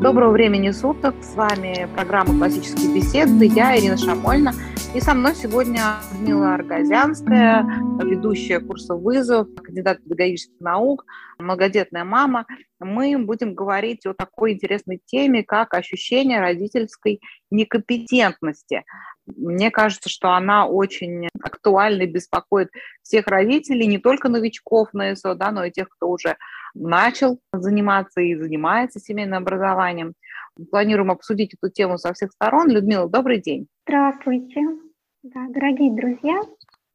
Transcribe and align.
Доброго 0.00 0.30
времени 0.30 0.70
суток. 0.70 1.14
С 1.20 1.34
вами 1.34 1.86
программа 1.94 2.34
«Классические 2.34 2.94
беседы». 2.94 3.44
Я 3.44 3.78
Ирина 3.78 3.98
Шамольна. 3.98 4.54
И 4.94 5.00
со 5.00 5.12
мной 5.12 5.34
сегодня 5.34 5.82
Людмила 6.14 6.54
Аргазянская, 6.54 7.66
ведущая 8.02 8.60
курса 8.60 8.94
«Вызов», 8.94 9.48
кандидат 9.62 10.02
педагогических 10.02 10.58
наук, 10.58 11.04
многодетная 11.38 12.04
мама. 12.04 12.46
Мы 12.78 13.18
будем 13.18 13.54
говорить 13.54 14.06
о 14.06 14.14
такой 14.14 14.54
интересной 14.54 15.02
теме, 15.04 15.44
как 15.44 15.74
ощущение 15.74 16.40
родительской 16.40 17.20
некомпетентности. 17.50 18.84
Мне 19.26 19.70
кажется, 19.70 20.08
что 20.08 20.30
она 20.32 20.66
очень 20.66 21.28
актуальна 21.42 22.04
и 22.04 22.10
беспокоит 22.10 22.70
всех 23.02 23.26
родителей, 23.26 23.86
не 23.86 23.98
только 23.98 24.30
новичков 24.30 24.94
на 24.94 25.14
СО, 25.14 25.34
да, 25.34 25.50
но 25.50 25.64
и 25.66 25.70
тех, 25.70 25.90
кто 25.90 26.08
уже 26.08 26.38
начал 26.74 27.40
заниматься 27.52 28.20
и 28.20 28.34
занимается 28.34 29.00
семейным 29.00 29.42
образованием. 29.42 30.14
Планируем 30.70 31.10
обсудить 31.10 31.54
эту 31.54 31.72
тему 31.72 31.98
со 31.98 32.12
всех 32.12 32.32
сторон. 32.32 32.68
Людмила, 32.68 33.08
добрый 33.08 33.40
день. 33.40 33.66
Здравствуйте. 33.86 34.60
Да, 35.22 35.46
дорогие 35.48 35.92
друзья, 35.92 36.40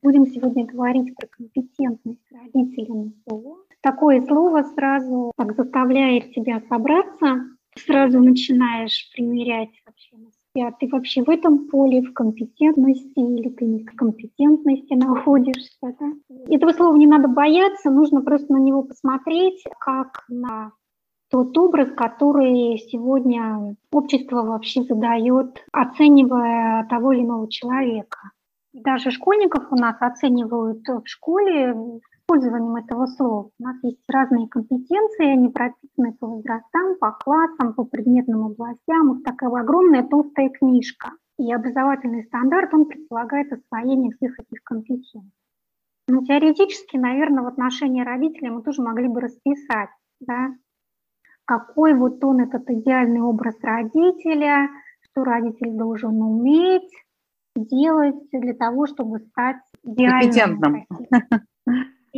будем 0.02 0.26
сегодня 0.26 0.66
говорить 0.66 1.16
про 1.16 1.28
компетентность 1.28 2.32
родителей 2.32 2.88
на 2.90 3.12
СО. 3.28 3.58
Такое 3.82 4.26
слово 4.26 4.64
сразу 4.64 5.32
так 5.38 5.56
заставляет 5.56 6.34
тебя 6.34 6.62
собраться, 6.68 7.46
сразу 7.78 8.20
начинаешь 8.20 9.12
примерять 9.16 9.70
вообще 9.86 10.18
на 10.18 10.32
себя. 10.56 10.72
Ты 10.72 10.88
вообще 10.88 11.24
в 11.24 11.30
этом 11.30 11.68
поле, 11.68 12.02
в 12.02 12.14
компетентности 12.14 13.20
или 13.20 13.50
ты 13.50 13.66
не 13.66 13.84
в 13.84 13.96
компетентности 13.96 14.94
находишься. 14.94 15.96
Да? 16.00 16.12
Этого 16.50 16.72
слова 16.72 16.96
не 16.96 17.08
надо 17.08 17.28
бояться, 17.28 17.92
нужно 17.92 18.22
просто 18.22 18.54
на 18.54 18.60
него 18.60 18.84
посмотреть, 18.84 19.64
как 19.80 20.24
на 20.30 20.72
тот 21.30 21.58
образ, 21.58 21.90
который 21.92 22.78
сегодня 22.78 23.76
общество 23.92 24.44
вообще 24.44 24.84
задает, 24.84 25.66
оценивая 25.72 26.88
того 26.90 27.12
или 27.12 27.24
иного 27.24 27.50
человека. 27.50 28.32
Даже 28.74 29.12
школьников 29.12 29.72
у 29.72 29.76
нас 29.76 29.96
оценивают 30.02 30.88
в 30.88 31.04
школе 31.06 31.76
использованием 32.26 32.76
этого 32.76 33.06
слова. 33.08 33.50
У 33.60 33.64
нас 33.64 33.78
есть 33.84 34.02
разные 34.08 34.48
компетенции, 34.48 35.32
они 35.32 35.50
прописаны 35.50 36.14
по 36.14 36.28
возрастам, 36.28 36.96
по 37.00 37.12
классам, 37.12 37.74
по 37.74 37.86
предметным 37.86 38.46
областям. 38.46 39.18
Их 39.18 39.24
такая 39.24 39.50
огромная 39.50 40.04
толстая 40.04 40.50
книжка. 40.50 41.12
И 41.38 41.52
образовательный 41.54 42.24
стандарт, 42.24 42.74
он 42.74 42.86
предполагает 42.86 43.52
освоение 43.52 44.12
всех 44.16 44.40
этих 44.40 44.64
компетенций. 44.64 45.32
Но 46.08 46.22
ну, 46.22 46.26
теоретически, 46.26 46.98
наверное, 46.98 47.44
в 47.44 47.48
отношении 47.48 48.04
родителей 48.04 48.52
мы 48.52 48.62
тоже 48.62 48.82
могли 48.82 49.08
бы 49.08 49.22
расписать, 49.22 49.90
да, 50.20 50.54
какой 51.46 51.96
вот 51.96 52.24
он 52.24 52.42
этот 52.42 52.70
идеальный 52.70 53.22
образ 53.22 53.56
родителя, 53.62 54.70
что 55.02 55.24
родитель 55.24 55.72
должен 55.72 56.22
уметь 56.22 56.90
делать 57.56 58.16
для 58.32 58.54
того, 58.54 58.86
чтобы 58.86 59.20
стать 59.20 59.58
идеальным. 59.84 60.62
Компетентным, 60.62 60.86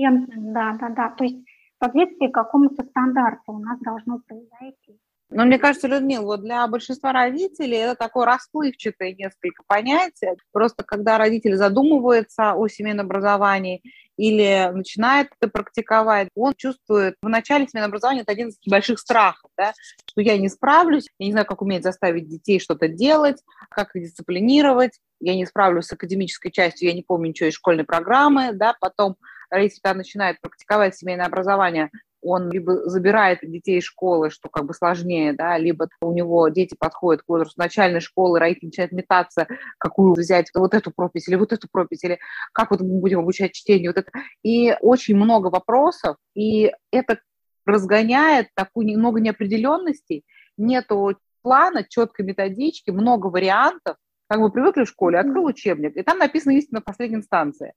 да, 0.05 0.77
да, 0.79 0.89
да. 0.89 1.09
То 1.09 1.23
есть 1.23 1.37
в 1.79 1.83
соответствии 1.83 2.27
какому-то 2.27 2.83
стандарту 2.83 3.53
у 3.53 3.59
нас 3.59 3.79
должно 3.79 4.19
произойти. 4.19 4.99
Но 5.29 5.43
мне 5.43 5.59
кажется, 5.59 5.89
Людмила, 5.89 6.23
вот 6.23 6.41
для 6.41 6.65
большинства 6.67 7.11
родителей 7.11 7.77
это 7.77 7.95
такое 7.95 8.25
расплывчатое 8.25 9.13
несколько 9.13 9.63
понятие. 9.67 10.37
Просто 10.53 10.83
когда 10.83 11.17
родители 11.17 11.55
задумываются 11.55 12.53
о 12.53 12.67
семейном 12.69 13.07
образовании 13.07 13.81
или 14.15 14.71
начинает 14.73 15.27
это 15.39 15.51
практиковать, 15.51 16.29
он 16.33 16.53
чувствует 16.55 17.15
в 17.21 17.27
начале 17.27 17.67
семейного 17.67 17.89
образования 17.89 18.21
это 18.21 18.31
один 18.31 18.49
из 18.49 18.57
больших 18.65 18.99
страхов, 18.99 19.51
да, 19.57 19.73
что 20.09 20.21
я 20.21 20.37
не 20.37 20.47
справлюсь, 20.47 21.09
я 21.19 21.25
не 21.25 21.33
знаю, 21.33 21.45
как 21.45 21.61
уметь 21.61 21.83
заставить 21.83 22.29
детей 22.29 22.59
что-то 22.59 22.87
делать, 22.87 23.43
как 23.69 23.95
их 23.95 24.03
дисциплинировать, 24.03 24.97
я 25.19 25.35
не 25.35 25.45
справлюсь 25.45 25.85
с 25.85 25.93
академической 25.93 26.51
частью, 26.51 26.87
я 26.87 26.95
не 26.95 27.03
помню 27.03 27.29
ничего 27.29 27.49
из 27.49 27.53
школьной 27.53 27.83
программы, 27.83 28.53
да, 28.53 28.75
потом 28.79 29.17
родитель 29.49 29.79
когда 29.81 29.97
начинает 29.97 30.39
практиковать 30.41 30.95
семейное 30.95 31.25
образование, 31.25 31.89
он 32.21 32.49
либо 32.49 32.89
забирает 32.89 33.39
детей 33.41 33.79
из 33.79 33.83
школы, 33.83 34.29
что 34.29 34.49
как 34.49 34.65
бы 34.65 34.73
сложнее, 34.73 35.33
да, 35.33 35.57
либо 35.57 35.87
у 36.01 36.13
него 36.13 36.47
дети 36.49 36.75
подходят 36.77 37.21
к 37.21 37.29
возрасту 37.29 37.59
начальной 37.59 38.01
школы, 38.01 38.39
родитель 38.39 38.67
начинает 38.67 38.91
метаться, 38.91 39.47
какую 39.77 40.13
взять, 40.13 40.49
вот 40.53 40.73
эту 40.73 40.91
пропись 40.91 41.27
или 41.27 41.35
вот 41.35 41.53
эту 41.53 41.67
пропись, 41.71 42.03
или 42.03 42.19
как 42.53 42.71
вот 42.71 42.81
мы 42.81 42.99
будем 42.99 43.19
обучать 43.19 43.53
чтению, 43.53 43.91
вот 43.91 43.97
это. 43.97 44.11
И 44.43 44.75
очень 44.81 45.15
много 45.15 45.47
вопросов, 45.47 46.17
и 46.35 46.73
это 46.91 47.19
разгоняет 47.65 48.47
такую 48.55 48.87
немного 48.87 49.19
неопределенностей, 49.19 50.23
нету 50.57 51.17
плана, 51.41 51.83
четкой 51.83 52.25
методички, 52.25 52.91
много 52.91 53.27
вариантов, 53.27 53.97
как 54.27 54.39
мы 54.39 54.51
привыкли 54.51 54.83
в 54.83 54.89
школе, 54.89 55.19
открыл 55.19 55.45
учебник, 55.45 55.95
и 55.95 56.03
там 56.03 56.17
написано 56.17 56.51
истина 56.57 56.81
последней 56.81 57.17
инстанции 57.17 57.73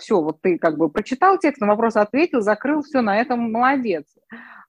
все, 0.00 0.20
вот 0.20 0.40
ты 0.42 0.58
как 0.58 0.76
бы 0.76 0.90
прочитал 0.90 1.38
текст, 1.38 1.60
на 1.60 1.68
вопрос 1.68 1.96
ответил, 1.96 2.40
закрыл, 2.40 2.82
все, 2.82 3.00
на 3.00 3.16
этом 3.16 3.52
молодец. 3.52 4.04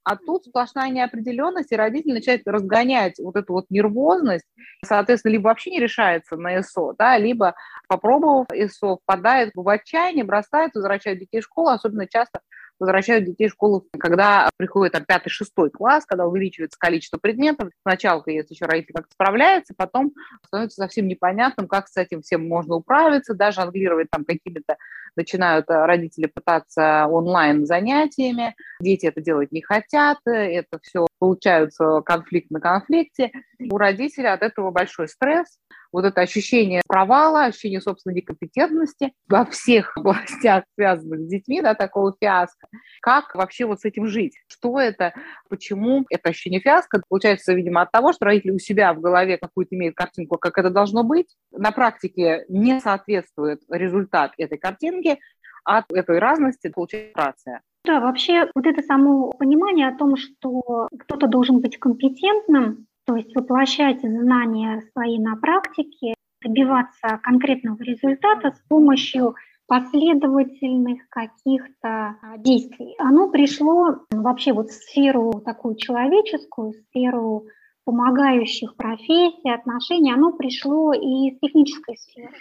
А 0.04 0.16
тут 0.16 0.46
сплошная 0.46 0.90
неопределенность, 0.90 1.72
и 1.72 1.76
родитель 1.76 2.14
начинает 2.14 2.48
разгонять 2.48 3.20
вот 3.20 3.36
эту 3.36 3.54
вот 3.54 3.66
нервозность, 3.70 4.48
соответственно, 4.84 5.34
либо 5.34 5.44
вообще 5.44 5.72
не 5.72 5.80
решается 5.80 6.38
на 6.38 6.62
СО, 6.64 6.94
да, 6.98 7.18
либо, 7.18 7.56
попробовав 7.88 8.48
СО, 8.70 8.98
впадает 8.98 9.52
в 9.54 9.68
отчаяние, 9.68 10.26
бросает, 10.26 10.72
возвращает 10.74 11.20
детей 11.20 11.42
в 11.42 11.44
школу, 11.44 11.70
особенно 11.70 12.08
часто 12.08 12.42
возвращают 12.82 13.26
детей 13.26 13.48
в 13.48 13.52
школу, 13.52 13.88
когда 14.00 14.50
приходит 14.58 14.94
там, 14.94 15.06
пятый, 15.06 15.30
шестой 15.30 15.70
класс, 15.70 16.04
когда 16.06 16.26
увеличивается 16.26 16.80
количество 16.80 17.20
предметов. 17.20 17.70
Сначала, 17.84 18.24
если 18.26 18.56
еще 18.56 18.66
родитель 18.66 18.94
как-то 18.96 19.14
справляется, 19.14 19.76
потом 19.78 20.12
становится 20.48 20.82
совсем 20.82 21.08
непонятным, 21.08 21.68
как 21.68 21.88
с 21.88 21.96
этим 21.96 22.24
всем 22.24 22.48
можно 22.48 22.76
управиться, 22.76 23.36
даже 23.36 23.62
англировать 23.62 24.10
там 24.10 24.26
какими-то 24.26 24.78
начинают 25.16 25.70
э, 25.70 25.86
родители 25.86 26.26
пытаться 26.26 27.06
онлайн 27.08 27.66
занятиями, 27.66 28.56
дети 28.80 29.06
это 29.06 29.22
делать 29.22 29.52
не 29.52 29.62
хотят, 29.62 30.18
это 30.26 30.80
все 30.82 31.06
получается 31.20 32.02
конфликт 32.04 32.50
на 32.50 32.60
конфликте. 32.60 33.32
У 33.60 33.78
родителей 33.78 34.30
от 34.30 34.42
этого 34.42 34.72
большой 34.72 35.08
стресс, 35.08 35.60
вот 35.92 36.06
это 36.06 36.22
ощущение 36.22 36.82
провала, 36.88 37.46
ощущение 37.46 37.82
собственной 37.82 38.18
некомпетентности 38.18 39.14
во 39.28 39.46
всех 39.46 39.96
областях, 39.98 40.64
связанных 40.76 41.22
с 41.22 41.28
детьми, 41.28 41.62
да, 41.62 41.76
такого 41.76 42.16
фиаско. 42.20 42.68
Как 43.02 43.36
вообще 43.36 43.66
вот 43.66 43.82
с 43.82 43.86
этим 43.86 44.08
жить? 44.08 44.36
Что 44.48 44.80
это? 44.80 45.14
Почему 45.50 46.06
это 46.10 46.30
ощущение 46.30 46.60
фиаско? 46.60 47.02
Получается, 47.08 47.54
видимо, 47.54 47.82
от 47.82 47.92
того, 47.92 48.14
что 48.14 48.26
родители 48.26 48.52
у 48.52 48.60
себя 48.60 48.94
в 48.94 49.02
голове 49.02 49.38
какую-то 49.38 49.76
имеют 49.76 49.96
картинку, 49.96 50.38
как 50.38 50.58
это 50.58 50.70
должно 50.70 51.04
быть. 51.04 51.36
На 51.52 51.72
практике 51.72 52.46
не 52.50 52.80
соответствует 52.80 53.62
результат 53.70 54.34
этой 54.38 54.58
картинки, 54.58 55.20
от 55.64 55.92
этой 55.92 56.20
разности 56.20 56.70
получается 56.70 57.12
рация. 57.16 57.62
Да, 57.84 58.00
вообще 58.00 58.50
вот 58.54 58.68
это 58.68 58.82
само 58.84 59.32
понимание 59.32 59.88
о 59.88 59.98
том, 59.98 60.16
что 60.16 60.88
кто-то 61.00 61.28
должен 61.28 61.62
быть 61.62 61.80
компетентным, 61.80 62.86
то 63.06 63.16
есть 63.16 63.36
воплощать 63.36 64.02
знания 64.02 64.84
свои 64.94 65.20
на 65.20 65.36
практике, 65.36 66.14
добиваться 66.44 67.20
конкретного 67.22 67.82
результата 67.82 68.52
с 68.52 68.60
помощью 68.68 69.36
последовательных 69.68 71.08
каких-то 71.10 71.88
а, 72.22 72.38
действий. 72.38 72.96
Оно 72.98 73.30
пришло 73.30 74.00
вообще 74.12 74.52
вот 74.52 74.70
в 74.70 74.74
сферу 74.74 75.42
такую 75.46 75.76
человеческую, 75.76 76.74
сферу 76.74 77.46
помогающих 77.86 78.76
профессий, 78.76 79.50
отношений, 79.50 80.14
оно 80.14 80.34
пришло 80.34 80.94
и 80.94 81.30
из 81.30 81.40
технической 81.40 81.98
сферы. 81.98 82.34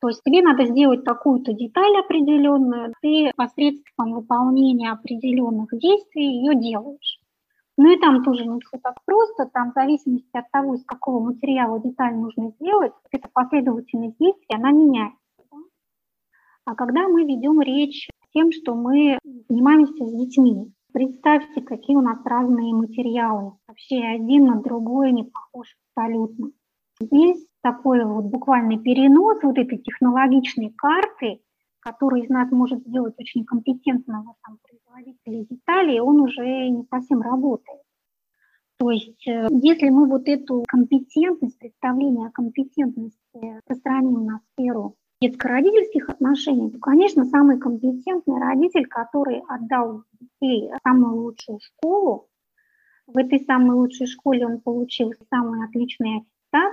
То 0.00 0.08
есть 0.08 0.22
тебе 0.24 0.42
надо 0.42 0.64
сделать 0.66 1.04
какую-то 1.04 1.52
деталь 1.52 1.96
определенную, 1.98 2.94
ты 3.02 3.32
посредством 3.36 4.12
выполнения 4.12 4.92
определенных 4.92 5.68
действий 5.72 6.38
ее 6.38 6.54
делаешь. 6.54 7.19
Ну 7.82 7.90
и 7.90 7.98
там 7.98 8.22
тоже 8.22 8.44
не 8.44 8.60
все 8.60 8.76
так 8.76 9.02
просто, 9.06 9.46
там 9.46 9.70
в 9.70 9.74
зависимости 9.74 10.36
от 10.36 10.50
того, 10.50 10.74
из 10.74 10.84
какого 10.84 11.18
материала 11.18 11.80
деталь 11.80 12.14
нужно 12.14 12.50
сделать, 12.60 12.92
эта 13.10 13.26
последовательность 13.32 14.18
действий, 14.18 14.54
она 14.54 14.70
меняется. 14.70 15.16
А 16.66 16.74
когда 16.74 17.08
мы 17.08 17.24
ведем 17.24 17.58
речь 17.62 18.10
тем, 18.34 18.52
что 18.52 18.74
мы 18.74 19.18
занимаемся 19.48 20.04
с 20.06 20.12
детьми, 20.12 20.74
представьте, 20.92 21.62
какие 21.62 21.96
у 21.96 22.02
нас 22.02 22.18
разные 22.26 22.74
материалы, 22.74 23.52
вообще 23.66 24.02
один 24.02 24.44
на 24.44 24.60
другой 24.60 25.12
не 25.12 25.24
похож 25.24 25.74
абсолютно. 25.96 26.50
Здесь 27.00 27.46
такой 27.62 28.04
вот 28.04 28.26
буквальный 28.26 28.78
перенос 28.78 29.42
вот 29.42 29.56
этой 29.56 29.78
технологичной 29.78 30.74
карты 30.76 31.40
который 31.80 32.22
из 32.22 32.28
нас 32.28 32.50
может 32.50 32.80
сделать 32.86 33.14
очень 33.18 33.44
компетентного 33.44 34.34
там, 34.46 34.58
производителя 34.62 35.44
деталей, 35.44 36.00
он 36.00 36.20
уже 36.20 36.68
не 36.68 36.84
совсем 36.90 37.20
работает. 37.22 37.80
То 38.78 38.90
есть 38.90 39.26
э, 39.28 39.48
если 39.50 39.90
мы 39.90 40.06
вот 40.06 40.26
эту 40.26 40.64
компетентность, 40.66 41.58
представление 41.58 42.28
о 42.28 42.32
компетентности 42.32 43.18
распространим 43.68 44.24
на 44.24 44.40
сферу 44.52 44.96
детско-родительских 45.20 46.08
отношений, 46.08 46.70
то, 46.70 46.78
конечно, 46.78 47.24
самый 47.26 47.58
компетентный 47.58 48.40
родитель, 48.40 48.86
который 48.86 49.42
отдал 49.48 50.04
детей 50.18 50.70
самую 50.82 51.16
лучшую 51.16 51.58
школу, 51.60 52.28
в 53.06 53.18
этой 53.18 53.40
самой 53.40 53.76
лучшей 53.76 54.06
школе 54.06 54.46
он 54.46 54.60
получил 54.60 55.12
самый 55.28 55.64
отличный 55.66 56.18
аттестат, 56.18 56.72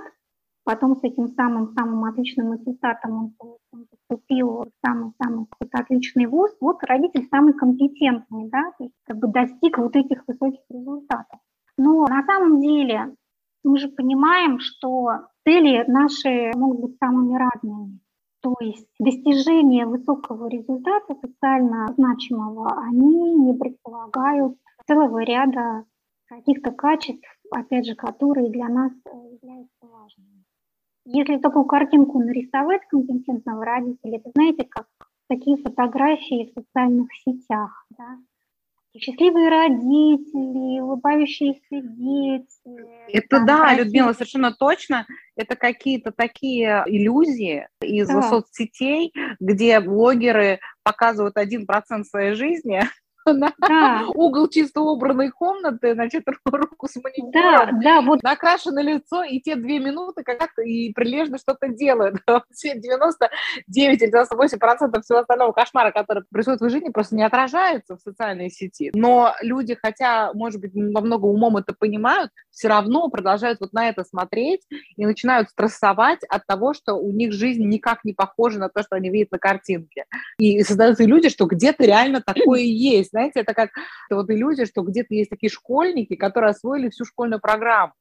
потом 0.67 0.97
с 0.97 1.03
этим 1.03 1.29
самым-самым 1.29 2.03
отличным 2.03 2.51
аттестатом 2.51 3.33
он, 3.39 3.55
поступил 3.89 4.65
в 4.65 4.85
самый-самый 4.85 5.47
отличный 5.71 6.25
вуз, 6.25 6.51
вот 6.59 6.83
родитель 6.83 7.25
самый 7.31 7.53
компетентный, 7.53 8.49
да, 8.49 8.73
то 8.77 8.83
есть 8.83 8.95
как 9.05 9.17
бы 9.17 9.29
достиг 9.29 9.77
вот 9.77 9.95
этих 9.95 10.27
высоких 10.27 10.59
результатов. 10.69 11.39
Но 11.77 12.05
на 12.07 12.21
самом 12.25 12.59
деле 12.59 13.15
мы 13.63 13.77
же 13.77 13.87
понимаем, 13.87 14.59
что 14.59 15.27
цели 15.45 15.85
наши 15.87 16.51
могут 16.53 16.81
быть 16.81 16.97
самыми 16.97 17.37
разными. 17.37 17.99
То 18.41 18.53
есть 18.59 18.89
достижение 18.99 19.85
высокого 19.85 20.49
результата 20.49 21.15
социально 21.15 21.87
значимого, 21.95 22.77
они 22.87 23.35
не 23.35 23.53
предполагают 23.53 24.57
целого 24.85 25.23
ряда 25.23 25.85
каких-то 26.25 26.71
качеств, 26.71 27.25
опять 27.51 27.85
же, 27.85 27.95
которые 27.95 28.49
для 28.49 28.67
нас 28.67 28.91
э, 29.05 29.09
являются 29.41 29.87
важными. 29.87 30.43
Если 31.09 31.37
такую 31.37 31.63
картинку 31.63 32.19
нарисовать 32.19 32.81
компетентного 32.89 33.63
родителя, 33.63 34.17
это 34.17 34.29
знаете, 34.35 34.65
как 34.65 34.87
такие 35.29 35.55
фотографии 35.55 36.51
в 36.51 36.59
социальных 36.59 37.07
сетях, 37.25 37.85
да? 37.97 38.17
счастливые 38.99 39.49
родители, 39.49 40.79
улыбающиеся 40.79 41.61
дети. 41.71 43.13
Это 43.13 43.27
там, 43.29 43.45
да, 43.45 43.57
красивые. 43.59 43.85
Людмила, 43.85 44.13
совершенно 44.13 44.51
точно. 44.51 45.05
Это 45.35 45.55
какие-то 45.55 46.11
такие 46.11 46.83
иллюзии 46.87 47.67
из 47.81 48.07
да. 48.07 48.23
соцсетей, 48.23 49.13
где 49.39 49.79
блогеры 49.79 50.59
показывают 50.83 51.37
один 51.37 51.65
процент 51.65 52.07
своей 52.07 52.33
жизни, 52.33 52.81
на 53.33 53.53
да. 53.59 54.05
угол 54.15 54.47
чисто 54.47 54.81
убранной 54.81 55.29
комнаты, 55.29 55.93
значит, 55.93 56.23
руку 56.45 56.87
с 56.87 56.95
маникюром, 56.95 57.31
да, 57.31 57.69
да, 57.81 58.01
вот. 58.01 58.23
накрашено 58.23 58.79
лицо, 58.79 59.23
и 59.23 59.39
те 59.39 59.55
две 59.55 59.79
минуты 59.79 60.23
как-то 60.23 60.61
и 60.61 60.91
прилежно 60.93 61.37
что-то 61.37 61.67
делают. 61.67 62.17
Все 62.51 62.75
99 62.75 64.01
или 64.01 64.09
98 64.09 64.57
процентов 64.57 65.03
всего 65.03 65.19
остального 65.19 65.51
кошмара, 65.51 65.91
который 65.91 66.23
происходит 66.31 66.61
в 66.61 66.65
их 66.65 66.71
жизни, 66.71 66.89
просто 66.89 67.15
не 67.15 67.23
отражается 67.23 67.95
в 67.97 68.01
социальной 68.01 68.49
сети. 68.49 68.91
Но 68.93 69.33
люди, 69.41 69.77
хотя, 69.81 70.31
может 70.33 70.61
быть, 70.61 70.71
во 70.73 71.01
много 71.01 71.25
умом 71.25 71.57
это 71.57 71.73
понимают, 71.73 72.31
все 72.51 72.67
равно 72.67 73.09
продолжают 73.09 73.59
вот 73.59 73.73
на 73.73 73.89
это 73.89 74.03
смотреть 74.03 74.61
и 74.95 75.05
начинают 75.05 75.49
стрессовать 75.49 76.23
от 76.29 76.45
того, 76.47 76.73
что 76.73 76.95
у 76.95 77.11
них 77.11 77.33
жизнь 77.33 77.63
никак 77.63 78.03
не 78.03 78.13
похожа 78.13 78.59
на 78.59 78.69
то, 78.69 78.83
что 78.83 78.95
они 78.95 79.09
видят 79.09 79.31
на 79.31 79.39
картинке. 79.39 80.05
И 80.39 80.63
создаются 80.63 81.03
иллюзия, 81.03 81.29
что 81.29 81.45
где-то 81.45 81.83
реально 81.83 82.21
такое 82.21 82.61
есть 82.61 83.13
знаете, 83.17 83.39
это 83.41 83.53
как 83.53 83.71
вот 84.09 84.29
иллюзия, 84.29 84.65
что 84.65 84.83
где-то 84.83 85.13
есть 85.13 85.29
такие 85.29 85.49
школьники, 85.49 86.15
которые 86.15 86.51
освоили 86.51 86.89
всю 86.89 87.05
школьную 87.05 87.41
программу 87.41 87.93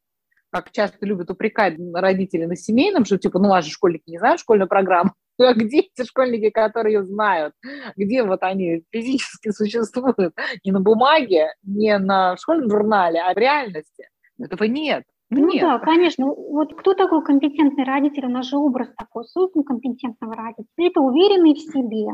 как 0.50 0.70
часто 0.70 1.04
любят 1.04 1.30
упрекать 1.30 1.74
родители 1.94 2.46
на 2.46 2.56
семейном, 2.56 3.04
что 3.04 3.18
типа, 3.18 3.38
ну, 3.38 3.48
ваши 3.48 3.70
школьники 3.70 4.08
не 4.08 4.18
знают 4.18 4.40
школьную 4.40 4.68
программу, 4.68 5.12
а 5.38 5.52
где 5.54 5.80
эти 5.80 6.06
школьники, 6.06 6.50
которые 6.50 7.02
знают? 7.04 7.52
Где 7.96 8.22
вот 8.22 8.42
они 8.42 8.82
физически 8.90 9.50
существуют? 9.50 10.34
Не 10.64 10.72
на 10.72 10.80
бумаге, 10.80 11.52
не 11.62 11.98
на 11.98 12.36
школьном 12.38 12.70
журнале, 12.70 13.20
а 13.20 13.34
в 13.34 13.36
реальности. 13.36 14.08
Этого 14.38 14.64
нет. 14.64 15.04
Ну 15.28 15.48
нет. 15.48 15.62
да, 15.62 15.78
конечно. 15.80 16.26
Вот 16.26 16.74
кто 16.78 16.94
такой 16.94 17.24
компетентный 17.24 17.84
родитель? 17.84 18.26
У 18.26 18.30
нас 18.30 18.46
же 18.46 18.56
образ 18.56 18.88
такой 18.96 19.24
создан 19.24 19.64
компетентного 19.64 20.34
родителя. 20.34 20.66
Это 20.78 21.00
уверенный 21.00 21.54
в 21.54 21.58
себе, 21.58 22.06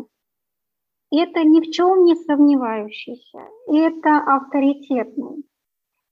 это 1.12 1.44
ни 1.44 1.60
в 1.60 1.70
чем 1.70 2.04
не 2.04 2.16
сомневающийся, 2.16 3.40
это 3.68 4.16
авторитетный, 4.18 5.44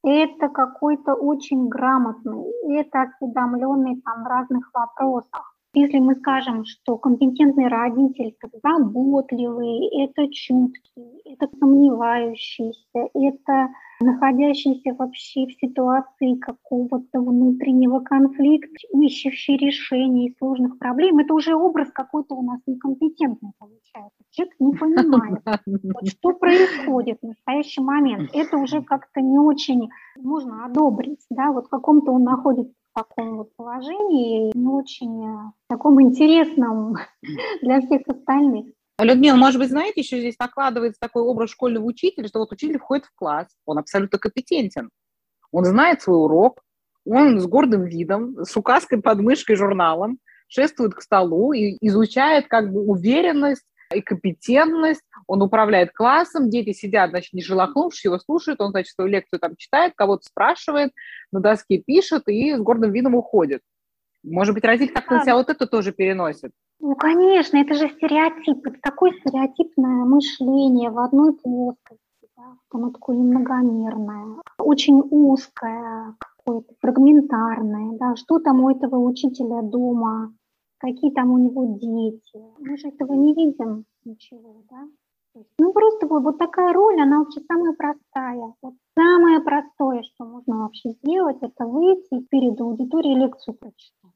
это 0.03 0.49
какой-то 0.49 1.15
очень 1.15 1.69
грамотный, 1.69 2.53
это 2.79 3.03
осведомленный 3.03 4.01
там 4.03 4.25
в 4.25 4.27
разных 4.27 4.71
вопросах. 4.75 5.50
Если 5.73 6.01
мы 6.01 6.17
скажем, 6.17 6.65
что 6.65 6.99
компетентный 6.99 7.69
родитель 7.69 8.35
это 8.41 8.59
заботливый, 8.61 10.03
это 10.03 10.27
чуткий, 10.33 11.23
это 11.25 11.49
сомневающийся, 11.61 13.09
это 13.15 13.69
находящийся 14.01 14.95
вообще 14.99 15.47
в 15.47 15.53
ситуации 15.53 16.41
какого-то 16.41 17.21
внутреннего 17.21 18.01
конфликта, 18.01 18.75
ищущий 18.95 19.57
решений 19.59 20.35
сложных 20.39 20.77
проблем, 20.79 21.19
это 21.19 21.35
уже 21.35 21.55
образ 21.55 21.91
какой-то 21.93 22.35
у 22.35 22.43
нас 22.43 22.61
некомпетентный 22.67 23.53
получается. 23.57 24.25
Человек 24.31 24.55
не 24.59 24.73
понимает, 24.73 25.43
вот 25.67 26.09
что 26.09 26.33
происходит 26.33 27.19
в 27.23 27.29
настоящий 27.29 27.83
момент. 27.83 28.31
Это 28.35 28.57
уже 28.57 28.83
как-то 28.83 29.21
не 29.21 29.39
очень 29.39 29.89
можно 30.17 30.65
одобрить, 30.65 31.25
да, 31.31 31.53
вот 31.53 31.67
в 31.67 31.69
каком-то 31.69 32.11
он 32.11 32.25
находится 32.25 32.75
в 32.93 32.99
таком 32.99 33.39
вот 33.39 33.55
положении, 33.57 34.53
не 34.55 34.67
очень 34.67 35.25
э, 35.25 35.53
таком 35.69 36.01
интересном 36.03 36.97
для 37.63 37.81
всех 37.81 38.03
остальных. 38.07 38.67
Людмила, 38.99 39.37
может 39.37 39.59
быть, 39.59 39.71
знаете, 39.71 40.01
еще 40.01 40.19
здесь 40.19 40.39
накладывается 40.39 41.01
такой 41.01 41.23
образ 41.23 41.51
школьного 41.51 41.85
учителя, 41.85 42.29
что 42.29 42.41
вот 42.41 42.53
учитель 42.53 42.79
входит 42.79 43.07
в 43.07 43.15
класс, 43.15 43.47
он 43.65 43.79
абсолютно 43.79 44.19
компетентен, 44.19 44.91
он 45.53 45.65
знает 45.65 46.03
свой 46.03 46.19
урок, 46.19 46.61
он 47.07 47.41
с 47.41 47.47
гордым 47.47 47.85
видом, 47.85 48.45
с 48.45 48.57
указкой 48.57 49.01
под 49.01 49.21
мышкой 49.21 49.57
журналом 49.57 50.19
шествует 50.49 50.95
к 50.95 51.01
столу 51.01 51.53
и 51.53 51.77
изучает 51.81 52.49
как 52.49 52.73
бы 52.73 52.81
уверенность 52.81 53.65
и 53.95 54.01
компетентность, 54.01 55.03
он 55.27 55.43
управляет 55.43 55.93
классом, 55.93 56.51
дети 56.51 56.73
сидят, 56.73 57.11
значит, 57.11 57.33
не 57.33 57.43
шелохнувшись, 57.43 58.05
его 58.05 58.19
слушают, 58.19 58.61
он, 58.61 58.71
значит, 58.71 58.95
свою 58.95 59.11
лекцию 59.11 59.41
там 59.41 59.57
читает, 59.57 59.95
кого-то 59.97 60.25
спрашивает, 60.25 60.93
на 61.33 61.41
доске 61.41 61.79
пишет 61.79 62.29
и 62.29 62.55
с 62.55 62.61
гордым 62.61 62.93
видом 62.93 63.15
уходит. 63.15 63.63
Может 64.23 64.55
быть, 64.55 64.65
родитель 64.65 64.93
как-то 64.93 65.15
на 65.15 65.23
себя 65.23 65.37
вот 65.37 65.49
это 65.49 65.67
тоже 65.67 65.93
переносит. 65.93 66.53
Ну, 66.79 66.95
конечно, 66.95 67.59
это 67.59 67.75
же 67.75 67.89
стереотип, 67.89 68.67
это 68.67 68.79
такое 68.83 69.13
стереотипное 69.13 70.05
мышление 70.05 70.91
в 70.91 70.99
одной 70.99 71.35
плоскости, 71.35 72.29
да, 72.37 72.57
оно 72.71 72.91
такое 72.91 73.17
немногомерное, 73.17 74.41
очень 74.59 75.03
узкое, 75.11 76.15
какое-то 76.39 76.75
фрагментарное, 76.81 77.99
да, 77.99 78.17
что 78.17 78.39
там 78.39 78.61
у 78.61 78.71
этого 78.71 78.97
учителя 78.97 79.63
дома, 79.63 80.35
какие 80.81 81.13
там 81.13 81.31
у 81.31 81.39
него 81.39 81.79
дети. 81.79 82.43
Мы 82.59 82.77
же 82.77 82.89
этого 82.89 83.13
не 83.13 83.35
видим 83.35 83.85
ничего, 84.05 84.63
да. 84.69 84.89
Ну, 85.59 85.73
просто 85.73 86.09
вот, 86.09 86.25
вот 86.25 86.39
такая 86.39 86.73
роль, 86.73 87.01
она 87.01 87.21
вообще 87.21 87.41
самая 87.43 87.73
простая. 87.75 88.55
Вот 88.63 88.75
самое 88.99 89.41
простое, 89.41 90.03
что 90.03 90.25
можно 90.25 90.63
вообще 90.63 90.91
сделать, 90.91 91.39
это 91.41 91.67
выйти 91.67 92.27
перед 92.31 92.61
аудиторией 92.61 93.17
лекцию 93.17 93.55
прочитать 93.55 94.11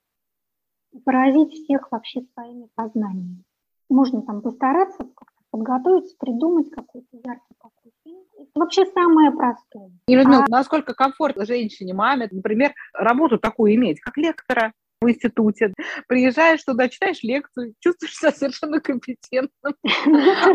поразить 1.04 1.52
всех 1.52 1.90
вообще 1.90 2.22
своими 2.34 2.68
познаниями. 2.74 3.42
Можно 3.88 4.22
там 4.22 4.42
постараться 4.42 4.98
как-то 4.98 5.42
подготовиться, 5.50 6.16
придумать 6.18 6.70
какой-то 6.70 7.08
яркий 7.12 7.54
какой 7.58 7.92
фильм. 8.02 8.22
Это 8.38 8.50
вообще 8.54 8.86
самое 8.86 9.30
простое. 9.30 9.90
И, 10.06 10.14
Людмила, 10.16 10.44
а... 10.44 10.50
насколько 10.50 10.94
комфортно 10.94 11.44
женщине, 11.44 11.94
маме, 11.94 12.28
например, 12.30 12.72
работу 12.92 13.38
такую 13.38 13.74
иметь, 13.74 14.00
как 14.00 14.16
лектора, 14.16 14.72
в 15.04 15.10
институте, 15.10 15.72
приезжаешь 16.08 16.62
туда, 16.64 16.88
читаешь 16.88 17.22
лекцию, 17.22 17.74
чувствуешь 17.80 18.16
себя 18.16 18.32
совершенно 18.32 18.80
компетентным. 18.80 19.74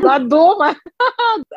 А 0.03 0.20
дома, 0.20 0.75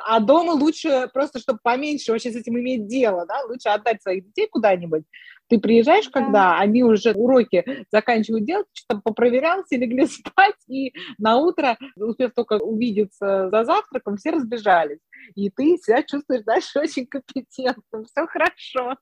а 0.07 0.21
дома 0.21 0.53
лучше 0.53 1.09
просто, 1.13 1.39
чтобы 1.39 1.59
поменьше 1.63 2.13
вообще 2.13 2.31
с 2.31 2.37
этим 2.37 2.59
иметь 2.59 2.87
дело, 2.87 3.27
да, 3.27 3.43
лучше 3.49 3.69
отдать 3.69 4.03
своих 4.03 4.25
детей 4.27 4.49
куда-нибудь, 4.51 5.05
ты 5.53 5.61
приезжаешь, 5.61 6.09
когда 6.09 6.59
они 6.59 6.83
уже 6.83 7.13
уроки 7.13 7.85
заканчивают 7.93 8.47
делать, 8.47 8.67
что-то 8.73 9.03
попроверялся, 9.03 9.77
легли 9.77 10.07
спать, 10.07 10.57
и 10.67 10.95
на 11.19 11.37
утро, 11.37 11.77
успев 11.97 12.33
только 12.35 12.55
увидеться 12.55 13.51
за 13.51 13.65
завтраком, 13.65 14.17
все 14.17 14.31
разбежались. 14.31 15.01
И 15.35 15.51
ты 15.51 15.77
себя 15.77 16.03
чувствуешь 16.03 16.45
дальше 16.45 16.81
очень 16.81 17.07
компетентным. 17.07 18.07
Все 18.07 18.27
хорошо. 18.27 18.97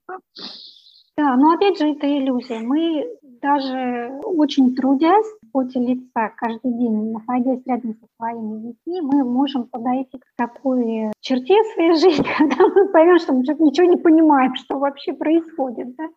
Да, 1.20 1.36
но 1.36 1.52
опять 1.52 1.76
же 1.76 1.90
это 1.90 2.06
иллюзия. 2.06 2.60
Мы 2.60 3.06
даже 3.42 4.20
очень 4.24 4.74
трудясь 4.74 5.26
поте 5.52 5.78
лица 5.78 6.30
каждый 6.34 6.72
день, 6.72 7.12
находясь 7.12 7.60
рядом 7.66 7.94
со 7.94 8.06
своими 8.16 8.68
детьми, 8.68 9.02
мы 9.02 9.24
можем 9.24 9.64
подойти 9.64 10.16
к 10.16 10.24
такой 10.36 11.10
черте 11.20 11.62
своей 11.74 11.94
жизни, 11.94 12.26
когда 12.38 12.66
мы 12.68 12.88
поймем, 12.88 13.18
что 13.18 13.34
мы 13.34 13.40
ничего 13.40 13.86
не 13.86 13.98
понимаем, 13.98 14.54
что 14.54 14.78
вообще 14.78 15.12
происходит. 15.12 15.94
Да? 15.96 16.08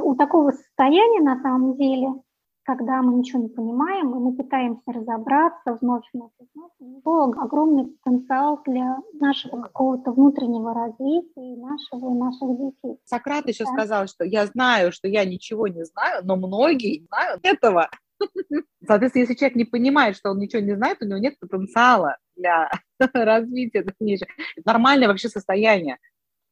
у 0.00 0.14
такого 0.14 0.50
состояния 0.50 1.22
на 1.22 1.40
самом 1.40 1.76
деле, 1.76 2.08
когда 2.66 3.00
мы 3.00 3.14
ничего 3.14 3.42
не 3.42 3.48
понимаем, 3.48 4.10
и 4.10 4.18
мы 4.18 4.36
пытаемся 4.36 4.82
разобраться 4.86 5.78
вновь, 5.80 6.02
вновь, 6.12 6.32
вновь, 6.52 6.72
у 6.80 6.84
него 6.84 7.32
огромный 7.40 7.84
потенциал 7.86 8.60
для 8.66 8.98
нашего 9.20 9.62
какого-то 9.62 10.10
внутреннего 10.10 10.74
развития 10.74 11.54
и 11.54 11.56
нашего, 11.56 12.10
и 12.10 12.18
наших 12.18 12.48
детей. 12.58 12.98
Сократ 13.04 13.46
еще 13.46 13.64
да. 13.64 13.72
сказал, 13.72 14.06
что 14.08 14.24
я 14.24 14.46
знаю, 14.46 14.90
что 14.90 15.06
я 15.06 15.24
ничего 15.24 15.68
не 15.68 15.84
знаю, 15.84 16.22
но 16.24 16.34
многие 16.34 17.06
знают 17.06 17.40
этого. 17.44 17.88
Соответственно, 18.84 19.22
если 19.22 19.34
человек 19.34 19.56
не 19.56 19.64
понимает, 19.64 20.16
что 20.16 20.30
он 20.30 20.38
ничего 20.38 20.60
не 20.60 20.74
знает, 20.74 20.98
у 21.00 21.06
него 21.06 21.18
нет 21.18 21.38
потенциала 21.38 22.16
для 22.34 22.68
развития 23.14 23.84
дальнейшего. 23.84 24.28
Это 24.56 24.66
нормальное 24.66 25.06
вообще 25.06 25.28
состояние. 25.28 25.98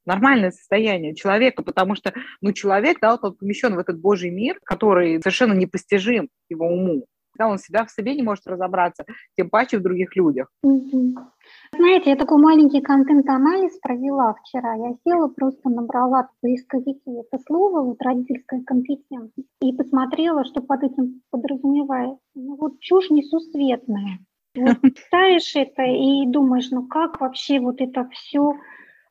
Нормальное 0.07 0.51
состояние 0.51 1.15
человека, 1.15 1.63
потому 1.63 1.95
что, 1.95 2.13
ну, 2.41 2.53
человек, 2.53 2.99
да, 3.01 3.19
он 3.21 3.35
помещен 3.35 3.75
в 3.75 3.79
этот 3.79 4.01
Божий 4.01 4.31
мир, 4.31 4.59
который 4.65 5.21
совершенно 5.23 5.55
непостижим 5.55 6.29
его 6.49 6.67
уму. 6.67 7.07
Да, 7.37 7.49
он 7.49 7.59
себя 7.59 7.85
в 7.85 7.91
себе 7.91 8.15
не 8.15 8.23
может 8.23 8.47
разобраться, 8.47 9.05
тем 9.37 9.51
паче 9.51 9.79
в 9.79 9.83
других 9.83 10.15
людях. 10.15 10.49
Знаете, 10.63 12.11
я 12.11 12.17
такой 12.17 12.39
маленький 12.39 12.81
контент-анализ 12.81 13.77
провела 13.81 14.35
вчера. 14.35 14.75
Я 14.75 14.95
села, 15.05 15.27
просто 15.29 15.69
набрала 15.69 16.25
в 16.25 16.41
поисковике 16.41 17.23
это 17.27 17.43
слово, 17.45 17.83
вот 17.83 18.01
родительская 18.01 18.63
компетентность, 18.63 19.49
и 19.61 19.73
посмотрела, 19.73 20.45
что 20.45 20.63
под 20.63 20.85
этим 20.85 21.23
подразумевается. 21.31 22.23
Ну 22.37 22.57
вот 22.57 22.79
чушь 22.79 23.11
несусветная. 23.11 24.21
Вот 24.55 24.97
ставишь 25.07 25.57
это 25.57 25.83
и 25.83 26.27
думаешь, 26.27 26.71
ну 26.71 26.87
как 26.87 27.21
вообще 27.21 27.59
вот 27.59 27.81
это 27.81 28.09
все 28.13 28.53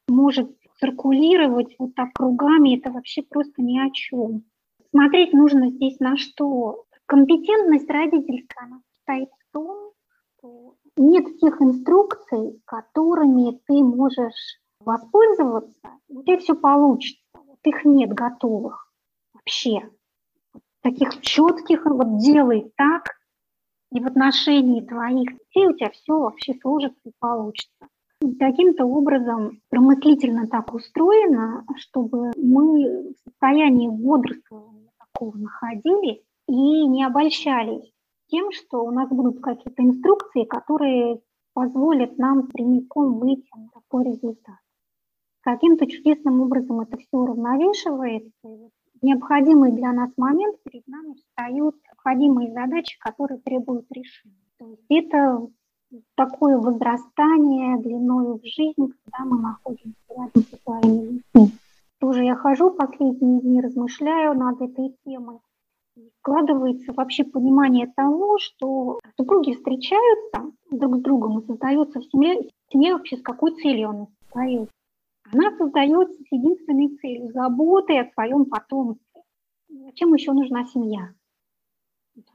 может 0.07 0.49
циркулировать 0.83 1.75
вот 1.79 1.95
так 1.95 2.13
кругами, 2.13 2.77
это 2.77 2.91
вообще 2.91 3.21
просто 3.23 3.61
ни 3.61 3.79
о 3.79 3.89
чем. 3.91 4.43
Смотреть 4.91 5.33
нужно 5.33 5.69
здесь 5.69 5.99
на 5.99 6.17
что. 6.17 6.83
Компетентность 7.05 7.89
родительская, 7.89 8.65
она 8.65 8.81
состоит 8.93 9.29
в 9.29 9.53
том, 9.53 9.91
что 10.37 10.75
нет 10.97 11.39
тех 11.39 11.61
инструкций, 11.61 12.61
которыми 12.65 13.59
ты 13.65 13.83
можешь 13.83 14.59
воспользоваться, 14.79 15.89
у 16.09 16.23
тебя 16.23 16.37
все 16.37 16.55
получится. 16.55 17.23
Вот 17.33 17.59
их 17.63 17.85
нет 17.85 18.13
готовых 18.13 18.91
вообще. 19.33 19.89
Таких 20.81 21.21
четких, 21.21 21.85
вот 21.85 22.17
делай 22.17 22.71
так, 22.75 23.09
и 23.93 24.01
в 24.01 24.07
отношении 24.07 24.85
твоих 24.85 25.31
детей 25.31 25.67
у 25.67 25.73
тебя 25.73 25.91
все 25.91 26.19
вообще 26.19 26.53
сложится 26.55 26.99
и 27.05 27.13
получится. 27.19 27.87
Каким-то 28.39 28.85
образом 28.85 29.59
промыслительно 29.69 30.47
так 30.47 30.73
устроено, 30.73 31.65
чтобы 31.75 32.31
мы 32.37 33.11
в 33.11 33.29
состоянии 33.29 33.89
бодрствования 33.89 34.89
такого 34.97 35.35
находились 35.37 36.21
и 36.47 36.87
не 36.87 37.03
обольщались 37.03 37.93
тем, 38.27 38.51
что 38.51 38.83
у 38.83 38.91
нас 38.91 39.09
будут 39.09 39.41
какие-то 39.41 39.83
инструкции, 39.83 40.45
которые 40.45 41.19
позволят 41.53 42.17
нам 42.17 42.47
прямиком 42.47 43.19
выйти 43.19 43.49
на 43.55 43.67
такой 43.73 44.05
результат. 44.05 44.57
Каким-то 45.41 45.85
чудесным 45.85 46.41
образом 46.41 46.79
это 46.79 46.97
все 46.97 47.17
уравновешивается. 47.17 48.31
Необходимый 49.01 49.73
для 49.73 49.91
нас 49.91 50.09
момент 50.17 50.57
перед 50.63 50.87
нами 50.87 51.13
встают 51.13 51.75
необходимые 51.85 52.53
задачи, 52.53 52.97
которые 52.99 53.39
требуют 53.41 53.85
решения. 53.91 54.47
То 54.57 54.67
есть 54.69 54.85
это 54.89 55.47
такое 56.15 56.57
возрастание 56.57 57.77
длиною 57.77 58.39
в 58.39 58.45
жизнь, 58.45 58.93
когда 59.03 59.25
мы 59.25 59.41
находимся 59.41 59.95
рядом 60.09 60.43
со 60.43 60.57
своими 60.57 61.07
детьми. 61.07 61.51
Тоже 61.99 62.23
я 62.23 62.35
хожу 62.35 62.71
последние 62.71 63.41
дни, 63.41 63.61
размышляю 63.61 64.33
над 64.33 64.61
этой 64.61 64.95
темой. 65.05 65.39
Складывается 66.19 66.91
вообще 66.93 67.23
понимание 67.23 67.87
того, 67.95 68.39
что 68.39 68.99
супруги 69.15 69.53
встречаются 69.53 70.51
друг 70.71 70.97
с 70.97 71.01
другом 71.01 71.39
и 71.39 71.45
создается 71.45 71.99
в 71.99 72.05
семье, 72.05 72.49
в 72.67 72.71
семье 72.71 72.93
вообще 72.93 73.17
с 73.17 73.21
какой 73.21 73.55
целью 73.55 73.89
она 73.89 74.07
создается. 74.21 74.73
Она 75.31 75.55
создается 75.57 76.23
с 76.23 76.31
единственной 76.31 76.89
целью– 76.97 77.31
заботой 77.33 78.01
о 78.01 78.11
своем 78.11 78.45
потомстве. 78.45 79.21
Зачем 79.69 80.13
еще 80.13 80.33
нужна 80.33 80.65
семья? 80.65 81.13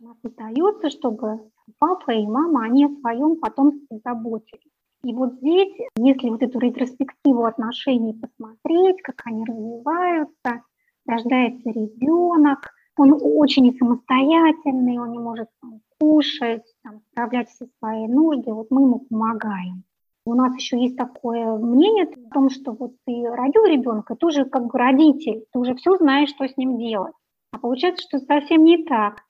Она 0.00 0.14
создается, 0.22 0.90
чтобы 0.90 1.50
папа 1.78 2.12
и 2.12 2.26
мама, 2.26 2.64
они 2.64 2.86
о 2.86 3.00
своем 3.00 3.36
потомстве 3.36 4.00
заботились. 4.04 4.72
И 5.04 5.14
вот 5.14 5.34
здесь, 5.34 5.72
если 5.96 6.28
вот 6.28 6.42
эту 6.42 6.58
ретроспективу 6.58 7.44
отношений 7.44 8.14
посмотреть, 8.14 9.00
как 9.02 9.22
они 9.24 9.44
развиваются, 9.44 10.62
рождается 11.06 11.70
ребенок, 11.70 12.58
он 12.96 13.16
очень 13.22 13.76
самостоятельный, 13.78 14.98
он 14.98 15.12
не 15.12 15.18
может 15.18 15.48
там, 15.62 15.80
кушать, 16.00 16.64
там, 16.82 17.00
справлять 17.10 17.48
все 17.48 17.66
свои 17.78 18.08
нужды, 18.08 18.52
вот 18.52 18.70
мы 18.70 18.82
ему 18.82 19.00
помогаем. 19.08 19.84
У 20.26 20.34
нас 20.34 20.54
еще 20.56 20.78
есть 20.78 20.96
такое 20.96 21.56
мнение 21.56 22.04
о 22.04 22.34
том, 22.34 22.50
что 22.50 22.72
вот 22.72 22.92
ты 23.06 23.24
родил 23.30 23.64
ребенка, 23.64 24.14
ты 24.14 24.26
уже 24.26 24.44
как 24.44 24.66
бы 24.66 24.78
родитель, 24.78 25.44
ты 25.52 25.58
уже 25.58 25.74
все 25.76 25.96
знаешь, 25.96 26.30
что 26.30 26.46
с 26.46 26.56
ним 26.56 26.76
делать. 26.76 27.14
А 27.52 27.58
получается, 27.58 28.02
что 28.06 28.18
совсем 28.18 28.64
не 28.64 28.84
так. 28.84 29.22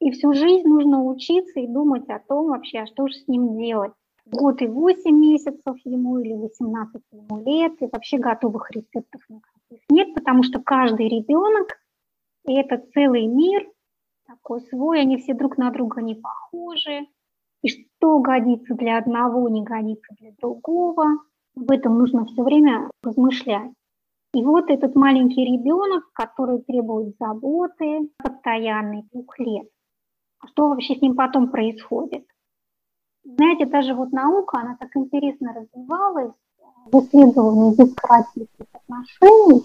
И 0.00 0.10
всю 0.12 0.32
жизнь 0.32 0.68
нужно 0.68 1.02
учиться 1.04 1.60
и 1.60 1.66
думать 1.66 2.08
о 2.08 2.20
том 2.20 2.48
вообще, 2.48 2.80
а 2.80 2.86
что 2.86 3.08
же 3.08 3.14
с 3.14 3.28
ним 3.28 3.58
делать. 3.58 3.92
Год 4.26 4.60
и 4.62 4.66
8 4.66 5.10
месяцев 5.10 5.76
ему 5.84 6.18
или 6.18 6.34
18 6.34 7.02
ему 7.12 7.42
лет, 7.44 7.80
и 7.80 7.88
вообще 7.90 8.18
готовых 8.18 8.70
рецептов 8.70 9.22
никаких 9.28 9.84
нет, 9.90 10.14
потому 10.14 10.42
что 10.42 10.60
каждый 10.60 11.08
ребенок– 11.08 11.80
это 12.46 12.82
целый 12.92 13.26
мир, 13.26 13.66
такой 14.26 14.60
свой, 14.60 15.00
они 15.00 15.16
все 15.16 15.34
друг 15.34 15.56
на 15.56 15.70
друга 15.70 16.02
не 16.02 16.14
похожи. 16.14 17.06
И 17.62 17.68
что 17.68 18.20
годится 18.20 18.74
для 18.74 18.98
одного, 18.98 19.48
не 19.48 19.64
годится 19.64 20.14
для 20.20 20.32
другого. 20.40 21.18
Об 21.56 21.70
этом 21.70 21.98
нужно 21.98 22.24
все 22.26 22.42
время 22.42 22.90
размышлять. 23.02 23.72
И 24.34 24.44
вот 24.44 24.70
этот 24.70 24.94
маленький 24.94 25.44
ребенок, 25.44 26.04
который 26.12 26.60
требует 26.60 27.16
заботы 27.18 28.10
постоянной 28.18 29.02
двух 29.10 29.38
лет, 29.38 29.66
что 30.46 30.68
вообще 30.68 30.96
с 30.96 31.02
ним 31.02 31.16
потом 31.16 31.50
происходит. 31.50 32.26
Знаете, 33.24 33.66
даже 33.66 33.94
вот 33.94 34.12
наука, 34.12 34.60
она 34.60 34.76
так 34.78 34.96
интересно 34.96 35.52
развивалась 35.52 36.32
в 36.86 36.98
исследовании 37.00 37.76
детско-родительских 37.76 38.66
отношений. 38.72 39.64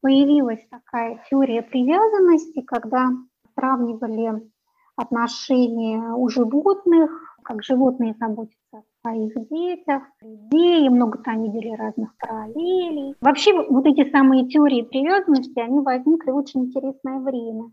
Появилась 0.00 0.64
такая 0.70 1.22
теория 1.30 1.62
привязанности, 1.62 2.60
когда 2.60 3.10
сравнивали 3.54 4.48
отношения 4.96 6.12
у 6.14 6.28
животных, 6.28 7.10
как 7.42 7.62
животные 7.62 8.14
заботятся 8.18 8.56
о 8.72 8.82
своих 9.00 9.32
детях, 9.48 10.02
людей, 10.20 10.86
и 10.86 10.90
много 10.90 11.18
там 11.18 11.42
видели 11.42 11.74
разных 11.74 12.14
параллелей. 12.18 13.14
Вообще 13.20 13.54
вот 13.70 13.86
эти 13.86 14.10
самые 14.10 14.48
теории 14.48 14.82
привязанности, 14.82 15.58
они 15.58 15.80
возникли 15.80 16.30
в 16.30 16.36
очень 16.36 16.66
интересное 16.66 17.20
время 17.20 17.70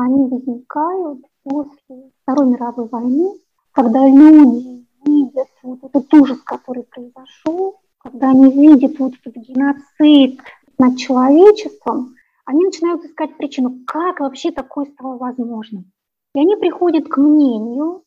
они 0.00 0.28
возникают 0.28 1.24
после 1.42 2.10
Второй 2.22 2.46
мировой 2.50 2.88
войны, 2.88 3.34
когда 3.72 4.06
люди 4.06 4.86
видят 5.06 5.48
вот 5.62 5.82
этот 5.82 6.12
ужас, 6.14 6.38
который 6.42 6.84
произошел, 6.84 7.80
когда 7.98 8.30
они 8.30 8.50
видят 8.52 8.98
вот 8.98 9.14
этот 9.24 9.42
геноцид 9.42 10.40
над 10.78 10.96
человечеством, 10.96 12.14
они 12.44 12.64
начинают 12.66 13.04
искать 13.04 13.36
причину, 13.36 13.80
как 13.86 14.20
вообще 14.20 14.50
такое 14.50 14.86
стало 14.86 15.16
возможным. 15.16 15.90
И 16.34 16.40
они 16.40 16.56
приходят 16.56 17.08
к 17.08 17.16
мнению, 17.16 18.02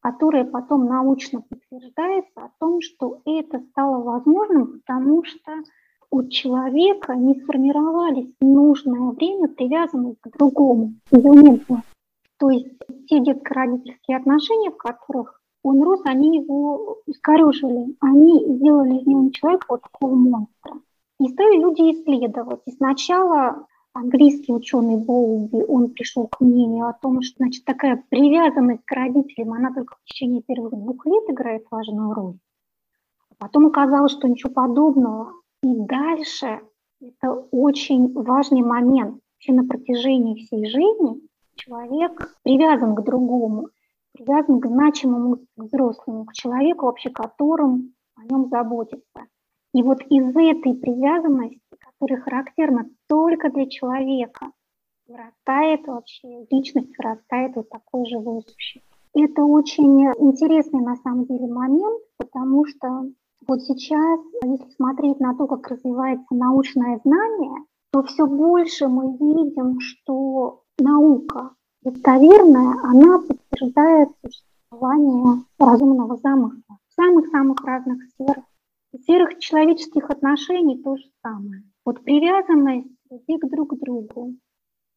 которое 0.00 0.44
потом 0.44 0.86
научно 0.86 1.40
подтверждается 1.42 2.32
о 2.36 2.50
том, 2.58 2.80
что 2.82 3.22
это 3.24 3.60
стало 3.70 4.02
возможным, 4.02 4.80
потому 4.80 5.24
что 5.24 5.52
у 6.10 6.22
человека 6.28 7.14
не 7.14 7.34
сформировались 7.40 8.32
в 8.40 8.44
нужное 8.44 9.10
время 9.10 9.48
привязанность 9.48 10.20
к 10.20 10.36
другому. 10.36 10.94
Было. 11.10 11.58
То 12.38 12.50
есть 12.50 12.68
те 13.08 13.20
детско-родительские 13.20 14.16
отношения, 14.16 14.70
в 14.70 14.76
которых 14.76 15.40
он 15.62 15.82
рос, 15.82 16.00
они 16.04 16.40
его 16.40 16.98
искорешили. 17.06 17.96
Они 18.00 18.56
сделали 18.56 18.98
из 18.98 19.06
него 19.06 19.30
человека 19.30 19.66
вот 19.68 19.82
такого 19.82 20.14
монстра. 20.14 20.80
И 21.20 21.28
стали 21.28 21.60
люди 21.60 21.82
исследовать. 21.92 22.60
И 22.66 22.72
сначала 22.72 23.66
английский 23.94 24.52
ученый 24.52 24.96
Боуби, 24.96 25.64
он 25.66 25.90
пришел 25.90 26.28
к 26.28 26.40
мнению 26.40 26.88
о 26.88 26.92
том, 26.92 27.22
что 27.22 27.36
значит, 27.38 27.64
такая 27.64 28.04
привязанность 28.10 28.84
к 28.84 28.92
родителям, 28.92 29.54
она 29.54 29.72
только 29.72 29.94
в 29.94 30.04
течение 30.04 30.42
первых 30.42 30.72
двух 30.72 31.06
лет 31.06 31.22
играет 31.28 31.64
важную 31.70 32.12
роль. 32.12 32.38
А 33.30 33.34
потом 33.38 33.66
оказалось, 33.66 34.12
что 34.12 34.28
ничего 34.28 34.52
подобного. 34.52 35.32
И 35.64 35.74
дальше 35.86 36.60
это 37.00 37.32
очень 37.50 38.12
важный 38.12 38.60
момент. 38.60 39.18
Вообще 39.32 39.52
на 39.54 39.66
протяжении 39.66 40.44
всей 40.44 40.66
жизни 40.66 41.22
человек 41.54 42.36
привязан 42.42 42.94
к 42.94 43.02
другому, 43.02 43.70
привязан 44.12 44.60
к 44.60 44.66
значимому 44.66 45.36
к 45.36 45.40
взрослому, 45.56 46.26
к 46.26 46.34
человеку, 46.34 46.84
вообще 46.84 47.08
которым 47.08 47.94
о 48.14 48.26
нем 48.26 48.50
заботится. 48.50 49.24
И 49.72 49.82
вот 49.82 50.02
из 50.10 50.36
этой 50.36 50.74
привязанности, 50.74 51.62
которая 51.78 52.20
характерна 52.20 52.90
только 53.08 53.50
для 53.50 53.66
человека, 53.66 54.50
вырастает 55.08 55.86
вообще 55.86 56.46
личность, 56.50 56.92
вырастает 56.98 57.56
вот 57.56 57.70
такое 57.70 58.04
живое 58.04 58.42
существо. 58.42 58.96
Это 59.14 59.42
очень 59.44 60.02
интересный 60.18 60.82
на 60.82 60.96
самом 60.96 61.24
деле 61.24 61.46
момент, 61.46 62.02
потому 62.18 62.66
что 62.66 63.06
вот 63.46 63.62
сейчас, 63.62 64.20
если 64.42 64.70
смотреть 64.70 65.20
на 65.20 65.34
то, 65.34 65.46
как 65.46 65.68
развивается 65.68 66.34
научное 66.34 67.00
знание, 67.04 67.64
то 67.92 68.02
все 68.02 68.26
больше 68.26 68.88
мы 68.88 69.16
видим, 69.16 69.80
что 69.80 70.62
наука 70.78 71.50
достоверная, 71.82 72.74
она 72.82 73.20
подтверждает 73.20 74.08
существование 74.24 75.44
разумного 75.58 76.16
замысла 76.16 76.78
в 76.88 76.94
самых-самых 76.94 77.60
разных 77.64 78.02
сферах 78.10 78.44
В 78.92 78.98
сферах 78.98 79.38
человеческих 79.38 80.10
отношений 80.10 80.82
то 80.82 80.96
же 80.96 81.04
самое. 81.22 81.62
Вот 81.84 82.02
привязанность 82.02 82.88
людей 83.10 83.38
к 83.38 83.48
друг 83.48 83.78
другу, 83.78 84.34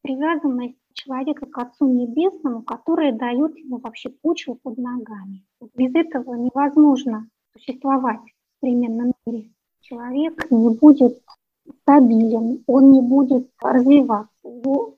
привязанность 0.01 0.77
человека 0.93 1.45
к 1.45 1.57
Отцу 1.57 1.87
Небесному, 1.87 2.63
которая 2.63 3.11
дает 3.11 3.57
ему 3.57 3.77
вообще 3.77 4.09
почву 4.09 4.55
под 4.55 4.77
ногами. 4.77 5.45
Без 5.75 5.93
этого 5.93 6.35
невозможно 6.35 7.27
существовать 7.53 8.21
в 8.57 8.65
современном 8.65 9.13
мире. 9.25 9.49
Человек 9.81 10.51
не 10.51 10.69
будет 10.69 11.21
стабилен, 11.81 12.63
он 12.67 12.91
не 12.91 13.01
будет 13.01 13.49
развиваться, 13.61 14.31
его 14.43 14.95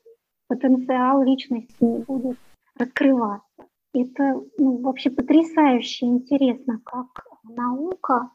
потенциал 0.48 1.24
личности 1.24 1.84
не 1.84 2.00
будет 2.00 2.38
раскрываться. 2.76 3.46
Это 3.94 4.42
ну, 4.58 4.78
вообще 4.78 5.10
потрясающе 5.10 6.06
интересно, 6.06 6.80
как 6.84 7.08
наука 7.44 8.32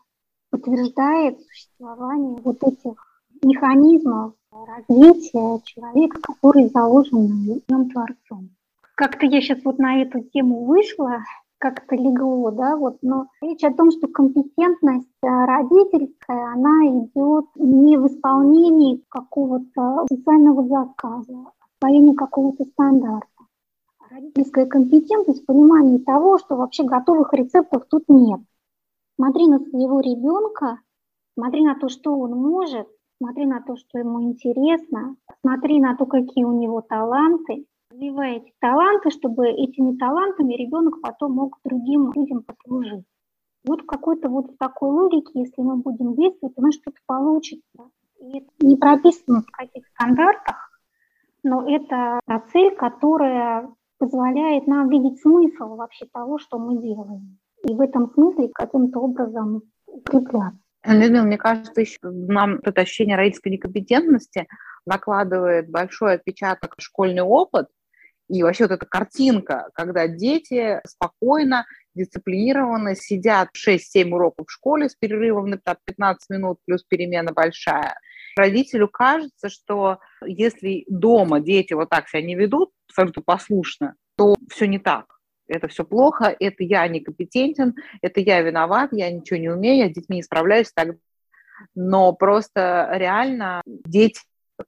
подтверждает 0.50 1.40
существование 1.42 2.40
вот 2.42 2.62
этих 2.62 3.22
механизмов 3.42 4.34
развития 4.50 5.60
человека, 5.64 6.20
который 6.20 6.68
заложен 6.68 7.62
нем 7.68 7.90
Творцом. 7.90 8.50
Как-то 8.94 9.26
я 9.26 9.40
сейчас 9.40 9.58
вот 9.64 9.78
на 9.78 10.02
эту 10.02 10.20
тему 10.20 10.64
вышла, 10.64 11.24
как-то 11.64 11.96
легло, 11.96 12.50
да, 12.50 12.76
вот, 12.76 12.98
но 13.00 13.28
речь 13.40 13.64
о 13.64 13.72
том, 13.72 13.90
что 13.90 14.06
компетентность 14.06 15.08
э, 15.22 15.26
родительская, 15.26 16.52
она 16.52 16.88
идет 16.88 17.46
не 17.54 17.96
в 17.96 18.06
исполнении 18.06 19.02
какого-то 19.08 20.04
социального 20.10 20.62
заказа, 20.68 21.32
а 21.32 21.64
освоении 21.80 22.14
какого-то 22.14 22.64
стандарта. 22.64 23.28
Родительская 24.10 24.66
компетентность 24.66 25.42
в 25.42 25.46
понимании 25.46 25.96
того, 25.98 26.36
что 26.36 26.56
вообще 26.56 26.84
готовых 26.84 27.32
рецептов 27.32 27.84
тут 27.88 28.04
нет. 28.08 28.40
Смотри 29.16 29.48
на 29.48 29.58
своего 29.60 30.00
ребенка, 30.00 30.80
смотри 31.32 31.64
на 31.64 31.76
то, 31.76 31.88
что 31.88 32.14
он 32.14 32.32
может, 32.32 32.86
смотри 33.16 33.46
на 33.46 33.62
то, 33.62 33.76
что 33.76 33.98
ему 33.98 34.22
интересно, 34.22 35.16
смотри 35.40 35.80
на 35.80 35.96
то, 35.96 36.04
какие 36.04 36.44
у 36.44 36.52
него 36.52 36.82
таланты, 36.82 37.64
развивай 37.94 38.38
эти 38.38 38.52
таланты, 38.60 39.10
чтобы 39.10 39.48
этими 39.48 39.96
талантами 39.96 40.54
ребенок 40.54 41.00
потом 41.02 41.32
мог 41.32 41.58
другим 41.64 42.12
людям 42.14 42.42
послужить. 42.42 43.04
Вот 43.66 43.82
какой-то 43.86 44.28
вот 44.28 44.50
в 44.50 44.56
такой 44.58 44.90
логике, 44.90 45.30
если 45.34 45.62
мы 45.62 45.76
будем 45.76 46.14
действовать, 46.14 46.54
у 46.56 46.62
нас 46.62 46.74
что-то 46.74 46.98
получится. 47.06 47.90
И 48.20 48.38
это 48.38 48.48
не 48.60 48.76
прописано 48.76 49.42
в 49.42 49.50
каких 49.50 49.86
стандартах, 49.88 50.70
но 51.42 51.68
это 51.68 52.20
та 52.26 52.40
цель, 52.52 52.74
которая 52.74 53.68
позволяет 53.98 54.66
нам 54.66 54.88
видеть 54.88 55.20
смысл 55.20 55.76
вообще 55.76 56.06
того, 56.12 56.38
что 56.38 56.58
мы 56.58 56.80
делаем. 56.80 57.38
И 57.62 57.72
в 57.72 57.80
этом 57.80 58.10
смысле 58.12 58.50
каким-то 58.52 59.00
образом 59.00 59.62
укрепляться. 59.86 60.58
Людмила, 60.86 61.24
мне 61.24 61.38
кажется, 61.38 61.80
еще 61.80 61.98
нам 62.02 62.60
это 62.62 62.82
ощущение 62.82 63.16
родительской 63.16 63.52
некомпетентности 63.52 64.46
накладывает 64.84 65.70
большой 65.70 66.14
отпечаток 66.14 66.74
школьный 66.78 67.22
опыт, 67.22 67.68
и 68.28 68.42
вообще 68.42 68.64
вот 68.64 68.72
эта 68.72 68.86
картинка, 68.86 69.68
когда 69.74 70.08
дети 70.08 70.80
спокойно, 70.86 71.66
дисциплинированно 71.94 72.94
сидят 72.94 73.50
6-7 73.56 74.10
уроков 74.10 74.46
в 74.48 74.52
школе 74.52 74.88
с 74.88 74.96
перерывом 74.96 75.50
на 75.50 75.58
15 75.58 76.30
минут 76.30 76.58
плюс 76.66 76.82
перемена 76.84 77.32
большая. 77.32 77.98
Родителю 78.36 78.88
кажется, 78.88 79.48
что 79.48 79.98
если 80.24 80.84
дома 80.88 81.40
дети 81.40 81.74
вот 81.74 81.90
так 81.90 82.08
себя 82.08 82.22
не 82.22 82.34
ведут, 82.34 82.70
абсолютно 82.88 83.22
послушно, 83.22 83.94
то 84.16 84.34
все 84.50 84.66
не 84.66 84.78
так 84.78 85.14
это 85.48 85.68
все 85.68 85.84
плохо, 85.84 86.34
это 86.38 86.64
я 86.64 86.86
некомпетентен, 86.88 87.74
это 88.02 88.20
я 88.20 88.40
виноват, 88.40 88.90
я 88.92 89.10
ничего 89.10 89.38
не 89.38 89.48
умею, 89.48 89.84
я 89.84 89.90
с 89.90 89.94
детьми 89.94 90.16
не 90.16 90.22
справляюсь. 90.22 90.72
Так. 90.74 90.96
Но 91.74 92.12
просто 92.12 92.88
реально 92.92 93.62
дети 93.66 94.20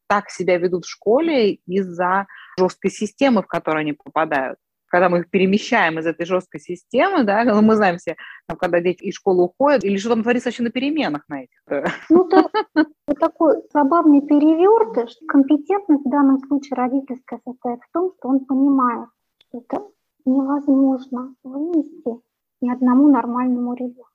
так 0.09 0.31
себя 0.31 0.59
ведут 0.59 0.85
в 0.85 0.91
школе 0.91 1.55
из-за 1.67 2.27
жесткой 2.59 2.90
системы, 2.90 3.42
в 3.42 3.47
которую 3.47 3.81
они 3.81 3.92
попадают. 3.92 4.59
Когда 4.88 5.09
мы 5.09 5.19
их 5.19 5.31
перемещаем 5.31 5.99
из 5.99 6.07
этой 6.07 6.27
жесткой 6.27 6.61
системы, 6.61 7.25
да, 7.25 7.42
ну, 7.45 7.61
мы 7.61 7.75
знаем 7.75 7.99
все, 7.99 8.16
там, 8.47 8.57
когда 8.57 8.81
дети 8.81 9.03
из 9.05 9.14
школы 9.14 9.45
уходят, 9.45 9.85
или 9.85 9.97
что 9.97 10.11
там 10.11 10.23
творится 10.23 10.49
вообще 10.49 10.62
на 10.62 10.71
переменах 10.71 11.25
на 11.29 11.42
этих. 11.42 11.61
Ну, 12.09 12.29
это 12.29 12.49
вот 12.75 13.19
такой 13.19 13.57
забавный 13.73 14.21
перевертыш. 14.21 15.16
Компетентность 15.29 16.05
в 16.05 16.11
данном 16.11 16.38
случае 16.38 16.77
родительская 16.77 17.40
состоит 17.45 17.81
в 17.81 17.92
том, 17.92 18.12
что 18.16 18.29
он 18.29 18.45
понимает, 18.45 19.09
что 19.38 19.59
это 19.59 19.83
невозможно 20.25 21.35
вынести 21.42 22.21
ни 22.61 22.71
одному 22.71 23.09
нормальному 23.09 23.75
ребенку. 23.75 24.07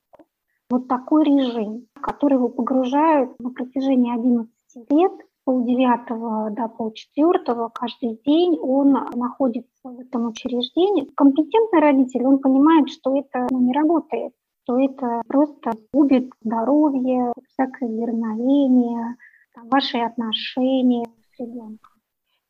Вот 0.70 0.88
такой 0.88 1.26
режим, 1.26 1.88
в 1.96 2.02
который 2.02 2.36
его 2.36 2.48
погружают 2.48 3.38
на 3.40 3.50
протяжении 3.50 4.14
11 4.18 4.50
лет, 4.90 5.12
полдевятого 5.44 6.52
до 6.52 6.68
полчетвертого 6.68 7.70
каждый 7.70 8.20
день 8.26 8.58
он 8.60 8.92
находится 9.16 9.70
в 9.84 10.00
этом 10.00 10.28
учреждении. 10.28 11.10
Компетентный 11.16 11.80
родитель, 11.80 12.26
он 12.26 12.40
понимает, 12.40 12.90
что 12.90 13.18
это 13.18 13.48
ну, 13.50 13.60
не 13.62 13.74
работает, 13.74 14.34
что 14.64 14.80
это 14.80 15.22
просто 15.28 15.72
губит 15.94 16.32
здоровье, 16.42 17.34
всякое 17.50 17.90
дерновение, 17.90 19.16
там, 19.54 19.68
ваши 19.70 19.98
отношения 19.98 21.06
с 21.06 21.40
ребенком. 21.40 21.92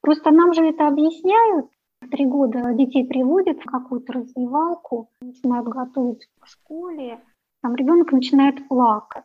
Просто 0.01 0.31
нам 0.31 0.53
же 0.53 0.65
это 0.65 0.87
объясняют, 0.87 1.67
три 2.09 2.25
года 2.25 2.73
детей 2.73 3.05
приводят 3.05 3.59
в 3.59 3.65
какую-то 3.65 4.13
развивалку, 4.13 5.09
начинают 5.21 5.67
готовить 5.67 6.27
в 6.41 6.47
школе, 6.47 7.19
там 7.61 7.75
ребенок 7.75 8.11
начинает 8.11 8.67
плакать. 8.67 9.23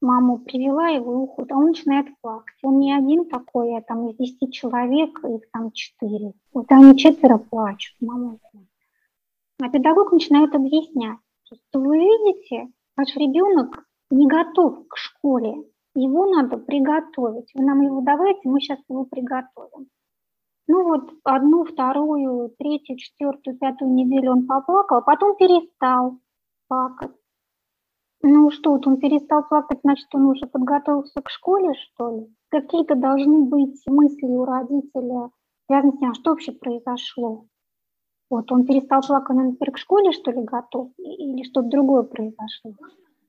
Маму 0.00 0.38
привела 0.38 0.90
и 0.90 0.98
уходит, 0.98 1.52
а 1.52 1.56
он 1.56 1.68
начинает 1.68 2.06
плакать. 2.20 2.56
Он 2.62 2.78
не 2.78 2.92
один 2.92 3.28
такой, 3.28 3.76
а 3.76 3.82
там 3.82 4.08
из 4.08 4.16
десяти 4.16 4.50
человек, 4.52 5.18
их 5.24 5.50
там 5.52 5.72
четыре. 5.72 6.34
Вот 6.52 6.66
они 6.70 6.96
четверо 6.98 7.38
плачут, 7.38 7.96
мама. 8.00 8.38
А 9.62 9.70
педагог 9.70 10.12
начинает 10.12 10.54
объяснять, 10.54 11.18
что 11.44 11.80
вы 11.80 11.98
видите, 11.98 12.68
ваш 12.96 13.16
ребенок 13.16 13.86
не 14.10 14.26
готов 14.26 14.86
к 14.86 14.96
школе, 14.96 15.64
его 15.94 16.26
надо 16.26 16.58
приготовить. 16.58 17.50
Вы 17.54 17.64
нам 17.64 17.80
его 17.80 18.02
давайте, 18.02 18.40
мы 18.44 18.60
сейчас 18.60 18.78
его 18.88 19.06
приготовим. 19.06 19.88
Ну 20.68 20.84
вот 20.84 21.10
одну, 21.24 21.64
вторую, 21.64 22.50
третью, 22.58 22.98
четвертую, 22.98 23.56
пятую 23.56 23.94
неделю 23.94 24.32
он 24.32 24.46
поплакал, 24.46 24.98
а 24.98 25.02
потом 25.02 25.36
перестал 25.36 26.18
плакать. 26.68 27.15
Ну 28.22 28.50
что, 28.50 28.72
вот 28.72 28.86
он 28.86 28.96
перестал 28.98 29.44
плакать, 29.46 29.80
значит, 29.82 30.08
он 30.12 30.26
уже 30.26 30.46
подготовился 30.46 31.20
к 31.22 31.30
школе, 31.30 31.74
что 31.74 32.18
ли? 32.18 32.26
Какие-то 32.48 32.94
должны 32.94 33.44
быть 33.44 33.80
мысли 33.86 34.26
у 34.26 34.44
родителя, 34.44 35.30
связанные 35.66 35.96
с 35.96 35.98
тем, 35.98 36.14
что 36.14 36.30
вообще 36.30 36.52
произошло. 36.52 37.46
Вот 38.30 38.50
он 38.50 38.64
перестал 38.64 39.02
плакать, 39.06 39.36
он 39.36 39.54
теперь 39.54 39.70
к 39.70 39.78
школе, 39.78 40.12
что 40.12 40.30
ли, 40.32 40.42
готов? 40.42 40.90
Или 40.98 41.44
что-то 41.44 41.68
другое 41.68 42.02
произошло? 42.02 42.72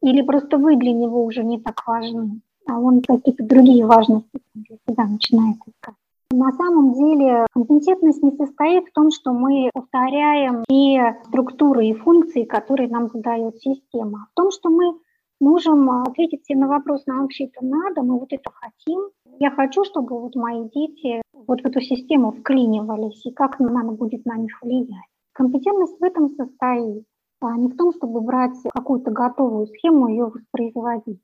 Или 0.02 0.22
просто 0.22 0.58
вы 0.58 0.76
для 0.76 0.94
него 0.94 1.24
уже 1.24 1.44
не 1.44 1.60
так 1.60 1.86
важны, 1.86 2.42
а 2.68 2.80
он 2.80 3.02
какие-то 3.02 3.44
другие 3.44 3.86
важности 3.86 4.42
для 4.54 4.78
себя 4.88 5.06
начинает 5.06 5.58
искать. 5.58 5.96
На 6.32 6.52
самом 6.52 6.94
деле 6.94 7.46
компетентность 7.54 8.22
не 8.22 8.32
состоит 8.32 8.86
в 8.88 8.94
том, 8.94 9.12
что 9.12 9.32
мы 9.32 9.70
повторяем 9.74 10.64
те 10.68 11.22
структуры 11.28 11.88
и 11.88 11.94
функции, 11.94 12.44
которые 12.44 12.90
нам 12.90 13.08
задает 13.08 13.58
система, 13.60 14.24
а 14.24 14.32
в 14.32 14.36
том, 14.36 14.52
что 14.52 14.70
мы 14.70 15.00
можем 15.40 15.90
ответить 15.90 16.46
себе 16.46 16.60
на 16.60 16.68
вопрос, 16.68 17.06
нам 17.06 17.22
вообще 17.22 17.46
это 17.46 17.66
надо, 17.66 18.02
мы 18.04 18.20
вот 18.20 18.34
это 18.34 18.50
хотим. 18.52 19.10
Я 19.40 19.52
хочу, 19.52 19.84
чтобы 19.86 20.20
вот 20.20 20.36
мои 20.36 20.68
дети 20.70 21.22
вот 21.34 21.62
в 21.62 21.66
эту 21.66 21.80
систему 21.80 22.32
вклинивались, 22.32 23.26
и 23.26 23.32
как 23.32 23.60
надо 23.60 23.92
будет 23.92 24.26
на 24.26 24.36
них 24.36 24.52
влиять. 24.62 25.08
Компетентность 25.34 26.00
в 26.00 26.04
этом 26.04 26.30
состоит, 26.30 27.06
а 27.40 27.56
не 27.56 27.70
в 27.70 27.78
том, 27.78 27.94
чтобы 27.94 28.22
брать 28.22 28.58
какую-то 28.74 29.12
готовую 29.12 29.68
схему 29.68 30.08
и 30.08 30.14
ее 30.14 30.26
воспроизводить. 30.26 31.22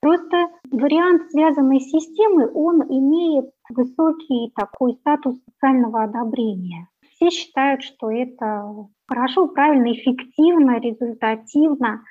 Просто 0.00 0.48
вариант 0.70 1.30
связанной 1.30 1.80
системы, 1.80 2.50
он 2.54 2.82
имеет 2.82 3.50
высокий 3.70 4.52
такой 4.54 4.94
статус 5.00 5.36
социального 5.44 6.04
одобрения. 6.04 6.88
Все 7.12 7.30
считают, 7.30 7.82
что 7.82 8.10
это 8.10 8.88
хорошо, 9.06 9.48
правильно, 9.48 9.92
эффективно, 9.92 10.80
результативно. 10.80 12.02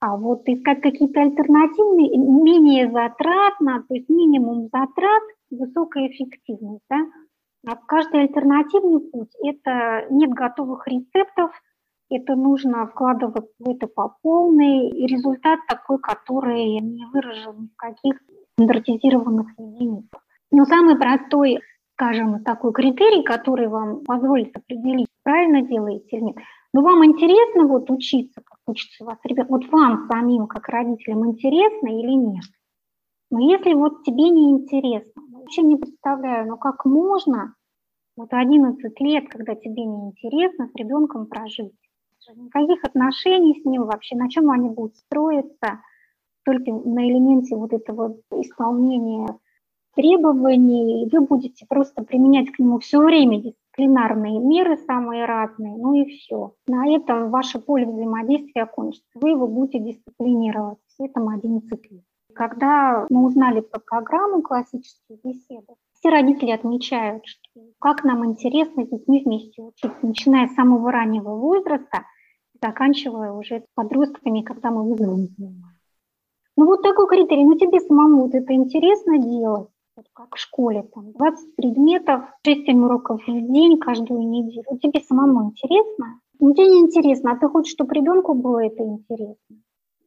А 0.00 0.16
вот 0.16 0.48
искать 0.48 0.80
какие-то 0.80 1.20
альтернативные, 1.20 2.16
менее 2.16 2.90
затратно, 2.90 3.84
то 3.86 3.94
есть 3.94 4.08
минимум 4.08 4.68
затрат, 4.72 5.22
высокая 5.50 6.08
эффективность. 6.08 6.84
Да? 6.88 7.06
А 7.66 7.76
каждый 7.76 8.22
альтернативный 8.22 9.00
путь– 9.10 9.30
это 9.44 10.06
нет 10.10 10.30
готовых 10.30 10.86
рецептов– 10.88 11.52
это 12.10 12.34
нужно 12.34 12.86
вкладывать 12.88 13.46
в 13.58 13.68
это 13.70 13.86
по 13.86 14.16
полной, 14.22 14.88
и 14.88 15.06
результат 15.06 15.60
такой, 15.68 15.98
который 16.00 16.80
не 16.80 17.06
выражен 17.06 17.70
в 17.72 17.76
каких 17.76 18.20
стандартизированных 18.54 19.46
единицах. 19.56 20.20
Но 20.50 20.64
самый 20.64 20.96
простой, 20.96 21.60
скажем, 21.94 22.42
такой 22.42 22.72
критерий, 22.72 23.22
который 23.22 23.68
вам 23.68 24.04
позволит 24.04 24.56
определить, 24.56 25.08
правильно 25.22 25.62
делаете 25.62 26.16
или 26.16 26.24
нет. 26.24 26.36
Но 26.72 26.82
вам 26.82 27.04
интересно 27.04 27.66
вот 27.66 27.90
учиться, 27.90 28.40
как 28.44 28.58
учится 28.66 29.04
у 29.04 29.06
вас 29.06 29.18
ребенок. 29.24 29.50
Вот 29.50 29.66
вам 29.70 30.08
самим, 30.10 30.46
как 30.46 30.68
родителям, 30.68 31.28
интересно 31.28 31.88
или 31.88 32.14
нет? 32.14 32.44
Но 33.30 33.40
если 33.40 33.74
вот 33.74 34.02
тебе 34.04 34.28
не 34.28 34.50
интересно, 34.50 35.22
вообще 35.32 35.62
не 35.62 35.76
представляю, 35.76 36.48
ну 36.48 36.56
как 36.56 36.84
можно 36.84 37.54
вот 38.16 38.32
11 38.32 39.00
лет, 39.00 39.28
когда 39.28 39.54
тебе 39.54 39.84
не 39.84 40.08
интересно, 40.08 40.68
с 40.68 40.74
ребенком 40.76 41.26
прожить? 41.26 41.72
Никаких 42.36 42.84
отношений 42.84 43.60
с 43.60 43.64
ним 43.64 43.84
вообще, 43.84 44.14
на 44.16 44.28
чем 44.28 44.50
они 44.50 44.68
будут 44.68 44.96
строиться, 44.96 45.80
только 46.44 46.70
на 46.72 47.08
элементе 47.08 47.56
вот 47.56 47.72
этого 47.72 48.16
исполнения 48.32 49.26
требований, 49.94 51.08
вы 51.10 51.20
будете 51.20 51.66
просто 51.66 52.02
применять 52.02 52.50
к 52.50 52.58
нему 52.58 52.78
все 52.78 53.00
время 53.00 53.40
дисциплинарные 53.40 54.38
меры 54.38 54.76
самые 54.76 55.24
разные, 55.24 55.76
ну 55.76 55.94
и 55.94 56.06
все. 56.06 56.54
На 56.66 56.94
этом 56.94 57.30
ваше 57.30 57.58
поле 57.58 57.86
взаимодействия 57.86 58.62
окончится. 58.62 59.08
Вы 59.14 59.30
его 59.30 59.46
будете 59.46 59.80
дисциплинировать 59.80 60.78
в 60.98 61.02
этом 61.02 61.28
11 61.28 61.70
лет. 61.90 62.02
Когда 62.34 63.06
мы 63.10 63.26
узнали 63.26 63.60
про 63.60 63.80
программу 63.80 64.42
классические 64.42 65.18
беседы, 65.22 65.74
все 65.98 66.10
родители 66.10 66.50
отмечают, 66.52 67.26
что 67.26 67.60
как 67.78 68.04
нам 68.04 68.24
интересно 68.24 68.84
с 68.84 68.88
детьми 68.88 69.22
вместе 69.24 69.62
учиться, 69.62 69.98
начиная 70.02 70.48
с 70.48 70.54
самого 70.54 70.90
раннего 70.90 71.34
возраста, 71.34 72.04
заканчивая 72.62 73.32
уже 73.32 73.64
подростками, 73.74 74.42
когда 74.42 74.70
мы 74.70 74.88
вызовем 74.88 75.28
Ну 76.56 76.66
вот 76.66 76.82
такой 76.82 77.08
критерий, 77.08 77.44
ну 77.44 77.58
тебе 77.58 77.80
самому 77.80 78.22
вот 78.22 78.34
это 78.34 78.54
интересно 78.54 79.18
делать, 79.18 79.68
вот 80.00 80.06
как 80.14 80.34
в 80.34 80.38
школе, 80.38 80.82
там 80.94 81.12
20 81.12 81.56
предметов, 81.56 82.22
6 82.44 82.68
уроков 82.70 83.20
в 83.26 83.52
день, 83.52 83.78
каждую 83.78 84.26
неделю. 84.28 84.64
Вот 84.70 84.80
тебе 84.80 85.00
самому 85.00 85.50
интересно? 85.50 86.20
Ну 86.38 86.54
тебе 86.54 86.70
не 86.70 86.80
интересно, 86.80 87.32
а 87.32 87.36
ты 87.36 87.48
хочешь, 87.48 87.72
чтобы 87.72 87.94
ребенку 87.94 88.32
было 88.34 88.64
это 88.64 88.82
интересно? 88.82 89.56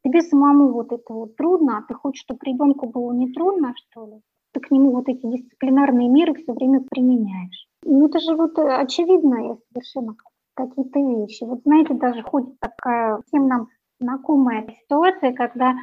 Тебе 0.04 0.22
самому 0.22 0.74
вот 0.74 0.92
это 0.92 1.14
вот 1.14 1.36
трудно, 1.36 1.78
а 1.78 1.84
ты 1.88 1.94
хочешь, 1.94 2.24
чтобы 2.24 2.40
ребенку 2.44 2.88
было 2.88 3.12
не 3.14 3.32
трудно, 3.32 3.74
что 3.76 4.08
ли? 4.08 4.22
Ты 4.52 4.60
к 4.62 4.72
нему 4.72 4.92
вот 4.92 5.08
эти 5.08 5.26
дисциплинарные 5.26 6.10
меры 6.10 6.34
все 6.34 6.54
время 6.54 6.82
применяешь. 6.90 7.68
Ну 7.84 8.08
это 8.08 8.20
же 8.20 8.36
вот 8.36 8.58
очевидно 8.58 9.58
совершенно 9.72 10.16
какие-то 10.56 11.00
вещи. 11.00 11.44
Вот 11.44 11.62
знаете, 11.66 11.94
даже 11.94 12.24
ходит 12.24 12.60
такая 12.60 13.22
всем 13.28 13.48
нам 13.48 13.68
знакомая 14.00 14.68
ситуация, 14.84 15.34
когда 15.34 15.76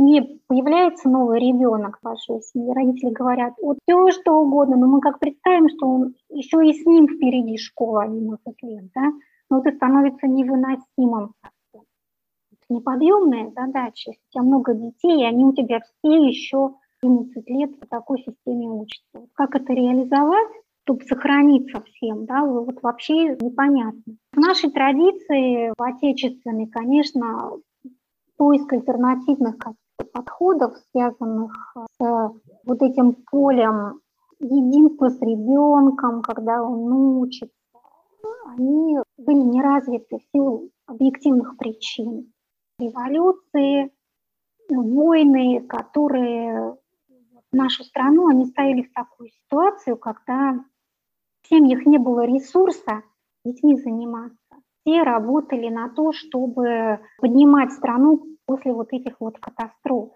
семье 0.00 0.38
появляется 0.46 1.08
новый 1.08 1.38
ребенок 1.38 1.98
в 2.00 2.04
вашей 2.04 2.40
семье, 2.40 2.72
родители 2.72 3.10
говорят, 3.10 3.54
вот 3.60 3.78
все 3.82 4.10
что 4.12 4.40
угодно, 4.40 4.76
но 4.76 4.86
мы 4.86 5.00
как 5.00 5.18
представим, 5.18 5.68
что 5.68 5.86
он 5.86 6.14
еще 6.30 6.66
и 6.66 6.72
с 6.72 6.86
ним 6.86 7.06
впереди 7.06 7.58
школа 7.58 8.04
11 8.04 8.40
лет, 8.62 8.84
да, 8.94 9.12
но 9.50 9.60
это 9.60 9.76
становится 9.76 10.26
невыносимым. 10.26 11.34
Это 11.74 12.64
неподъемная 12.70 13.50
задача, 13.50 14.10
если 14.10 14.20
у 14.20 14.32
тебя 14.32 14.42
много 14.42 14.74
детей, 14.74 15.20
и 15.20 15.24
они 15.24 15.44
у 15.44 15.52
тебя 15.52 15.80
все 15.80 16.26
еще 16.26 16.74
11 17.02 17.48
лет 17.48 17.78
по 17.78 17.86
такой 17.86 18.18
системе 18.18 18.68
учатся. 18.68 19.28
Как 19.34 19.54
это 19.54 19.72
реализовать? 19.72 20.48
чтобы 20.82 21.04
сохраниться 21.04 21.82
всем, 21.82 22.24
да, 22.24 22.42
вот 22.42 22.82
вообще 22.82 23.36
непонятно. 23.36 24.16
В 24.32 24.38
нашей 24.38 24.72
традиции, 24.72 25.72
в 25.76 25.80
отечественной, 25.80 26.66
конечно, 26.66 27.52
поиск 28.40 28.72
альтернативных 28.72 29.58
подходов, 30.04 30.74
связанных 30.90 31.76
с 31.98 32.32
вот 32.64 32.82
этим 32.82 33.14
полем 33.30 34.00
единства 34.40 35.08
с 35.08 35.20
ребенком, 35.20 36.22
когда 36.22 36.62
он 36.62 36.92
учится, 37.20 37.54
они 38.46 38.98
были 39.18 39.40
не 39.40 39.62
развиты 39.62 40.18
в 40.18 40.22
силу 40.32 40.70
объективных 40.86 41.56
причин. 41.56 42.32
Революции, 42.78 43.92
войны, 44.68 45.60
которые 45.68 46.76
нашу 47.52 47.84
страну, 47.84 48.28
они 48.28 48.46
ставили 48.46 48.82
в 48.82 48.92
такую 48.92 49.30
ситуацию, 49.30 49.96
когда 49.96 50.64
в 51.42 51.48
семьях 51.48 51.84
не 51.86 51.98
было 51.98 52.24
ресурса 52.24 53.02
детьми 53.44 53.76
заниматься. 53.76 54.36
Все 54.82 55.02
работали 55.02 55.68
на 55.68 55.88
то, 55.90 56.12
чтобы 56.12 57.00
поднимать 57.18 57.72
страну 57.72 58.24
после 58.50 58.72
вот 58.72 58.92
этих 58.92 59.14
вот 59.20 59.38
катастроф. 59.38 60.10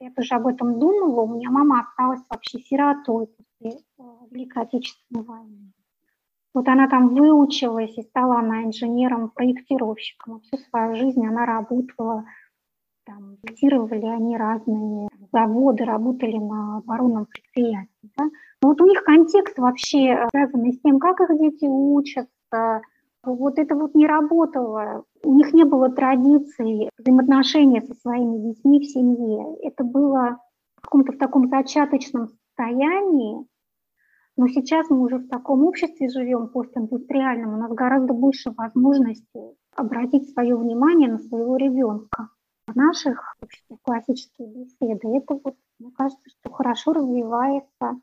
Я 0.00 0.10
тоже 0.10 0.34
об 0.34 0.48
этом 0.48 0.80
думала. 0.80 1.22
У 1.22 1.34
меня 1.36 1.48
мама 1.50 1.82
осталась 1.82 2.22
вообще 2.28 2.58
сиротой 2.58 3.28
после 3.28 3.78
э, 3.78 4.02
Великой 4.32 4.64
Отечественной 4.64 5.24
войны. 5.24 5.72
Вот 6.54 6.66
она 6.66 6.88
там 6.88 7.14
выучилась 7.14 7.96
и 7.96 8.02
стала 8.02 8.40
она 8.40 8.64
инженером-проектировщиком. 8.64 10.40
Всю 10.40 10.56
свою 10.56 10.96
жизнь 10.96 11.24
она 11.24 11.46
работала, 11.46 12.24
там, 13.04 13.36
проектировали 13.42 14.06
они 14.06 14.36
разные 14.36 15.08
заводы, 15.30 15.84
работали 15.84 16.36
на 16.36 16.78
оборонном 16.78 17.26
предприятии. 17.26 18.10
Да? 18.16 18.24
Но 18.60 18.70
вот 18.70 18.80
у 18.80 18.86
них 18.86 19.04
контекст 19.04 19.56
вообще 19.56 20.26
связанный 20.30 20.72
с 20.72 20.80
тем, 20.80 20.98
как 20.98 21.20
их 21.20 21.38
дети 21.38 21.66
учатся, 21.68 22.82
вот 23.34 23.58
это 23.58 23.74
вот 23.74 23.94
не 23.94 24.06
работало. 24.06 25.04
У 25.22 25.34
них 25.34 25.52
не 25.52 25.64
было 25.64 25.90
традиции 25.90 26.90
взаимоотношения 26.98 27.82
со 27.82 27.94
своими 27.94 28.38
детьми 28.38 28.80
в 28.80 28.84
семье. 28.84 29.56
Это 29.62 29.84
было 29.84 30.38
в 30.76 30.82
каком-то 30.82 31.12
в 31.12 31.18
таком 31.18 31.48
зачаточном 31.48 32.28
состоянии. 32.28 33.46
Но 34.36 34.46
сейчас 34.46 34.88
мы 34.88 35.00
уже 35.00 35.18
в 35.18 35.28
таком 35.28 35.64
обществе 35.64 36.08
живем, 36.08 36.48
постиндустриальном, 36.48 37.54
у 37.54 37.56
нас 37.56 37.72
гораздо 37.72 38.14
больше 38.14 38.52
возможностей 38.52 39.56
обратить 39.74 40.30
свое 40.32 40.56
внимание 40.56 41.10
на 41.10 41.18
своего 41.18 41.56
ребенка. 41.56 42.28
В 42.68 42.76
наших 42.76 43.36
классических 43.82 44.46
беседах 44.46 45.22
это 45.22 45.40
вот, 45.42 45.56
мне 45.78 45.90
кажется, 45.90 46.22
что 46.28 46.52
хорошо 46.52 46.92
развивается. 46.92 48.00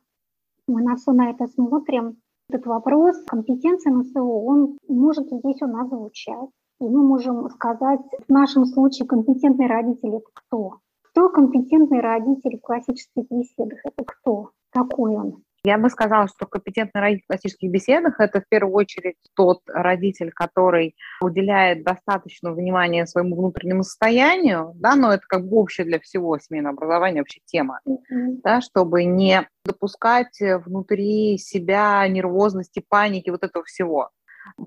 Мы 0.67 0.81
на 0.81 0.95
все 0.95 1.11
на 1.11 1.29
это 1.29 1.47
смотрим 1.47 2.17
этот 2.49 2.65
вопрос 2.65 3.17
компетенции 3.25 3.89
НСО, 3.89 4.21
он 4.21 4.77
может 4.88 5.27
здесь 5.27 5.62
у 5.62 5.67
нас 5.67 5.89
звучать. 5.89 6.49
И 6.81 6.84
мы 6.84 7.03
можем 7.03 7.49
сказать, 7.49 8.01
в 8.27 8.31
нашем 8.31 8.65
случае 8.65 9.08
компетентный 9.08 9.67
родитель– 9.67 10.15
это 10.15 10.27
кто? 10.34 10.79
Кто 11.03 11.29
компетентный 11.29 12.01
родитель 12.01 12.58
в 12.58 12.62
классических 12.62 13.29
беседах? 13.29 13.79
Это 13.86 14.03
кто? 14.03 14.51
Какой 14.71 15.15
он? 15.15 15.43
Я 15.65 15.80
бы 15.80 15.89
сказала, 15.89 16.28
что 16.28 16.45
компетентный 16.45 17.01
родитель 17.01 17.23
в 17.23 17.28
классических 17.28 17.71
беседах– 17.71 18.15
это 18.19 18.39
в 18.39 18.47
первую 18.47 18.75
очередь 18.75 19.15
тот 19.36 19.62
родитель, 19.65 20.32
который 20.32 20.95
уделяет 21.21 21.84
достаточно 21.84 22.54
внимания 22.54 23.08
своему 23.08 23.36
внутреннему 23.36 23.82
состоянию, 23.82 24.73
да, 24.75 24.95
но 24.95 25.12
это 25.12 25.23
как 25.28 25.47
бы 25.47 25.58
общее 25.58 25.86
для 25.86 25.99
всего 25.99 26.38
семейного 26.38 26.75
образования 26.75 27.21
вообще 27.21 27.41
тема, 27.45 27.80
mm-hmm. 27.88 28.41
да, 28.43 28.62
чтобы 28.62 29.06
не 29.06 29.49
допускать 29.65 30.38
внутри 30.39 31.39
себя 31.39 32.08
нервозности, 32.08 32.86
паники, 32.88 33.32
вот 33.32 33.43
этого 33.43 33.65
всего. 33.65 34.12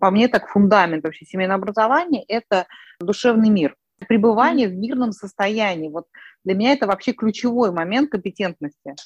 По 0.00 0.11
мне, 0.11 0.26
так 0.26 0.48
фундамент 0.48 1.04
вообще 1.04 1.26
семейного 1.26 1.61
образования– 1.61 2.24
это 2.28 2.66
душевный 2.98 3.50
мир, 3.50 3.76
пребывание 4.08 4.66
mm-hmm. 4.66 4.72
в 4.72 4.78
мирном 4.78 5.12
состоянии. 5.12 5.90
Вот 5.90 6.06
для 6.44 6.56
меня 6.56 6.72
это 6.72 6.88
вообще 6.88 7.12
ключевой 7.12 7.70
момент 7.70 8.11
компетентности 8.11 8.96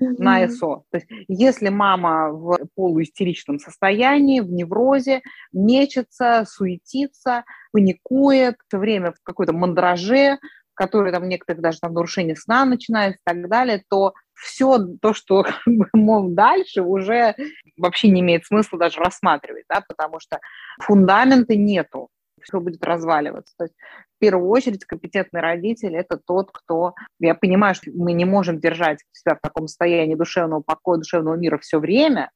на 0.00 0.48
СО. 0.48 0.84
То 0.90 0.98
есть 0.98 1.06
если 1.28 1.68
мама 1.68 2.30
в 2.30 2.58
полуистеричном 2.74 3.58
состоянии, 3.58 4.40
в 4.40 4.50
неврозе, 4.50 5.22
мечется, 5.52 6.44
суетится, 6.48 7.44
паникует, 7.72 8.56
все 8.68 8.78
время 8.78 9.12
в 9.12 9.16
какой-то 9.22 9.52
мандраже, 9.52 10.38
который 10.74 11.12
там 11.12 11.28
некоторых 11.28 11.60
даже 11.60 11.80
там 11.80 11.92
нарушение 11.92 12.36
сна 12.36 12.64
начинается 12.64 13.18
и 13.18 13.24
так 13.24 13.48
далее, 13.48 13.82
то 13.90 14.14
все 14.34 14.78
то, 15.02 15.12
что 15.12 15.44
мол, 15.92 16.28
дальше 16.30 16.82
уже 16.82 17.34
вообще 17.76 18.08
не 18.08 18.20
имеет 18.20 18.46
смысла 18.46 18.78
даже 18.78 19.00
рассматривать, 19.00 19.64
да, 19.68 19.82
потому 19.86 20.20
что 20.20 20.38
фундамента 20.80 21.56
нету 21.56 22.08
все 22.42 22.60
будет 22.60 22.84
разваливаться. 22.84 23.54
То 23.56 23.64
есть 23.64 23.74
в 24.16 24.18
первую 24.18 24.48
очередь 24.48 24.84
компетентный 24.84 25.40
родитель– 25.40 25.94
это 25.96 26.18
тот, 26.18 26.50
кто… 26.52 26.94
Я 27.18 27.34
понимаю, 27.34 27.74
что 27.74 27.90
мы 27.94 28.12
не 28.12 28.24
можем 28.24 28.60
держать 28.60 29.00
себя 29.12 29.34
в 29.36 29.40
таком 29.40 29.68
состоянии 29.68 30.14
душевного 30.14 30.60
покоя, 30.60 30.98
душевного 30.98 31.36
мира 31.36 31.58
все 31.58 31.78
время, 31.78 32.30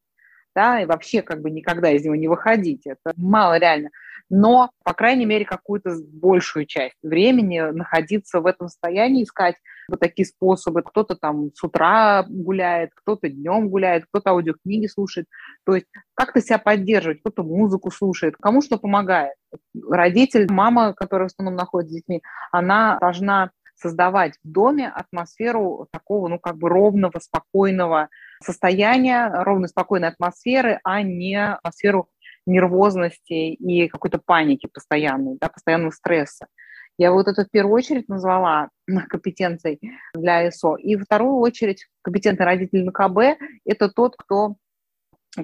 да, 0.55 0.81
и 0.81 0.87
вообще 0.87 1.23
как 1.23 1.41
бы 1.41 1.51
никогда 1.51 1.91
из 1.91 2.05
него 2.05 2.15
не 2.15 2.29
выходить. 2.29 2.87
Это 2.87 3.13
мало 3.17 3.59
реально 3.59 3.91
но, 4.35 4.71
по 4.83 4.95
крайней 4.95 5.27
мере, 5.27 5.45
какую-то 5.45 5.95
большую 6.11 6.65
часть 6.65 6.97
времени 7.03 7.61
находиться 7.61 8.41
в 8.41 8.47
этом 8.47 8.69
состоянии, 8.69 9.25
искать 9.25 9.57
вот 9.93 10.01
такие 10.01 10.27
способы. 10.27 10.83
Кто-то 10.83 11.15
там 11.15 11.51
с 11.55 11.63
утра 11.63 12.25
гуляет, 12.29 12.91
кто-то 12.95 13.29
днем 13.29 13.69
гуляет, 13.69 14.07
кто-то 14.07 14.31
аудиокниги 14.31 14.87
слушает. 14.87 15.27
То 15.65 15.75
есть 15.75 15.87
как-то 16.15 16.41
себя 16.41 16.59
поддерживать, 16.59 17.21
кто-то 17.21 17.43
музыку 17.43 17.91
слушает, 17.91 18.37
кому 18.37 18.63
что 18.63 18.79
помогает. 18.79 19.35
Родитель, 19.89 20.47
мама, 20.51 20.95
которая 20.95 21.29
в 21.29 21.33
основном 21.33 21.57
находится 21.57 21.93
с 21.93 21.97
детьми, 21.97 22.23
она 22.51 22.99
должна 22.99 23.51
создавать 23.77 24.35
в 24.43 24.49
доме 24.49 24.89
атмосферу 24.89 25.89
такого, 25.91 26.29
ну, 26.29 26.39
как 26.39 26.57
бы 26.57 26.69
ровного, 26.69 27.19
спокойного 27.19 28.09
состояния, 28.43 29.31
ровной, 29.45 29.69
спокойной 29.69 30.09
атмосферы, 30.09 30.81
а 30.85 31.03
не 31.03 31.37
атмосферу 31.37 32.09
нервозности 32.47 33.53
и 33.53 33.89
какой-то 33.89 34.19
паники 34.25 34.69
постоянной, 34.73 35.37
да, 35.41 35.49
постоянного 35.49 35.91
стресса. 35.91 36.47
Я 37.03 37.11
вот 37.11 37.27
это 37.27 37.45
в 37.45 37.51
первую 37.51 37.75
очередь 37.75 38.09
назвала 38.09 38.69
компетенцией 39.09 39.81
для 40.15 40.49
ИСО. 40.49 40.77
И 40.77 40.95
в 40.95 41.03
вторую 41.03 41.39
очередь 41.39 41.89
компетентный 42.01 42.47
родитель 42.47 42.85
МКБ– 42.85 43.43
это 43.65 43.89
тот, 43.89 44.15
кто 44.17 44.55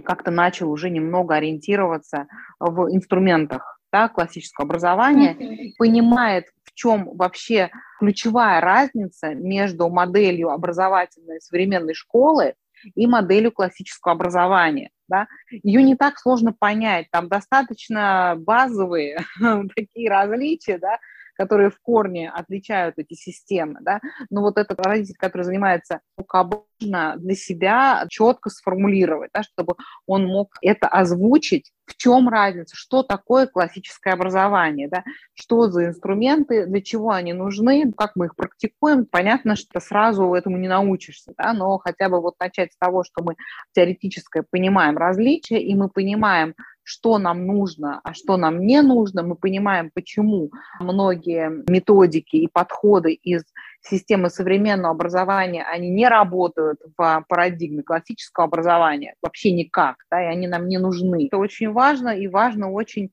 как-то 0.04 0.30
начал 0.30 0.70
уже 0.70 0.88
немного 0.88 1.34
ориентироваться 1.34 2.28
в 2.60 2.94
инструментах 2.94 3.80
да, 3.90 4.08
классического 4.08 4.66
образования, 4.66 5.34
mm-hmm. 5.34 5.72
понимает, 5.78 6.44
в 6.62 6.74
чем 6.74 7.16
вообще 7.16 7.70
ключевая 7.98 8.60
разница 8.60 9.34
между 9.34 9.88
моделью 9.88 10.50
образовательной 10.50 11.40
современной 11.40 11.94
школы 11.94 12.54
и 12.94 13.08
моделью 13.08 13.50
классического 13.50 14.12
образования. 14.12 14.90
Да? 15.08 15.26
Ее 15.50 15.82
не 15.82 15.96
так 15.96 16.18
сложно 16.18 16.54
понять, 16.56 17.08
там 17.10 17.26
достаточно 17.28 18.36
базовые 18.38 19.24
такие 19.74 20.08
различия, 20.08 20.78
да, 20.78 20.98
которые 21.38 21.70
в 21.70 21.78
корне 21.80 22.30
отличают 22.30 22.98
эти 22.98 23.14
системы, 23.14 23.78
да, 23.80 24.00
но 24.28 24.42
вот 24.42 24.58
этот 24.58 24.84
родитель, 24.84 25.14
который 25.16 25.42
занимается 25.42 26.00
рукобожно 26.16 27.14
для 27.16 27.34
себя 27.34 28.04
четко 28.10 28.50
сформулировать, 28.50 29.30
да, 29.32 29.42
чтобы 29.42 29.76
он 30.06 30.26
мог 30.26 30.56
это 30.60 30.88
озвучить, 30.88 31.72
в 31.86 31.96
чем 31.96 32.28
разница, 32.28 32.76
что 32.76 33.02
такое 33.02 33.46
классическое 33.46 34.12
образование, 34.12 34.88
да, 34.88 35.04
что 35.34 35.68
за 35.68 35.86
инструменты, 35.86 36.66
для 36.66 36.82
чего 36.82 37.10
они 37.12 37.32
нужны, 37.32 37.92
как 37.96 38.12
мы 38.16 38.26
их 38.26 38.36
практикуем. 38.36 39.06
Понятно, 39.06 39.56
что 39.56 39.80
сразу 39.80 40.34
этому 40.34 40.58
не 40.58 40.68
научишься, 40.68 41.32
да, 41.38 41.52
но 41.52 41.78
хотя 41.78 42.08
бы 42.08 42.20
вот 42.20 42.34
начать 42.40 42.72
с 42.72 42.76
того, 42.76 43.04
что 43.04 43.22
мы 43.22 43.36
теоретическое 43.72 44.44
понимаем 44.48 44.98
различия, 44.98 45.62
и 45.62 45.74
мы 45.74 45.88
понимаем, 45.88 46.54
что 46.88 47.18
нам 47.18 47.46
нужно, 47.46 48.00
а 48.02 48.14
что 48.14 48.38
нам 48.38 48.64
не 48.64 48.80
нужно, 48.80 49.22
мы 49.22 49.36
понимаем, 49.36 49.90
почему 49.92 50.50
многие 50.80 51.62
методики 51.70 52.36
и 52.36 52.48
подходы 52.48 53.12
из 53.12 53.44
системы 53.82 54.30
современного 54.30 54.94
образования, 54.94 55.64
они 55.64 55.90
не 55.90 56.08
работают 56.08 56.80
в 56.96 57.24
парадигме 57.28 57.82
классического 57.82 58.46
образования 58.46 59.14
вообще 59.20 59.52
никак, 59.52 59.96
да, 60.10 60.22
и 60.22 60.26
они 60.26 60.48
нам 60.48 60.66
не 60.66 60.78
нужны. 60.78 61.26
Это 61.26 61.36
очень 61.36 61.70
важно, 61.72 62.08
и 62.08 62.26
важно 62.26 62.70
очень 62.70 63.10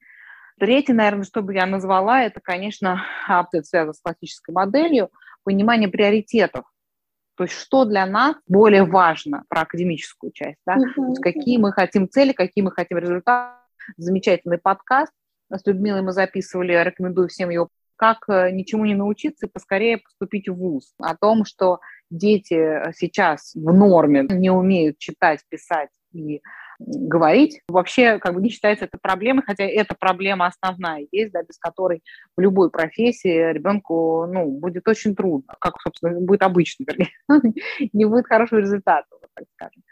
Третье, 0.58 0.94
наверное, 0.94 1.26
что 1.26 1.42
бы 1.42 1.54
я 1.54 1.66
назвала, 1.66 2.22
это, 2.22 2.40
конечно, 2.40 3.04
связано 3.64 3.92
с 3.92 4.00
классической 4.00 4.54
моделью, 4.54 5.10
понимание 5.44 5.90
приоритетов. 5.90 6.64
То 7.36 7.44
есть 7.44 7.60
что 7.60 7.84
для 7.84 8.06
нас 8.06 8.38
более 8.48 8.86
важно 8.86 9.44
про 9.50 9.64
академическую 9.64 10.32
часть, 10.32 10.60
да? 10.66 10.78
Uh-huh. 10.78 10.94
То 10.96 11.08
есть 11.08 11.22
какие 11.22 11.58
мы 11.58 11.74
хотим 11.74 12.08
цели, 12.10 12.32
какие 12.32 12.64
мы 12.64 12.72
хотим 12.72 13.00
результаты, 13.00 13.65
замечательный 13.98 14.58
подкаст 14.58 15.12
с 15.52 15.66
Людмилой 15.66 16.02
мы 16.02 16.12
записывали, 16.12 16.74
рекомендую 16.84 17.28
всем 17.30 17.50
его 17.50 17.70
как 17.98 18.26
э, 18.28 18.52
ничему 18.52 18.86
не 18.86 18.94
научиться 18.94 19.46
и 19.46 19.50
поскорее 19.50 20.00
поступить 20.00 20.50
в 20.50 20.56
ВУЗ. 20.56 20.94
О 21.00 21.16
том, 21.16 21.46
что 21.46 21.80
дети 22.10 22.92
сейчас 22.94 23.54
в 23.56 23.74
норме 23.74 24.26
не 24.30 24.50
умеют 24.50 24.98
читать, 24.98 25.40
писать 25.48 25.92
и 26.12 26.42
говорить, 26.78 27.62
вообще 27.70 28.20
как 28.20 28.34
бы 28.34 28.42
не 28.42 28.50
считается 28.50 28.84
это 28.84 28.98
проблемой, 29.02 29.44
хотя 29.46 29.64
эта 29.64 29.96
проблема 29.98 30.48
основная 30.48 31.08
есть, 31.10 31.32
да, 31.32 31.42
без 31.44 31.58
которой 31.58 32.04
в 32.36 32.42
любой 32.42 32.70
профессии 32.70 33.54
ребенку 33.54 34.26
ну, 34.26 34.52
будет 34.52 34.86
очень 34.90 35.16
трудно, 35.16 35.54
как, 35.60 35.80
собственно, 35.82 36.20
будет 36.20 36.44
обычно, 36.44 36.84
вернее, 36.86 37.12
не 37.94 38.04
будет 38.04 38.28
хорошего 38.28 38.60
результата, 38.60 39.08
так 39.34 39.46
скажем. 39.54 39.84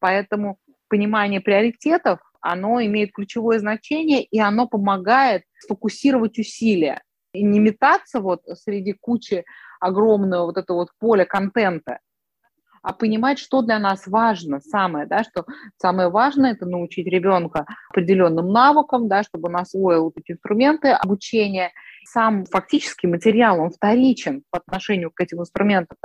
Поэтому 0.00 0.58
понимание 0.94 1.40
приоритетов 1.40 2.20
оно 2.40 2.80
имеет 2.80 3.12
ключевое 3.12 3.58
значение, 3.58 4.22
и 4.22 4.38
оно 4.38 4.68
помогает 4.68 5.42
сфокусировать 5.58 6.38
усилия. 6.38 7.02
И 7.32 7.42
не 7.42 7.58
метаться 7.58 8.20
вот 8.20 8.42
среди 8.62 8.92
кучи 8.92 9.44
огромного 9.80 10.46
вот 10.46 10.56
этого 10.56 10.76
вот 10.76 10.90
поля 11.00 11.24
контента, 11.24 11.98
а 12.84 12.92
понимать, 12.92 13.38
что 13.38 13.62
для 13.62 13.78
нас 13.78 14.06
важно, 14.06 14.60
самое, 14.60 15.06
да, 15.06 15.24
что 15.24 15.44
самое 15.80 16.10
важное– 16.10 16.52
это 16.54 16.66
научить 16.66 17.06
ребенка 17.06 17.66
определенным 17.90 18.52
навыкам, 18.52 19.08
да, 19.08 19.22
чтобы 19.22 19.48
он 19.48 19.56
освоил 19.56 20.04
вот 20.04 20.14
эти 20.16 20.32
инструменты 20.32 20.90
обучения– 20.90 21.72
сам 22.06 22.44
фактический 22.44 23.08
материал, 23.08 23.60
он 23.60 23.70
вторичен 23.70 24.42
по 24.50 24.58
отношению 24.58 25.10
к 25.10 25.20
этим 25.20 25.40
инструментам. 25.40 25.96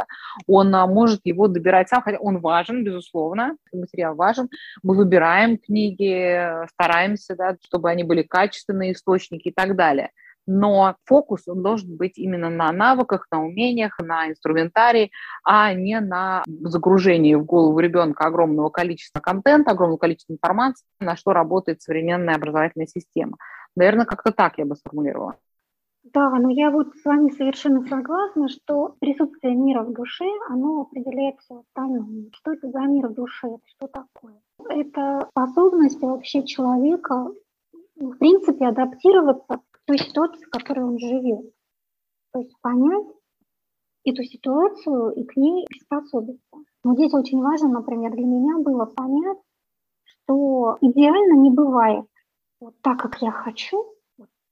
Он 0.47 0.73
а, 0.75 0.87
может 0.87 1.21
его 1.23 1.47
добирать 1.47 1.89
сам, 1.89 2.01
хотя 2.01 2.17
он 2.17 2.39
важен, 2.39 2.83
безусловно, 2.83 3.55
материал 3.73 4.15
важен. 4.15 4.49
Мы 4.83 4.95
выбираем 4.95 5.57
книги, 5.57 6.67
стараемся, 6.69 7.35
да, 7.35 7.55
чтобы 7.63 7.89
они 7.89 8.03
были 8.03 8.23
качественные 8.23 8.93
источники 8.93 9.49
и 9.49 9.53
так 9.53 9.75
далее. 9.75 10.11
Но 10.51 10.95
фокус 11.05 11.47
он 11.47 11.61
должен 11.61 11.95
быть 11.95 12.17
именно 12.17 12.49
на 12.49 12.71
навыках, 12.71 13.27
на 13.31 13.45
умениях, 13.45 13.99
на 13.99 14.29
инструментарии, 14.29 15.11
а 15.43 15.75
не 15.75 15.99
на 15.99 16.41
загружении 16.47 17.35
в 17.35 17.45
голову 17.45 17.77
ребенка 17.77 18.25
огромного 18.25 18.71
количества 18.71 19.19
контента, 19.19 19.69
огромного 19.69 19.99
количества 19.99 20.33
информации, 20.33 20.87
на 20.99 21.15
что 21.15 21.33
работает 21.33 21.83
современная 21.83 22.33
образовательная 22.33 22.87
система. 22.87 23.37
Наверное, 23.75 24.07
как-то 24.07 24.31
так 24.31 24.57
я 24.57 24.65
бы 24.65 24.75
сформулировала. 24.75 25.35
Да, 26.01 26.31
но 26.31 26.49
я 26.49 26.71
вот 26.71 26.95
с 26.95 27.05
вами 27.05 27.29
совершенно 27.29 27.85
согласна, 27.85 28.49
что 28.49 28.95
присутствие 28.99 29.53
мира 29.53 29.83
в 29.83 29.93
душе, 29.93 30.25
оно 30.49 30.81
определяет 30.81 31.35
все 31.41 31.59
остальное. 31.59 32.31
Что 32.33 32.53
это 32.53 32.71
за 32.71 32.79
мир 32.79 33.09
в 33.09 33.13
душе? 33.13 33.49
Это 33.49 33.67
что 33.67 33.87
такое? 33.87 34.41
Это 34.67 35.27
способность 35.29 36.01
вообще 36.01 36.43
человека, 36.43 37.27
в 37.97 38.17
принципе, 38.17 38.65
адаптироваться 38.65 39.59
той 39.89 39.97
ситуации, 39.97 40.45
в 40.45 40.49
которой 40.51 40.85
он 40.85 40.99
живет. 40.99 41.51
То 42.31 42.41
есть 42.41 42.53
понять 42.61 43.07
эту 44.05 44.23
ситуацию 44.23 45.13
и 45.13 45.23
к 45.23 45.35
ней 45.35 45.65
приспособиться. 45.67 46.57
Но 46.83 46.93
здесь 46.93 47.11
очень 47.15 47.41
важно, 47.41 47.69
например, 47.69 48.11
для 48.11 48.25
меня 48.25 48.59
было 48.59 48.85
понять, 48.85 49.39
что 50.03 50.77
идеально 50.81 51.41
не 51.41 51.49
бывает. 51.49 52.05
Вот 52.59 52.75
так, 52.83 52.99
как 52.99 53.19
я 53.23 53.31
хочу, 53.31 53.83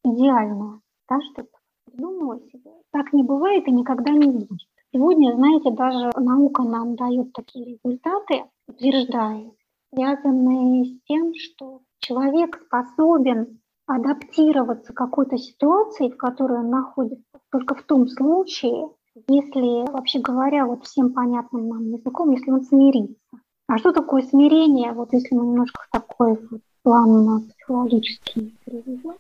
идеально 0.04 0.82
да, 1.08 1.20
что-то 1.22 1.50
придумала 1.86 2.40
себе. 2.40 2.72
Так 2.92 3.14
не 3.14 3.22
бывает 3.22 3.68
и 3.68 3.72
никогда 3.72 4.10
не 4.10 4.32
будет. 4.32 4.50
Сегодня, 4.92 5.36
знаете, 5.36 5.70
даже 5.70 6.10
наука 6.16 6.64
нам 6.64 6.96
дает 6.96 7.32
такие 7.34 7.78
результаты, 7.78 8.46
утверждает, 8.68 9.54
связанные 9.94 10.86
с 10.86 11.02
тем, 11.06 11.34
что 11.36 11.82
человек 12.00 12.60
способен 12.66 13.60
адаптироваться 13.88 14.94
к 14.94 14.98
какой-то 14.98 15.38
ситуации, 15.38 16.10
в 16.10 16.18
которой 16.18 16.60
он 16.60 16.70
находится, 16.70 17.24
только 17.52 17.74
в 17.74 17.84
том 17.84 18.08
случае, 18.08 18.90
если, 19.28 19.90
вообще 19.90 20.20
говоря, 20.20 20.66
вот 20.66 20.86
всем 20.86 21.14
понятным 21.14 21.70
нам 21.70 21.90
языком, 21.90 22.32
если 22.32 22.52
он 22.52 22.64
смирится. 22.64 23.16
А 23.68 23.78
что 23.78 23.92
такое 23.92 24.22
смирение, 24.22 24.92
вот 24.92 25.14
если 25.14 25.36
мы 25.36 25.46
немножко 25.46 25.82
в 25.82 25.90
такой 25.92 26.38
вот 26.52 26.62
план 26.84 27.50
психологический 27.50 28.58
переведем? 28.66 29.16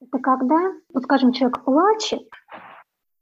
Это 0.00 0.18
когда, 0.18 0.72
вот 0.92 1.04
скажем, 1.04 1.32
человек 1.32 1.64
плачет, 1.64 2.28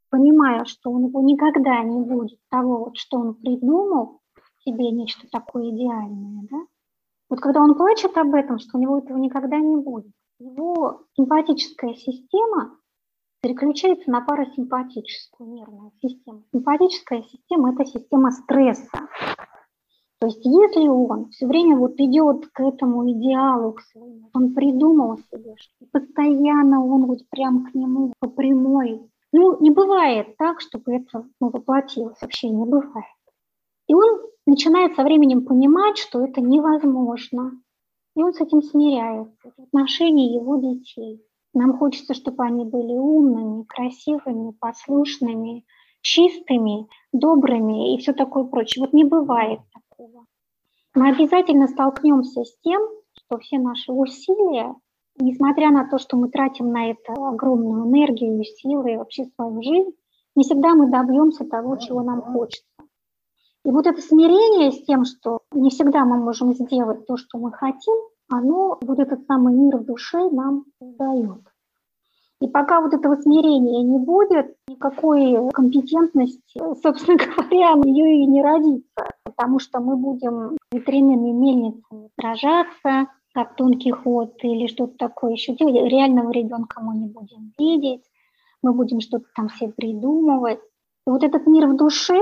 понимая, 0.09 0.65
что 0.65 0.91
у 0.91 0.99
него 0.99 1.21
никогда 1.21 1.83
не 1.83 2.01
будет 2.01 2.39
того, 2.49 2.85
вот, 2.85 2.97
что 2.97 3.19
он 3.19 3.35
придумал 3.35 4.21
себе 4.65 4.91
нечто 4.91 5.27
такое 5.31 5.71
идеальное, 5.71 6.47
да? 6.51 6.59
Вот 7.29 7.41
когда 7.41 7.61
он 7.61 7.75
плачет 7.75 8.17
об 8.17 8.35
этом, 8.35 8.59
что 8.59 8.77
у 8.77 8.81
него 8.81 8.99
этого 8.99 9.19
никогда 9.19 9.59
не 9.59 9.77
будет, 9.77 10.13
его 10.41 11.03
симпатическая 11.17 11.95
система 11.95 12.77
переключается 13.43 14.11
на 14.11 14.21
парасимпатическую 14.23 15.51
нервную 15.51 15.93
систему. 16.03 16.45
Симпатическая 16.53 17.23
система– 17.23 17.73
это 17.75 17.85
система 17.85 18.31
стресса. 18.33 19.09
То 20.19 20.27
есть 20.27 20.45
если 20.45 20.87
он 20.87 21.31
все 21.31 21.47
время 21.47 21.77
вот 21.77 21.95
идет 21.99 22.49
к 22.53 22.61
этому 22.61 23.11
идеалу, 23.11 23.73
к 23.73 23.81
своему, 23.81 24.29
он 24.35 24.55
придумал 24.55 25.17
себе, 25.17 25.55
что 25.57 25.87
постоянно 25.91 26.85
он 26.85 27.07
вот 27.07 27.21
прям 27.31 27.65
к 27.65 27.75
нему 27.75 28.13
по 28.19 28.29
прямой, 28.29 29.01
ну, 29.33 29.59
не 29.61 29.71
бывает 29.71 30.37
так, 30.37 30.61
чтобы 30.61 30.97
это 30.97 31.27
ну, 31.41 31.49
воплотилось, 31.49 32.21
вообще 32.21 32.51
не 32.51 32.67
бывает. 32.67 33.07
И 33.87 33.95
он 33.95 34.21
начинает 34.47 34.95
со 34.95 35.03
временем 35.03 35.47
понимать, 35.47 35.97
что 35.97 36.23
это 36.25 36.43
невозможно. 36.43 37.53
И 38.21 38.23
он 38.23 38.35
с 38.35 38.41
этим 38.43 38.61
смиряется 38.61 39.51
в 39.57 39.63
отношении 39.63 40.35
его 40.35 40.59
детей. 40.59 41.25
Нам 41.55 41.79
хочется, 41.79 42.13
чтобы 42.13 42.45
они 42.45 42.67
были 42.67 42.93
умными, 42.93 43.63
красивыми, 43.63 44.51
послушными, 44.61 45.65
чистыми, 46.03 46.87
добрыми 47.15 47.95
и 47.95 47.99
все 47.99 48.13
такое 48.13 48.45
прочее. 48.45 48.85
Вот 48.85 48.93
не 48.93 49.05
бывает 49.05 49.61
такого. 49.73 50.27
Мы 50.95 51.09
обязательно 51.09 51.67
столкнемся 51.67 52.45
с 52.45 52.59
тем, 52.61 52.83
что 53.15 53.39
все 53.39 53.59
наши 53.59 53.91
усилия, 53.91 54.75
несмотря 55.19 55.71
на 55.71 55.89
то, 55.89 55.97
что 55.97 56.19
мы 56.19 56.29
тратим 56.29 56.73
на 56.73 56.91
это 56.91 57.15
огромную 57.15 57.89
энергию, 57.89 58.45
силы 58.45 58.93
и 58.93 58.97
вообще 58.99 59.25
свою 59.35 59.63
жизнь, 59.63 59.93
не 60.37 60.45
всегда 60.45 60.75
мы 60.75 60.91
добьемся 60.91 61.47
того, 61.47 61.79
чего 61.79 62.03
нам 62.03 62.21
хочется. 62.21 62.67
И 63.65 63.71
вот 63.71 63.87
это 63.87 64.01
смирение 64.03 64.73
с 64.73 64.85
тем, 64.85 65.07
что 65.07 65.41
не 65.53 65.71
всегда 65.71 66.05
мы 66.05 66.17
можем 66.17 66.53
сделать 66.53 67.07
то, 67.07 67.17
что 67.17 67.39
мы 67.39 67.51
хотим, 67.53 67.95
оно 68.31 68.79
вот 68.81 68.99
этот 68.99 69.27
самый 69.27 69.55
мир 69.55 69.77
в 69.79 69.85
душе 69.85 70.31
нам 70.31 70.65
дает. 70.81 71.41
И 72.41 72.49
пока 72.49 72.81
вот 72.81 72.95
этого 72.95 73.17
смирения 73.17 73.83
не 73.83 73.99
будет, 73.99 74.57
никакой 74.67 75.51
компетентности, 75.53 76.59
собственно 76.83 77.19
говоря, 77.37 77.75
ее 77.85 78.23
и 78.23 78.27
не 78.27 78.43
родится, 78.43 79.11
потому 79.25 79.59
что 79.59 79.81
мы 79.81 79.97
будем 79.97 80.57
ветряными 80.73 81.33
мельницами 81.33 82.09
сражаться, 82.19 83.09
как 83.35 83.57
Дон 83.57 83.75
Кихот 83.79 84.43
или 84.43 84.69
что-то 84.69 84.97
такое 84.97 85.33
еще 85.33 85.55
делать. 85.55 85.91
Реального 85.91 86.31
ребенка 86.31 86.81
мы 86.81 86.95
не 86.95 87.07
будем 87.07 87.53
видеть, 87.59 88.05
мы 88.63 88.73
будем 88.73 89.01
что-то 89.01 89.27
там 89.37 89.49
все 89.49 89.69
придумывать. 89.69 90.61
И 91.07 91.11
вот 91.11 91.23
этот 91.23 91.47
мир 91.47 91.67
в 91.67 91.77
душе, 91.77 92.21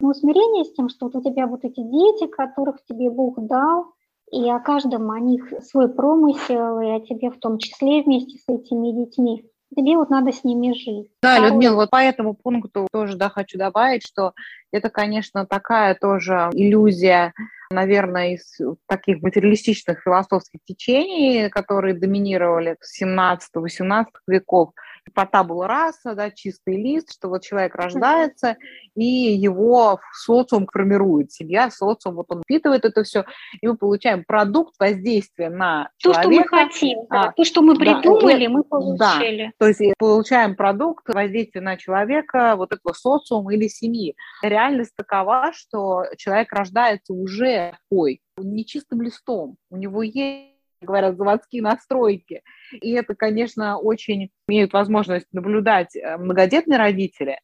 ну, 0.00 0.12
смирение 0.12 0.64
с 0.64 0.72
тем, 0.74 0.90
что 0.90 1.06
вот 1.06 1.16
у 1.16 1.22
тебя 1.22 1.46
вот 1.46 1.64
эти 1.64 1.80
дети, 1.80 2.26
которых 2.26 2.84
тебе 2.84 3.10
Бог 3.10 3.38
дал, 3.38 3.95
и 4.30 4.50
о 4.50 4.58
каждом 4.58 5.10
о 5.10 5.20
них 5.20 5.52
свой 5.62 5.88
промысел, 5.88 6.80
и 6.80 6.90
о 6.90 7.00
тебе 7.00 7.30
в 7.30 7.38
том 7.38 7.58
числе 7.58 8.02
вместе 8.02 8.38
с 8.38 8.48
этими 8.48 9.04
детьми. 9.04 9.44
Тебе 9.74 9.96
вот 9.96 10.10
надо 10.10 10.32
с 10.32 10.44
ними 10.44 10.72
жить. 10.72 11.10
Да. 11.22 11.38
Людмила, 11.38 11.74
вот 11.74 11.90
по 11.90 11.96
этому 11.96 12.34
пункту 12.34 12.86
тоже 12.92 13.16
да, 13.16 13.28
хочу 13.28 13.58
добавить, 13.58 14.06
что 14.06 14.32
это, 14.72 14.90
конечно, 14.90 15.44
такая 15.44 15.94
тоже 15.94 16.50
иллюзия, 16.52 17.32
наверное, 17.70 18.34
из 18.34 18.58
таких 18.86 19.22
материалистичных 19.22 20.02
философских 20.02 20.60
течений, 20.64 21.48
которые 21.50 21.94
доминировали 21.94 22.76
в 22.80 23.02
17-18 23.02 24.06
веков, 24.28 24.70
по 25.14 25.26
табула 25.26 25.66
раса, 25.68 26.14
да, 26.14 26.30
чистый 26.30 26.76
лист, 26.76 27.12
что 27.12 27.28
вот 27.28 27.42
человек 27.42 27.74
рождается, 27.74 28.56
и 28.94 29.04
его 29.04 30.00
социум 30.12 30.66
формирует, 30.70 31.32
семья, 31.32 31.70
социум, 31.70 32.16
вот 32.16 32.26
он 32.30 32.42
впитывает 32.42 32.84
это 32.84 33.02
все, 33.02 33.24
и 33.60 33.66
мы 33.66 33.76
получаем 33.76 34.24
продукт 34.24 34.74
воздействия 34.78 35.50
на 35.50 35.90
то, 36.02 36.12
человека. 36.12 36.42
То, 36.42 36.48
что 36.48 36.56
мы 36.56 36.64
хотим, 36.68 36.98
да. 37.10 37.32
то, 37.36 37.44
что 37.44 37.62
мы 37.62 37.76
придумали, 37.76 38.46
да, 38.46 38.52
мы 38.52 38.64
получили. 38.64 39.44
Да, 39.46 39.52
то 39.58 39.68
есть 39.68 39.80
получаем 39.98 40.56
продукт 40.56 41.08
воздействия 41.08 41.60
на 41.60 41.76
человека, 41.76 42.54
вот 42.56 42.72
этого 42.72 42.92
социума 42.92 43.54
или 43.54 43.68
семьи. 43.68 44.16
Реальность 44.42 44.92
такова, 44.96 45.52
что 45.54 46.04
человек 46.16 46.52
рождается 46.52 47.12
уже 47.12 47.76
такой, 47.90 48.20
нечистым 48.38 49.02
листом, 49.02 49.56
у 49.70 49.76
него 49.76 50.02
есть 50.02 50.55
говорят, 50.86 51.16
заводские 51.16 51.62
настройки. 51.62 52.42
И 52.72 52.92
это, 52.92 53.14
конечно, 53.14 53.78
очень 53.78 54.30
имеют 54.48 54.72
возможность 54.72 55.26
наблюдать 55.32 55.94
э, 55.94 56.16
многодетные 56.16 56.78
родители, 56.78 57.40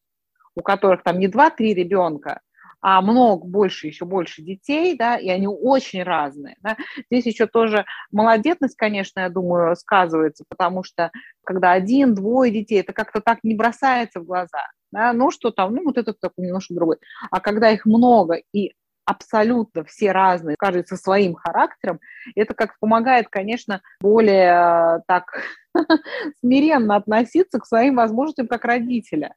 у 0.54 0.62
которых 0.62 1.02
там 1.02 1.18
не 1.18 1.28
два-три 1.28 1.74
ребенка, 1.74 2.40
а 2.82 3.00
много, 3.00 3.46
больше, 3.46 3.86
еще 3.86 4.04
больше 4.04 4.42
детей, 4.42 4.96
да, 4.96 5.16
и 5.16 5.28
они 5.28 5.46
очень 5.46 6.02
разные. 6.02 6.56
Да. 6.62 6.76
Здесь 7.10 7.26
еще 7.26 7.46
тоже 7.46 7.84
малодетность, 8.10 8.76
конечно, 8.76 9.20
я 9.20 9.28
думаю, 9.28 9.76
сказывается, 9.76 10.44
потому 10.48 10.82
что 10.82 11.12
когда 11.44 11.70
один, 11.70 12.14
двое 12.14 12.52
детей, 12.52 12.80
это 12.80 12.92
как-то 12.92 13.20
так 13.20 13.38
не 13.44 13.54
бросается 13.54 14.20
в 14.20 14.24
глаза. 14.24 14.66
Да, 14.90 15.12
ну 15.14 15.30
что 15.30 15.52
там, 15.52 15.74
ну 15.74 15.84
вот 15.84 15.96
этот 15.96 16.20
такой 16.20 16.44
немножко 16.44 16.74
другой. 16.74 16.96
А 17.30 17.40
когда 17.40 17.70
их 17.70 17.86
много, 17.86 18.42
и 18.52 18.74
абсолютно 19.04 19.84
все 19.84 20.12
разные, 20.12 20.56
каждый 20.58 20.86
со 20.86 20.96
своим 20.96 21.34
характером, 21.34 22.00
это 22.34 22.54
как 22.54 22.78
помогает, 22.78 23.28
конечно, 23.28 23.82
более 24.00 24.98
э, 24.98 25.00
так 25.06 25.32
смиренно 26.40 26.96
относиться 26.96 27.58
к 27.58 27.66
своим 27.66 27.96
возможностям 27.96 28.48
как 28.48 28.64
родителя. 28.64 29.34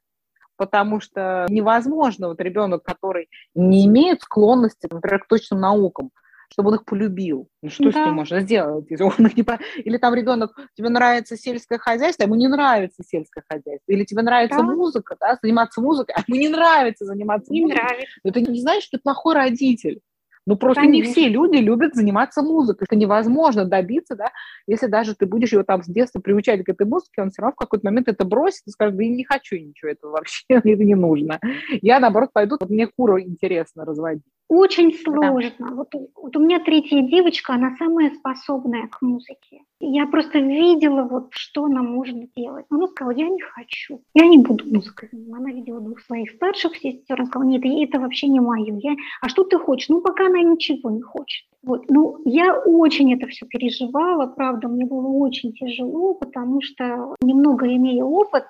Потому 0.56 1.00
что 1.00 1.46
невозможно 1.50 2.28
вот 2.28 2.40
ребенок, 2.40 2.82
который 2.82 3.28
не 3.54 3.86
имеет 3.86 4.22
склонности, 4.22 4.88
например, 4.90 5.22
к 5.22 5.28
точным 5.28 5.60
наукам, 5.60 6.10
чтобы 6.50 6.70
он 6.70 6.76
их 6.76 6.84
полюбил. 6.84 7.48
Ну 7.62 7.70
что 7.70 7.90
да. 7.90 7.92
с 7.92 8.06
ним 8.06 8.14
можно 8.14 8.40
сделать? 8.40 8.86
Если 8.90 9.04
он 9.04 9.26
их 9.26 9.36
не. 9.36 9.44
Или 9.82 9.98
там 9.98 10.14
ребенок, 10.14 10.56
тебе 10.74 10.88
нравится 10.88 11.36
сельское 11.36 11.78
хозяйство, 11.78 12.24
а 12.24 12.26
ему 12.26 12.36
не 12.36 12.48
нравится 12.48 13.02
сельское 13.06 13.42
хозяйство. 13.48 13.92
Или 13.92 14.04
тебе 14.04 14.22
нравится 14.22 14.58
да. 14.58 14.64
музыка, 14.64 15.16
да, 15.20 15.38
заниматься 15.40 15.80
музыкой, 15.80 16.14
а 16.16 16.22
ему 16.26 16.40
не 16.40 16.48
нравится 16.48 17.04
заниматься 17.04 17.52
не 17.52 17.62
музыкой. 17.62 17.82
Нравится. 17.82 18.20
Но 18.24 18.30
ты 18.30 18.40
не 18.42 18.60
знаешь, 18.60 18.84
что 18.84 18.98
ты 18.98 19.02
плохой 19.02 19.34
родитель. 19.34 20.00
Ну, 20.46 20.56
просто 20.56 20.82
Конечно. 20.82 21.08
не 21.08 21.12
все 21.12 21.28
люди 21.28 21.56
любят 21.56 21.94
заниматься 21.94 22.40
музыкой. 22.40 22.86
Это 22.88 22.96
невозможно 22.96 23.64
добиться, 23.64 24.14
да, 24.14 24.30
если 24.68 24.86
даже 24.86 25.16
ты 25.16 25.26
будешь 25.26 25.52
его 25.52 25.64
там 25.64 25.82
с 25.82 25.86
детства 25.86 26.20
приучать 26.20 26.64
к 26.64 26.68
этой 26.68 26.86
музыке, 26.86 27.22
он 27.22 27.30
все 27.30 27.42
равно 27.42 27.54
в 27.54 27.58
какой-то 27.58 27.84
момент 27.84 28.06
это 28.06 28.24
бросит 28.24 28.62
и 28.66 28.70
скажет, 28.70 28.96
да 28.96 29.02
я 29.02 29.10
не 29.10 29.24
хочу 29.24 29.56
ничего 29.56 29.90
этого 29.90 30.12
вообще, 30.12 30.44
мне 30.64 30.74
это 30.74 30.84
не 30.84 30.94
нужно. 30.94 31.40
Я, 31.82 31.98
наоборот, 31.98 32.30
пойду, 32.32 32.56
вот 32.60 32.70
мне 32.70 32.86
куру 32.86 33.20
интересно 33.20 33.84
разводить. 33.84 34.22
Очень 34.48 34.94
сложно. 34.94 35.50
Да. 35.58 35.74
Вот, 35.74 35.88
вот 36.14 36.36
у 36.36 36.40
меня 36.40 36.60
третья 36.60 37.02
девочка, 37.02 37.54
она 37.54 37.74
самая 37.78 38.10
способная 38.10 38.86
к 38.86 39.02
музыке. 39.02 39.62
Я 39.80 40.06
просто 40.06 40.38
видела, 40.38 41.02
вот, 41.02 41.28
что 41.30 41.64
она 41.64 41.82
может 41.82 42.16
делать. 42.36 42.64
Она 42.70 42.86
сказала, 42.86 43.16
я 43.16 43.28
не 43.28 43.40
хочу, 43.40 44.02
я 44.14 44.26
не 44.26 44.38
буду 44.38 44.64
музыкой 44.72 45.08
заниматься. 45.10 45.42
Она 45.42 45.52
видела 45.52 45.80
двух 45.80 46.00
своих 46.00 46.30
старших 46.30 46.76
сестер, 46.76 47.18
она 47.18 47.26
сказала, 47.26 47.48
нет, 47.48 47.62
это 47.64 47.98
вообще 47.98 48.28
не 48.28 48.40
мое. 48.40 48.78
Я, 48.78 48.94
а 49.20 49.28
что 49.28 49.42
ты 49.42 49.58
хочешь? 49.58 49.88
Ну, 49.88 50.00
пока 50.00 50.26
она 50.26 50.40
ничего 50.40 50.90
не 50.90 51.02
хочет. 51.02 51.46
Вот. 51.64 51.90
Ну, 51.90 52.18
я 52.24 52.56
очень 52.56 53.12
это 53.12 53.26
все 53.26 53.46
переживала, 53.46 54.26
правда, 54.26 54.68
мне 54.68 54.86
было 54.86 55.08
очень 55.08 55.52
тяжело, 55.54 56.14
потому 56.14 56.62
что 56.62 57.16
немного 57.20 57.66
имея 57.66 58.04
опыт, 58.04 58.46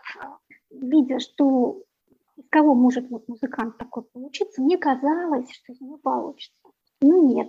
видя, 0.71 1.19
что 1.21 1.79
из 2.47 2.51
кого 2.51 2.75
может 2.75 3.11
вот 3.11 3.29
музыкант 3.29 3.77
такой 3.79 4.05
получиться, 4.05 4.63
мне 4.63 4.79
казалось, 4.79 5.51
что 5.53 5.73
из 5.73 5.81
него 5.81 5.99
получится. 5.99 6.57
Ну 7.01 7.35
нет, 7.35 7.49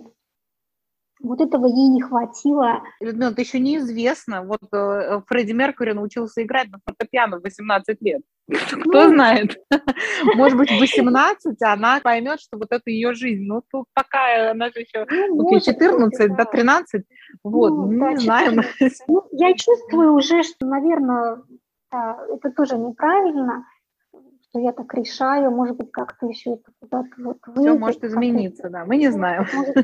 вот 1.20 1.40
этого 1.40 1.66
ей 1.66 1.88
не 1.88 2.00
хватило. 2.00 2.82
Людмила, 3.00 3.30
это 3.30 3.40
еще 3.40 3.58
неизвестно. 3.58 4.42
Вот 4.42 4.60
э, 4.72 5.20
Фредди 5.26 5.52
Меркьюри 5.52 5.92
научился 5.92 6.42
играть 6.42 6.68
на 6.70 6.78
фортепиано 6.84 7.38
в 7.38 7.42
18 7.42 8.00
лет. 8.02 8.22
Кто 8.48 9.04
ну, 9.04 9.08
знает? 9.08 9.56
Может 10.36 10.58
быть, 10.58 10.70
в 10.70 10.78
18 10.78 11.60
она 11.62 12.00
поймет, 12.00 12.40
что 12.40 12.56
вот 12.56 12.68
это 12.70 12.82
ее 12.86 13.14
жизнь. 13.14 13.44
Ну, 13.46 13.62
тут 13.70 13.86
пока 13.94 14.50
она 14.52 14.66
же 14.66 14.80
еще 14.80 15.06
ну, 15.28 15.58
14, 15.58 16.36
до 16.36 16.44
13. 16.44 17.04
Вот, 17.42 17.70
ну, 17.70 17.90
не 17.90 18.14
да, 18.14 18.16
знаем. 18.16 18.60
Ну, 19.08 19.24
я 19.32 19.54
чувствую 19.54 20.12
уже, 20.12 20.44
что, 20.44 20.66
наверное, 20.66 21.42
да, 21.90 22.18
это 22.32 22.50
тоже 22.50 22.78
неправильно 22.78 23.64
что 24.58 24.64
я 24.64 24.72
так 24.72 24.92
решаю, 24.94 25.50
может 25.50 25.76
быть, 25.76 25.90
как-то 25.90 26.26
еще 26.26 26.54
это 26.54 26.72
куда-то 26.80 27.08
вот 27.18 27.38
Все 27.56 27.74
может 27.74 28.04
измениться, 28.04 28.68
да, 28.68 28.84
мы 28.84 28.96
не 28.96 29.10
знаем. 29.10 29.46
Может, 29.54 29.76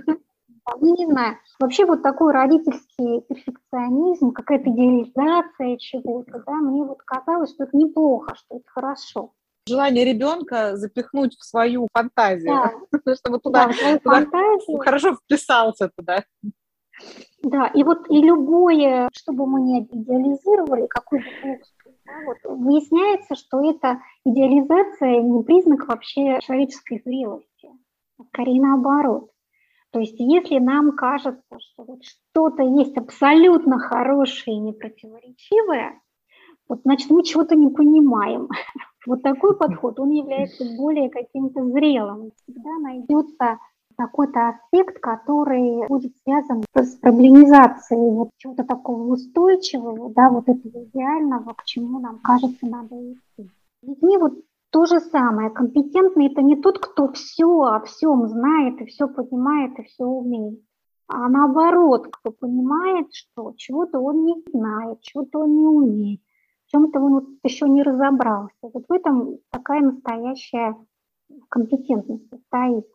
ну, 0.80 0.96
не 0.96 1.06
знаю. 1.06 1.36
Вообще 1.60 1.84
вот 1.84 2.02
такой 2.02 2.32
родительский 2.32 3.22
перфекционизм, 3.22 4.32
какая-то 4.32 4.70
идеализация 4.70 5.76
чего-то, 5.78 6.42
да, 6.46 6.52
мне 6.52 6.84
вот 6.84 7.02
казалось, 7.02 7.50
что 7.50 7.64
это 7.64 7.76
неплохо, 7.76 8.34
что 8.34 8.56
это 8.56 8.64
хорошо. 8.66 9.32
Желание 9.66 10.04
ребенка 10.04 10.76
запихнуть 10.76 11.36
в 11.38 11.44
свою 11.44 11.88
фантазию, 11.92 12.52
да. 12.92 13.14
чтобы 13.14 13.38
туда, 13.38 13.66
да, 13.66 13.98
туда 13.98 14.16
фантазию. 14.16 14.78
хорошо 14.78 15.14
вписался 15.14 15.90
туда. 15.96 16.24
Да, 17.42 17.66
и 17.68 17.82
вот 17.82 18.08
и 18.08 18.20
любое, 18.20 19.08
чтобы 19.12 19.46
мы 19.46 19.60
не 19.60 19.82
идеализировали, 19.82 20.86
какую 20.86 21.22
бы 21.22 21.60
да, 22.06 22.12
вот, 22.26 22.38
выясняется, 22.44 23.34
что 23.34 23.62
это 23.68 24.00
идеализация 24.24 25.20
не 25.22 25.42
признак 25.42 25.88
вообще 25.88 26.38
человеческой 26.40 27.02
зрелости, 27.04 27.70
а 28.18 28.24
скорее 28.24 28.60
наоборот. 28.60 29.30
То 29.90 30.00
есть 30.00 30.18
если 30.18 30.58
нам 30.58 30.96
кажется, 30.96 31.58
что 31.58 31.84
вот 31.84 32.04
что-то 32.04 32.62
есть 32.62 32.96
абсолютно 32.96 33.78
хорошее 33.78 34.56
и 34.56 34.60
непротиворечивое, 34.60 36.00
вот, 36.68 36.80
значит, 36.82 37.10
мы 37.10 37.22
чего-то 37.22 37.54
не 37.54 37.68
понимаем. 37.68 38.48
Вот 39.06 39.22
такой 39.22 39.54
подход, 39.54 40.00
он 40.00 40.12
является 40.12 40.64
более 40.78 41.10
каким-то 41.10 41.62
зрелым. 41.72 42.30
Всегда 42.36 42.70
найдется 42.78 43.58
какой-то 43.96 44.48
аспект, 44.48 44.98
который 45.00 45.86
будет 45.88 46.12
связан 46.24 46.64
с 46.74 46.96
проблемизацией 46.96 48.12
вот 48.12 48.30
чего-то 48.36 48.64
такого 48.64 49.12
устойчивого, 49.12 50.12
да, 50.14 50.30
вот 50.30 50.48
этого 50.48 50.84
идеального, 50.84 51.54
к 51.54 51.64
чему 51.64 52.00
нам 52.00 52.18
кажется 52.18 52.66
надо 52.66 52.94
идти. 53.12 53.50
Детьми 53.82 54.16
вот 54.18 54.34
то 54.70 54.86
же 54.86 55.00
самое. 55.00 55.50
Компетентный– 55.50 56.26
это 56.32 56.42
не 56.42 56.56
тот, 56.56 56.78
кто 56.78 57.12
все 57.12 57.46
о 57.62 57.80
всем 57.80 58.26
знает 58.28 58.80
и 58.80 58.86
все 58.86 59.06
понимает 59.06 59.78
и 59.78 59.84
все 59.84 60.04
умеет. 60.04 60.60
А 61.06 61.28
наоборот, 61.28 62.08
кто 62.10 62.30
понимает, 62.30 63.08
что 63.12 63.52
чего-то 63.56 64.00
он 64.00 64.24
не 64.24 64.34
знает, 64.52 65.00
чего-то 65.02 65.40
он 65.40 65.56
не 65.56 65.66
умеет, 65.66 66.20
в 66.66 66.70
чем-то 66.70 66.98
он 66.98 67.12
вот 67.12 67.24
еще 67.42 67.68
не 67.68 67.82
разобрался. 67.82 68.54
Вот 68.62 68.84
в 68.88 68.92
этом 68.92 69.38
такая 69.50 69.82
настоящая 69.82 70.76
компетентность 71.48 72.28
состоит. 72.30 72.86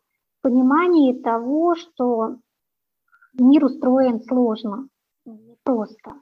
Понимании 0.42 1.22
того, 1.22 1.76
что 1.76 2.38
мир 3.34 3.66
устроен 3.66 4.22
сложно, 4.22 4.88
не 5.26 5.58
просто 5.64 6.16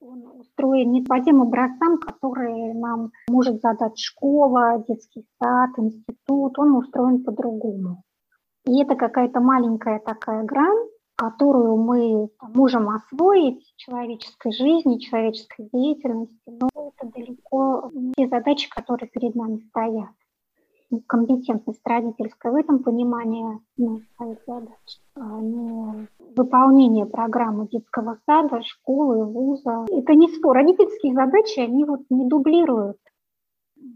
он 0.00 0.40
устроен 0.40 0.92
не 0.92 1.02
по 1.02 1.20
тем 1.20 1.42
образцам, 1.42 1.98
которые 1.98 2.74
нам 2.74 3.10
может 3.28 3.60
задать 3.60 3.98
школа, 3.98 4.84
детский 4.86 5.26
сад, 5.40 5.70
институт. 5.76 6.58
Он 6.58 6.76
устроен 6.76 7.24
по-другому. 7.24 8.02
И 8.64 8.82
это 8.82 8.94
какая-то 8.94 9.40
маленькая 9.40 9.98
такая 9.98 10.44
грань, 10.44 10.88
которую 11.16 11.76
мы 11.76 12.28
можем 12.54 12.88
освоить 12.90 13.64
в 13.64 13.76
человеческой 13.76 14.52
жизни, 14.52 14.98
человеческой 14.98 15.68
деятельности, 15.72 16.38
но 16.46 16.68
это 16.74 17.10
далеко 17.12 17.90
не 17.92 18.12
те 18.12 18.28
задачи, 18.28 18.68
которые 18.70 19.08
перед 19.08 19.34
нами 19.34 19.58
стоят. 19.70 20.10
Компетентность 21.06 21.80
родительская 21.84 22.50
в 22.50 22.56
этом 22.56 22.82
понимании 22.82 23.60
ну, 23.76 24.00
своих 24.16 24.38
задач, 24.46 25.00
а 25.14 25.40
не 25.40 26.08
выполнение 26.34 27.04
программы 27.04 27.68
детского 27.68 28.18
сада, 28.24 28.62
школы, 28.62 29.26
вуза. 29.26 29.84
Это 29.90 30.14
не 30.14 30.28
спор. 30.28 30.56
Родительские 30.56 31.12
задачи, 31.12 31.60
они 31.60 31.84
вот 31.84 32.00
не 32.08 32.26
дублируют 32.26 32.96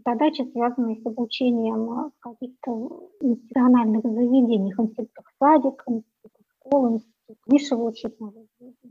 задачи, 0.05 0.47
связанные 0.51 1.01
с 1.01 1.05
обучением 1.05 1.85
в 1.85 2.11
каких-то 2.19 3.09
институциональных 3.21 4.03
заведениях, 4.03 4.79
институтах 4.79 5.25
садик, 5.39 5.83
институтах 5.87 6.45
школы, 6.59 7.01
высшего 7.47 7.89
учебного 7.89 8.45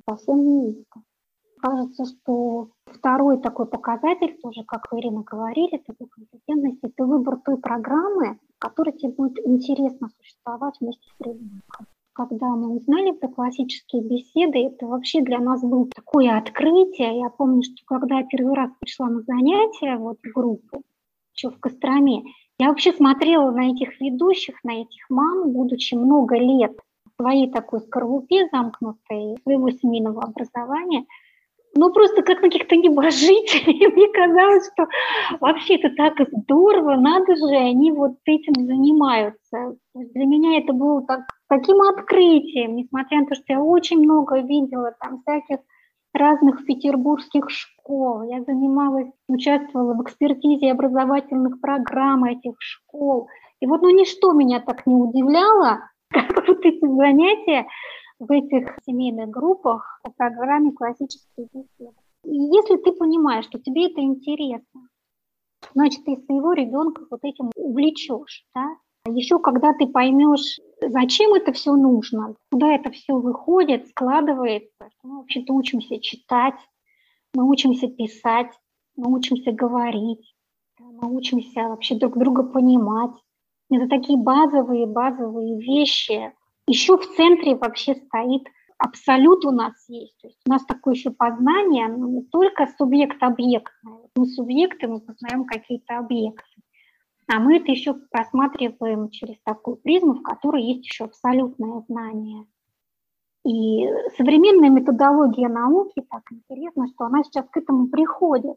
совсем 0.08 0.44
не 0.44 0.60
низко. 0.66 1.02
Кажется, 1.62 2.04
что 2.06 2.70
второй 2.86 3.40
такой 3.40 3.66
показатель, 3.66 4.36
тоже, 4.42 4.64
как 4.66 4.90
вы, 4.90 4.98
Ирина, 4.98 5.22
говорили, 5.22 5.80
такой 5.86 6.08
компетентности, 6.08 6.80
это 6.82 7.04
выбор 7.04 7.38
той 7.44 7.56
программы, 7.56 8.40
которая 8.58 8.92
тебе 8.92 9.12
будет 9.12 9.38
интересно 9.46 10.08
существовать 10.18 10.74
вместе 10.80 11.06
с 11.06 11.24
ребенком. 11.24 11.86
Когда 12.14 12.48
мы 12.48 12.76
узнали 12.76 13.12
про 13.12 13.28
классические 13.28 14.02
беседы, 14.02 14.58
это 14.58 14.88
вообще 14.88 15.20
для 15.22 15.38
нас 15.38 15.62
было 15.62 15.86
такое 15.86 16.36
открытие. 16.36 17.20
Я 17.20 17.30
помню, 17.30 17.62
что 17.62 17.76
когда 17.86 18.18
я 18.18 18.26
первый 18.26 18.54
раз 18.54 18.72
пришла 18.80 19.06
на 19.06 19.20
занятия 19.20 19.96
вот, 19.98 20.18
в 20.20 20.34
группу, 20.34 20.82
еще 21.32 21.50
в 21.50 21.60
Костроме, 21.60 22.24
я 22.58 22.70
вообще 22.70 22.92
смотрела 22.92 23.52
на 23.52 23.70
этих 23.70 24.00
ведущих, 24.00 24.56
на 24.64 24.82
этих 24.82 25.08
мам, 25.08 25.52
будучи 25.52 25.94
много 25.94 26.36
лет 26.36 26.76
своей 27.16 27.50
такой 27.52 27.80
скорлупе 27.82 28.48
замкнутой, 28.50 29.36
своего 29.44 29.70
семейного 29.70 30.22
образования, 30.22 31.06
ну, 31.74 31.92
просто 31.92 32.22
как 32.22 32.42
на 32.42 32.48
каких-то 32.48 32.76
небожителей. 32.76 33.86
Мне 33.94 34.08
казалось, 34.08 34.70
что 34.72 34.86
вообще 35.40 35.76
это 35.76 35.90
так 35.96 36.14
здорово, 36.30 36.96
надо 36.96 37.36
же, 37.36 37.54
они 37.54 37.92
вот 37.92 38.16
этим 38.24 38.54
занимаются. 38.66 39.76
Для 39.94 40.26
меня 40.26 40.58
это 40.58 40.72
было 40.72 41.04
так, 41.06 41.20
таким 41.48 41.80
открытием, 41.82 42.76
несмотря 42.76 43.20
на 43.20 43.26
то, 43.26 43.34
что 43.34 43.44
я 43.48 43.60
очень 43.60 43.98
много 43.98 44.40
видела 44.40 44.94
там 45.00 45.20
всяких 45.20 45.58
разных 46.14 46.66
петербургских 46.66 47.48
школ. 47.50 48.22
Я 48.24 48.42
занималась, 48.42 49.10
участвовала 49.28 49.94
в 49.94 50.02
экспертизе 50.02 50.72
образовательных 50.72 51.60
программ 51.60 52.24
этих 52.24 52.54
школ. 52.58 53.28
И 53.60 53.66
вот 53.66 53.82
ну, 53.82 53.90
ничто 53.90 54.32
меня 54.32 54.60
так 54.60 54.86
не 54.86 54.94
удивляло, 54.94 55.88
как 56.10 56.46
вот 56.46 56.64
эти 56.64 56.86
занятия 56.86 57.66
в 58.22 58.30
этих 58.30 58.78
семейных 58.86 59.30
группах 59.30 60.00
по 60.04 60.12
программе 60.12 60.70
классические 60.70 61.48
беседы. 61.52 61.96
И 62.24 62.34
если 62.34 62.76
ты 62.76 62.92
понимаешь, 62.92 63.46
что 63.46 63.58
тебе 63.58 63.90
это 63.90 64.00
интересно, 64.00 64.88
значит, 65.74 66.04
ты 66.04 66.16
своего 66.24 66.52
ребенка 66.52 67.04
вот 67.10 67.20
этим 67.24 67.50
увлечешь, 67.56 68.46
да? 68.54 68.76
Еще 69.06 69.40
когда 69.40 69.72
ты 69.72 69.88
поймешь, 69.88 70.60
зачем 70.80 71.34
это 71.34 71.52
все 71.52 71.74
нужно, 71.74 72.36
куда 72.52 72.72
это 72.72 72.92
все 72.92 73.14
выходит, 73.14 73.88
складывается, 73.88 74.88
мы 75.02 75.18
вообще-то 75.18 75.52
учимся 75.52 75.98
читать, 76.00 76.54
мы 77.34 77.48
учимся 77.48 77.88
писать, 77.88 78.52
мы 78.94 79.12
учимся 79.12 79.50
говорить, 79.50 80.32
мы 80.78 81.12
учимся 81.12 81.62
вообще 81.62 81.96
друг 81.96 82.16
друга 82.16 82.44
понимать. 82.44 83.16
Это 83.68 83.88
такие 83.88 84.16
базовые, 84.16 84.86
базовые 84.86 85.58
вещи. 85.58 86.32
Еще 86.66 86.96
в 86.96 87.06
центре 87.16 87.56
вообще 87.56 87.94
стоит 87.94 88.44
абсолют 88.78 89.44
у 89.44 89.50
нас 89.50 89.72
есть. 89.88 90.16
То 90.20 90.28
есть 90.28 90.40
у 90.46 90.50
нас 90.50 90.64
такое 90.64 90.94
еще 90.94 91.10
познание, 91.10 91.88
но 91.88 92.08
не 92.08 92.22
только 92.22 92.68
субъект-объектное. 92.78 94.08
Мы 94.16 94.26
субъекты, 94.26 94.88
мы 94.88 95.00
познаем 95.00 95.44
какие-то 95.44 95.98
объекты. 95.98 96.44
А 97.32 97.38
мы 97.38 97.56
это 97.58 97.70
еще 97.70 97.94
просматриваем 97.94 99.10
через 99.10 99.36
такую 99.44 99.76
призму, 99.76 100.14
в 100.14 100.22
которой 100.22 100.64
есть 100.64 100.84
еще 100.84 101.04
абсолютное 101.04 101.84
знание. 101.88 102.46
И 103.44 103.86
современная 104.16 104.70
методология 104.70 105.48
науки, 105.48 106.02
так 106.10 106.22
интересно, 106.30 106.88
что 106.88 107.04
она 107.04 107.22
сейчас 107.24 107.46
к 107.48 107.56
этому 107.56 107.88
приходит 107.88 108.56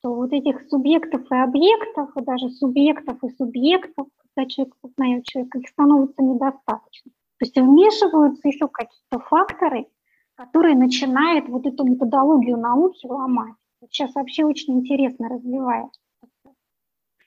что 0.00 0.14
вот 0.14 0.32
этих 0.32 0.66
субъектов 0.68 1.30
и 1.30 1.36
объектов, 1.36 2.16
и 2.16 2.22
даже 2.22 2.48
субъектов 2.50 3.22
и 3.22 3.28
субъектов, 3.36 4.06
когда 4.34 4.48
человек 4.48 4.74
познает 4.80 5.24
человека, 5.24 5.58
их 5.58 5.68
становится 5.68 6.22
недостаточно. 6.22 7.10
То 7.38 7.46
есть 7.46 7.56
вмешиваются 7.56 8.48
еще 8.48 8.68
какие-то 8.68 9.18
факторы, 9.20 9.86
которые 10.34 10.76
начинают 10.76 11.48
вот 11.48 11.66
эту 11.66 11.84
методологию 11.84 12.58
науки 12.58 13.06
ломать. 13.06 13.54
Сейчас 13.82 14.14
вообще 14.14 14.44
очень 14.44 14.80
интересно 14.80 15.28
развивается. 15.28 16.00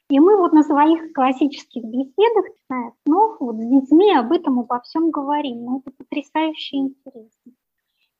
И 0.09 0.19
мы 0.19 0.37
вот 0.37 0.53
на 0.53 0.63
своих 0.63 1.13
классических 1.13 1.83
беседах, 1.83 2.45
начиная 3.05 3.39
вот 3.39 3.55
с 3.55 3.65
детьми 3.65 4.13
об 4.15 4.31
этом 4.31 4.59
обо 4.59 4.79
всем 4.81 5.09
говорим. 5.09 5.65
Ну, 5.65 5.79
это 5.79 5.91
потрясающе 5.97 6.77
интересно. 6.77 7.53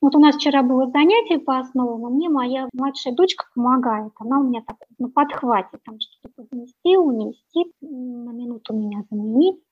Вот 0.04 0.16
у 0.16 0.20
нас 0.20 0.36
вчера 0.36 0.64
было 0.64 0.90
занятие 0.90 1.40
по 1.40 1.60
основам, 1.60 2.06
и 2.06 2.14
мне 2.14 2.28
моя 2.28 2.68
младшая 2.74 3.14
дочка 3.14 3.46
помогает. 3.56 4.12
Она 4.20 4.42
у 4.42 4.44
меня 4.44 4.62
так 4.68 4.76
на 5.00 5.08
подхвате, 5.08 5.80
там 5.86 5.98
что-то 5.98 6.30
поднести, 6.36 6.98
унести, 6.98 7.72
на 7.80 8.32
минуту 8.34 8.74
меня 8.74 9.06
заменить 9.10 9.64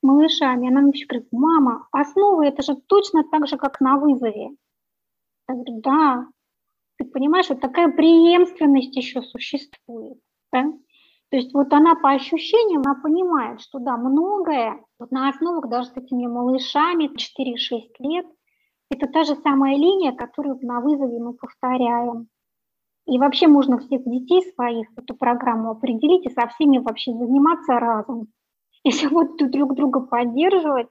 малышами. 0.00 0.70
Она 0.70 0.80
мне 0.80 0.92
говорит, 1.06 1.28
мама, 1.32 1.86
основы 1.92 2.46
это 2.46 2.62
же 2.62 2.76
точно 2.86 3.24
так 3.30 3.46
же, 3.46 3.58
как 3.58 3.78
на 3.82 3.98
вызове. 3.98 4.56
Я 5.46 5.54
говорю, 5.54 5.80
да, 5.82 6.26
ты 6.96 7.04
понимаешь, 7.04 7.50
вот 7.50 7.60
такая 7.60 7.92
преемственность 7.92 8.96
еще 8.96 9.20
существует. 9.20 10.16
Да? 10.50 10.62
То 11.28 11.36
есть 11.36 11.52
вот 11.52 11.70
она 11.74 11.94
по 11.94 12.12
ощущениям, 12.12 12.84
она 12.86 12.94
понимает, 12.94 13.60
что 13.60 13.80
да, 13.80 13.98
многое, 13.98 14.82
вот 14.98 15.10
на 15.10 15.28
основах 15.28 15.68
даже 15.68 15.90
с 15.90 15.96
этими 15.98 16.26
малышами 16.26 17.10
4-6 17.14 17.80
лет– 17.98 18.24
это 18.92 19.06
та 19.06 19.24
же 19.24 19.34
самая 19.36 19.76
линия, 19.76 20.12
которую 20.12 20.58
на 20.62 20.80
вызове 20.80 21.18
мы 21.18 21.32
повторяем. 21.34 22.28
И 23.06 23.18
вообще 23.18 23.48
можно 23.48 23.78
всех 23.78 24.04
детей 24.04 24.42
своих 24.54 24.86
эту 24.96 25.14
программу 25.14 25.70
определить 25.70 26.26
и 26.26 26.30
со 26.30 26.46
всеми 26.48 26.78
вообще 26.78 27.12
заниматься 27.12 27.78
разом. 27.78 28.28
Если 28.84 29.06
вот 29.06 29.36
друг 29.38 29.74
друга 29.74 30.00
поддерживать, 30.00 30.88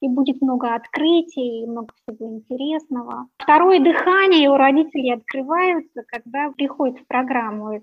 и 0.00 0.08
будет 0.08 0.40
много 0.40 0.74
открытий, 0.74 1.62
и 1.62 1.66
много 1.66 1.92
всего 1.94 2.34
интересного. 2.34 3.26
Второе 3.36 3.80
дыхание 3.80 4.48
у 4.48 4.56
родителей 4.56 5.12
открываются, 5.12 6.04
когда 6.06 6.50
приходят 6.52 6.98
в 7.00 7.06
программу. 7.06 7.82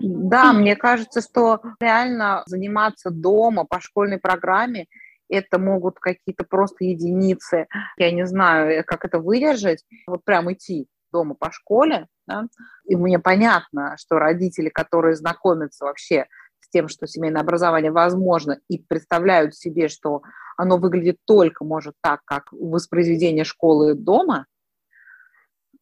Да, 0.00 0.54
мне 0.54 0.76
кажется, 0.76 1.20
что 1.20 1.60
реально 1.78 2.42
заниматься 2.46 3.10
дома 3.10 3.66
по 3.66 3.80
школьной 3.80 4.18
программе– 4.18 4.86
это 5.28 5.58
могут 5.58 5.98
какие-то 5.98 6.44
просто 6.44 6.84
единицы, 6.84 7.66
я 7.96 8.10
не 8.10 8.26
знаю, 8.26 8.70
э, 8.70 8.82
как 8.82 9.04
это 9.04 9.18
выдержать, 9.18 9.84
вот 10.06 10.24
прям 10.24 10.52
идти 10.52 10.88
дома 11.12 11.34
по 11.34 11.50
школе, 11.50 12.06
да? 12.26 12.46
и 12.84 12.96
мне 12.96 13.18
понятно, 13.18 13.96
что 13.98 14.18
родители, 14.18 14.68
которые 14.68 15.16
знакомятся 15.16 15.84
вообще 15.84 16.26
с 16.60 16.68
тем, 16.68 16.88
что 16.88 17.06
семейное 17.06 17.40
образование 17.40 17.90
возможно, 17.90 18.58
и 18.68 18.78
представляют 18.78 19.54
себе, 19.54 19.88
что 19.88 20.22
оно 20.56 20.76
выглядит 20.76 21.16
только, 21.24 21.64
может, 21.64 21.94
так, 22.02 22.20
как 22.24 22.52
воспроизведение 22.52 23.44
школы 23.44 23.94
дома, 23.94 24.46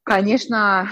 конечно, 0.04 0.90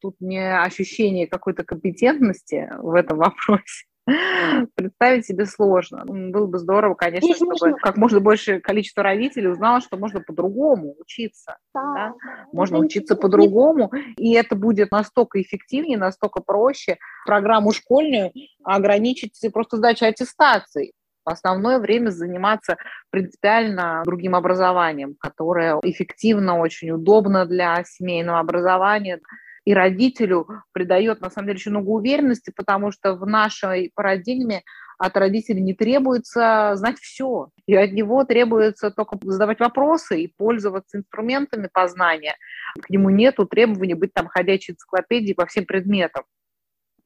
тут 0.00 0.16
мне 0.20 0.58
ощущение 0.58 1.28
какой-то 1.28 1.64
компетентности 1.64 2.68
в 2.78 2.94
этом 2.94 3.18
вопросе 3.18 3.86
Представить 4.74 5.26
себе 5.26 5.46
сложно. 5.46 6.04
Было 6.06 6.46
бы 6.46 6.58
здорово, 6.58 6.94
конечно, 6.94 7.26
Здесь 7.26 7.36
чтобы 7.36 7.52
нужно... 7.52 7.74
как 7.74 7.96
можно 7.96 8.20
больше 8.20 8.60
количество 8.60 9.02
родителей 9.02 9.48
узнало, 9.48 9.80
что 9.80 9.96
можно 9.96 10.20
по-другому 10.20 10.94
учиться. 10.98 11.56
Да, 11.74 11.92
да? 11.94 12.14
Можно 12.52 12.78
учиться 12.78 13.16
по-другому, 13.16 13.90
и 14.16 14.32
это 14.34 14.54
будет 14.54 14.92
настолько 14.92 15.42
эффективнее, 15.42 15.98
настолько 15.98 16.40
проще 16.40 16.98
программу 17.24 17.72
школьную 17.72 18.32
ограничить 18.62 19.40
просто 19.52 19.76
сдачей 19.76 20.08
аттестаций 20.08 20.92
в 21.24 21.30
основное 21.30 21.80
время 21.80 22.10
заниматься 22.10 22.76
принципиально 23.10 24.02
другим 24.04 24.36
образованием, 24.36 25.16
которое 25.18 25.80
эффективно, 25.82 26.58
очень 26.60 26.92
удобно 26.92 27.44
для 27.46 27.82
семейного 27.84 28.38
образования, 28.38 29.20
и 29.66 29.74
родителю 29.74 30.46
придает, 30.72 31.20
на 31.20 31.28
самом 31.28 31.48
деле, 31.48 31.56
очень 31.56 31.72
много 31.72 31.88
уверенности, 31.88 32.52
потому 32.54 32.92
что 32.92 33.14
в 33.14 33.26
нашей 33.26 33.90
парадигме 33.94 34.62
от 34.96 35.16
родителей 35.16 35.60
не 35.60 35.74
требуется 35.74 36.72
знать 36.76 36.98
все, 37.00 37.48
и 37.66 37.74
от 37.74 37.92
него 37.92 38.24
требуется 38.24 38.90
только 38.90 39.18
задавать 39.22 39.58
вопросы 39.60 40.22
и 40.22 40.32
пользоваться 40.38 40.98
инструментами 40.98 41.68
познания. 41.70 42.36
К 42.80 42.88
нему 42.88 43.10
нету 43.10 43.44
требований 43.44 43.94
быть 43.94 44.14
там 44.14 44.28
ходячей 44.28 44.72
энциклопедией 44.72 45.34
по 45.34 45.46
всем 45.46 45.66
предметам. 45.66 46.22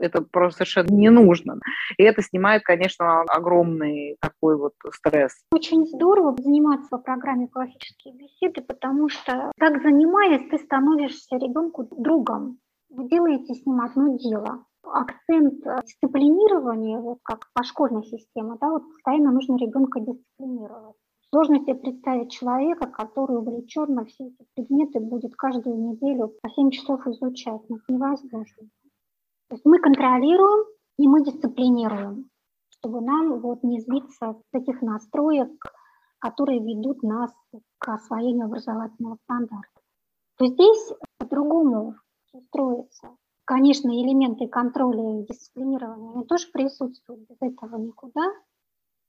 Это 0.01 0.23
просто 0.23 0.59
совершенно 0.59 0.95
не 0.95 1.11
нужно. 1.11 1.61
И 1.99 2.03
это 2.03 2.23
снимает, 2.23 2.63
конечно, 2.63 3.23
огромный 3.23 4.17
такой 4.21 4.57
вот 4.57 4.73
стресс. 4.93 5.33
Очень 5.53 5.87
здорово 5.87 6.37
заниматься 6.39 6.89
по 6.91 6.99
программе 6.99 7.49
классические 7.49 8.15
беседы, 8.15 8.63
потому 8.63 9.09
что 9.09 9.53
так 9.59 9.83
занимаясь, 9.83 10.49
ты 10.51 10.59
становишься 10.59 11.37
ребенку 11.37 11.87
другом. 11.91 12.59
Вы 12.89 13.09
делаете 13.09 13.55
с 13.55 13.65
ним 13.67 13.81
одно 13.81 14.17
дело 14.19 14.65
акцент 14.83 15.65
э, 15.67 15.81
дисциплинирования, 15.85 16.99
вот 16.99 17.19
как 17.23 17.47
по 17.53 17.63
школьной 17.63 18.05
системе, 18.05 18.57
да, 18.61 18.71
вот 18.71 18.83
постоянно 18.89 19.31
нужно 19.31 19.57
ребенка 19.57 20.01
дисциплинировать. 20.01 20.97
Сложно 21.33 21.61
себе 21.61 21.77
представить 21.77 22.33
человека, 22.33 22.89
который 22.89 23.39
увлеченно 23.39 24.05
все 24.05 24.27
эти 24.27 24.45
предметы 24.55 24.99
будет 24.99 25.37
каждую 25.37 25.77
неделю 25.77 26.35
по 26.43 26.51
7 26.51 26.71
часов 26.71 27.07
изучать. 27.07 27.61
Ну, 27.69 27.79
невозможно. 27.89 28.69
То 29.51 29.57
есть 29.57 29.67
мы 29.67 29.81
контролируем 29.81 30.65
и 30.97 31.09
мы 31.09 31.25
дисциплинируем, 31.25 32.31
чтобы 32.69 33.01
нам 33.01 33.41
вот 33.41 33.65
не 33.65 33.81
сбиться 33.81 34.35
с 34.35 34.55
этих 34.55 34.81
настроек, 34.81 35.51
которые 36.21 36.61
ведут 36.61 37.03
нас 37.03 37.33
к 37.79 37.89
освоению 37.89 38.47
образовательного 38.47 39.17
стандарта. 39.25 39.81
То 40.37 40.47
здесь 40.47 40.93
по-другому 41.19 41.97
строится. 42.47 43.17
Конечно, 43.45 43.91
элементы 43.91 44.47
контроля 44.47 45.19
и 45.19 45.27
дисциплинирования 45.27 46.13
они 46.15 46.25
тоже 46.27 46.47
присутствуют, 46.53 47.29
без 47.29 47.37
этого 47.41 47.77
никуда, 47.77 48.33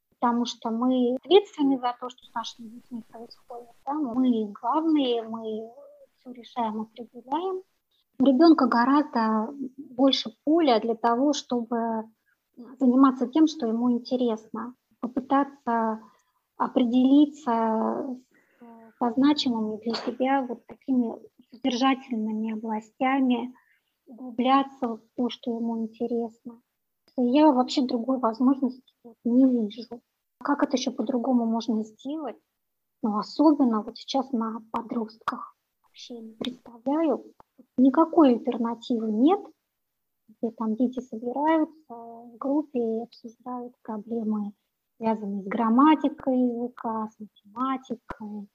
потому 0.10 0.46
что 0.46 0.72
мы 0.72 1.18
ответственны 1.18 1.78
за 1.78 1.96
то, 2.00 2.10
что 2.10 2.26
с 2.26 2.34
нашими 2.34 2.70
детьми 2.70 3.04
происходит. 3.08 3.70
Да? 3.86 3.94
Мы 3.94 4.52
главные, 4.60 5.22
мы 5.22 5.70
все 6.18 6.32
решаем, 6.32 6.82
определяем. 6.82 7.62
Ребенка 8.22 8.68
гораздо 8.68 9.52
больше 9.78 10.32
поля 10.44 10.80
для 10.80 10.94
того, 10.96 11.34
чтобы 11.34 12.04
заниматься 12.80 13.28
тем, 13.28 13.48
что 13.48 13.66
ему 13.66 13.92
интересно, 13.92 14.76
попытаться 15.00 16.02
определиться 16.56 18.16
со 19.00 19.12
значимыми 19.16 19.82
для 19.84 19.96
себя 19.96 20.46
вот 20.48 20.68
такими 20.68 21.16
содержательными 21.52 22.54
областями, 22.54 23.56
углубляться 24.06 24.88
в 24.88 25.02
то, 25.16 25.30
что 25.30 25.58
ему 25.58 25.84
интересно. 25.84 26.62
Я 27.18 27.52
вообще 27.52 27.82
другой 27.82 28.20
возможности 28.20 28.94
не 29.24 29.46
вижу. 29.46 30.00
Как 30.44 30.62
это 30.62 30.78
еще 30.78 30.92
по-другому 30.92 31.46
можно 31.46 31.84
сделать? 31.84 32.38
Ну, 33.02 33.18
особенно 33.18 33.82
вот 33.82 33.98
сейчас 33.98 34.32
на 34.32 34.62
подростках 34.72 35.56
вообще 35.84 36.20
не 36.20 36.36
представляю. 36.36 37.26
Никакой 37.78 38.34
альтернативы 38.34 39.12
нет, 39.12 39.40
где 40.28 40.52
там 40.52 40.76
дети 40.76 41.00
собираются 41.00 41.94
в 41.94 42.38
группе 42.38 42.80
и 42.80 43.04
обсуждают 43.04 43.74
проблемы, 43.82 44.54
связанные 44.98 45.44
с 45.44 45.48
грамматикой 45.48 46.40
языка, 46.40 47.10
с 47.10 47.20
математикой, 47.20 48.48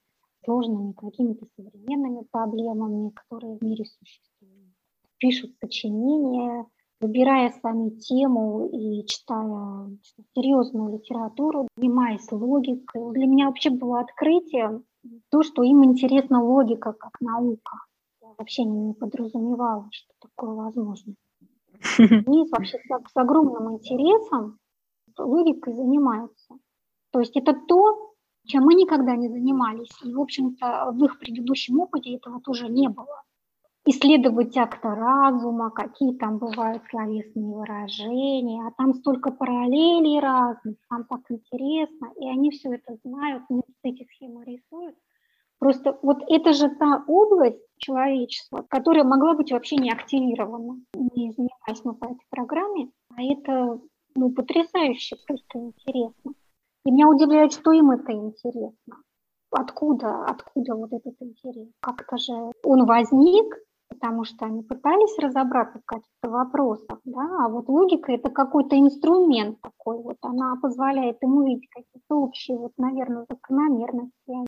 сложными 0.45 0.93
какими-то 0.93 1.45
современными 1.55 2.23
проблемами, 2.31 3.09
которые 3.09 3.57
в 3.57 3.63
мире 3.63 3.85
существуют 3.85 4.77
пишут 5.17 5.51
сочинения, 5.59 6.65
выбирая 6.99 7.53
сами 7.61 7.89
тему 7.99 8.69
и 8.71 9.05
читая 9.05 9.89
серьезную 10.35 10.93
литературу, 10.93 11.67
занимаясь 11.77 12.31
логикой. 12.31 13.13
Для 13.13 13.25
меня 13.25 13.47
вообще 13.47 13.69
было 13.69 13.99
открытие 14.01 14.81
то, 15.29 15.43
что 15.43 15.63
им 15.63 15.83
интересна 15.85 16.43
логика 16.43 16.93
как 16.93 17.19
наука. 17.21 17.79
Вообще 18.37 18.63
не 18.63 18.93
подразумевала, 18.93 19.87
что 19.91 20.13
такое 20.19 20.51
возможно. 20.51 21.15
Они 21.97 22.47
вообще 22.51 22.77
с 22.77 23.15
огромным 23.15 23.73
интересом 23.73 24.59
логикой 25.17 25.73
занимаются. 25.73 26.55
То 27.11 27.19
есть 27.19 27.35
это 27.35 27.53
то, 27.53 28.13
чем 28.45 28.63
мы 28.63 28.75
никогда 28.75 29.15
не 29.15 29.29
занимались. 29.29 29.91
И, 30.03 30.13
в 30.13 30.21
общем-то, 30.21 30.91
в 30.91 31.03
их 31.03 31.19
предыдущем 31.19 31.79
опыте 31.79 32.15
этого 32.15 32.39
тоже 32.41 32.69
не 32.69 32.87
было 32.87 33.23
исследовать 33.87 34.55
акты 34.57 34.89
разума, 34.89 35.71
какие 35.71 36.13
там 36.17 36.37
бывают 36.39 36.83
словесные 36.89 37.55
выражения, 37.55 38.67
а 38.67 38.71
там 38.71 38.93
столько 38.93 39.31
параллелей 39.31 40.19
разных, 40.19 40.75
там 40.89 41.05
так 41.05 41.21
интересно, 41.29 42.11
и 42.19 42.27
они 42.29 42.51
все 42.51 42.73
это 42.73 42.97
знают, 43.03 43.43
они 43.49 43.61
эти 43.83 44.05
схемы 44.13 44.43
рисуют. 44.43 44.95
Просто 45.59 45.97
вот 46.01 46.23
это 46.27 46.53
же 46.53 46.69
та 46.69 47.03
область 47.07 47.61
человечества, 47.77 48.65
которая 48.69 49.03
могла 49.03 49.33
быть 49.33 49.51
вообще 49.51 49.75
не 49.75 49.91
активирована, 49.91 50.79
не 50.93 51.31
занимаясь 51.31 51.83
мы 51.83 51.95
по 51.95 52.05
этой 52.05 52.25
программе, 52.29 52.91
а 53.15 53.23
это 53.23 53.79
ну, 54.15 54.31
потрясающе, 54.31 55.15
просто 55.25 55.59
интересно. 55.59 56.33
И 56.85 56.91
меня 56.91 57.07
удивляет, 57.09 57.53
что 57.53 57.71
им 57.71 57.91
это 57.91 58.11
интересно. 58.11 58.95
Откуда, 59.51 60.25
откуда 60.25 60.75
вот 60.75 60.91
этот 60.93 61.15
интерес? 61.21 61.67
Как-то 61.81 62.17
же 62.17 62.33
он 62.63 62.85
возник, 62.85 63.55
потому 63.89 64.25
что 64.25 64.45
они 64.45 64.61
пытались 64.61 65.17
разобраться 65.19 65.79
в 65.79 65.85
каких-то 65.85 66.29
вопросах, 66.29 66.99
да, 67.05 67.45
а 67.45 67.49
вот 67.49 67.69
логика 67.69 68.11
это 68.11 68.29
какой-то 68.29 68.77
инструмент 68.77 69.59
такой 69.61 70.01
вот, 70.01 70.17
она 70.21 70.55
позволяет 70.61 71.21
ему 71.21 71.45
видеть 71.45 71.69
какие-то 71.69 72.15
общие, 72.15 72.57
вот, 72.57 72.73
наверное, 72.77 73.25
закономерности. 73.29 74.46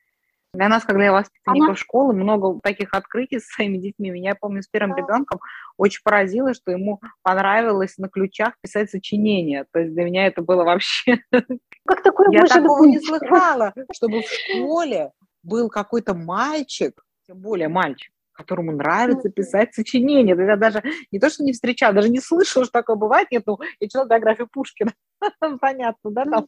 Для 0.53 0.67
нас, 0.67 0.83
когда 0.83 1.03
я 1.03 1.11
воспитанников 1.11 1.69
Она... 1.69 1.75
школы, 1.75 2.13
много 2.13 2.59
таких 2.61 2.93
открытий 2.93 3.39
с 3.39 3.47
своими 3.47 3.77
детьми. 3.77 4.09
Меня, 4.09 4.31
я 4.31 4.35
помню, 4.35 4.63
с 4.63 4.67
первым 4.67 4.95
да. 4.95 5.03
ребенком 5.03 5.39
очень 5.77 6.01
поразило, 6.03 6.53
что 6.55 6.71
ему 6.71 6.99
понравилось 7.21 7.97
на 7.97 8.09
ключах 8.09 8.55
писать 8.61 8.89
сочинения. 8.89 9.67
То 9.71 9.79
есть 9.79 9.93
для 9.93 10.05
меня 10.05 10.25
это 10.25 10.41
было 10.41 10.63
вообще... 10.63 11.19
Как 11.85 12.03
такое 12.03 12.29
Я 12.31 12.45
такого 12.45 12.79
быть? 12.79 12.89
не 12.89 12.99
слыхала, 12.99 13.73
чтобы 13.93 14.21
в 14.21 14.27
школе 14.27 15.11
был 15.43 15.69
какой-то 15.69 16.15
мальчик, 16.15 17.03
тем 17.27 17.37
более 17.37 17.67
мальчик, 17.67 18.11
которому 18.31 18.71
нравится 18.71 19.29
писать 19.29 19.75
сочинения. 19.75 20.35
Я 20.35 20.55
даже 20.57 20.81
не 21.11 21.19
то, 21.19 21.29
что 21.29 21.43
не 21.43 21.53
встречала, 21.53 21.93
даже 21.93 22.09
не 22.09 22.19
слышала, 22.19 22.65
что 22.65 22.71
такое 22.71 22.95
бывает. 22.95 23.27
Нет, 23.29 23.43
ну, 23.45 23.59
я 23.79 23.87
читала 23.87 24.07
биографию 24.07 24.47
Пушкина. 24.51 24.93
Понятно, 25.61 26.11
да, 26.11 26.25
там 26.25 26.47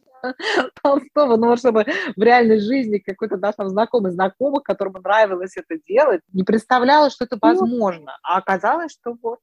Толстого, 0.82 1.36
но 1.36 1.56
чтобы 1.56 1.84
в 2.16 2.22
реальной 2.22 2.60
жизни 2.60 2.98
какой-то 2.98 3.36
да, 3.36 3.52
там 3.52 3.68
знакомый 3.68 4.12
знакомых, 4.12 4.62
которому 4.62 5.00
нравилось 5.00 5.56
это 5.56 5.78
делать, 5.86 6.20
не 6.32 6.44
представляла, 6.44 7.10
что 7.10 7.24
это 7.24 7.38
ну, 7.40 7.48
возможно. 7.48 8.18
А 8.22 8.38
оказалось, 8.38 8.92
что 8.92 9.16
вот. 9.22 9.38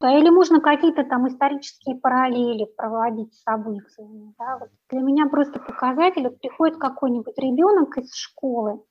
Да, 0.00 0.18
или 0.18 0.28
можно 0.28 0.60
какие-то 0.60 1.04
там 1.04 1.28
исторические 1.28 1.96
параллели 1.96 2.66
проводить 2.76 3.32
с 3.32 3.42
событиями. 3.42 4.34
Да? 4.38 4.58
Вот 4.58 4.68
для 4.90 5.00
меня 5.00 5.28
просто 5.28 5.60
показатель, 5.60 6.28
приходит 6.30 6.78
какой-нибудь 6.78 7.38
ребенок 7.38 7.96
из 7.96 8.12
школы, 8.14 8.82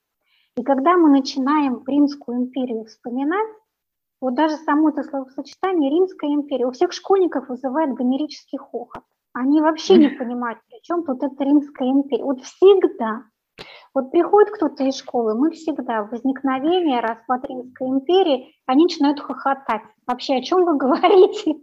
и 0.56 0.64
когда 0.64 0.98
мы 0.98 1.10
начинаем 1.10 1.84
Римскую 1.86 2.38
империю 2.38 2.86
вспоминать, 2.86 3.48
вот 4.22 4.36
даже 4.36 4.56
само 4.58 4.90
это 4.90 5.04
словосочетание 5.04 5.90
«Римская 5.90 6.30
империя» 6.30 6.66
у 6.66 6.72
всех 6.72 6.94
школьников 6.94 7.50
вызывает 7.50 7.94
гомерический 7.94 8.58
хохот. 8.58 9.04
Они 9.34 9.62
вообще 9.62 9.98
не 9.98 10.10
понимают, 10.10 10.60
при 10.68 10.80
чем 10.84 11.04
тут 11.04 11.24
эта 11.24 11.44
Римская 11.44 11.90
империя. 11.90 12.24
Вот 12.24 12.42
всегда 12.42 13.24
вот 13.94 14.10
приходит 14.10 14.50
кто-то 14.52 14.84
из 14.86 14.96
школы, 14.98 15.36
мы 15.36 15.52
всегда 15.52 16.04
возникновение 16.04 17.00
распад 17.00 17.46
Римской 17.48 17.88
империи, 17.88 18.56
они 18.66 18.86
начинают 18.86 19.20
хохотать. 19.20 19.84
Вообще, 20.08 20.38
о 20.38 20.42
чем 20.42 20.66
вы 20.66 20.78
говорите? 20.78 21.56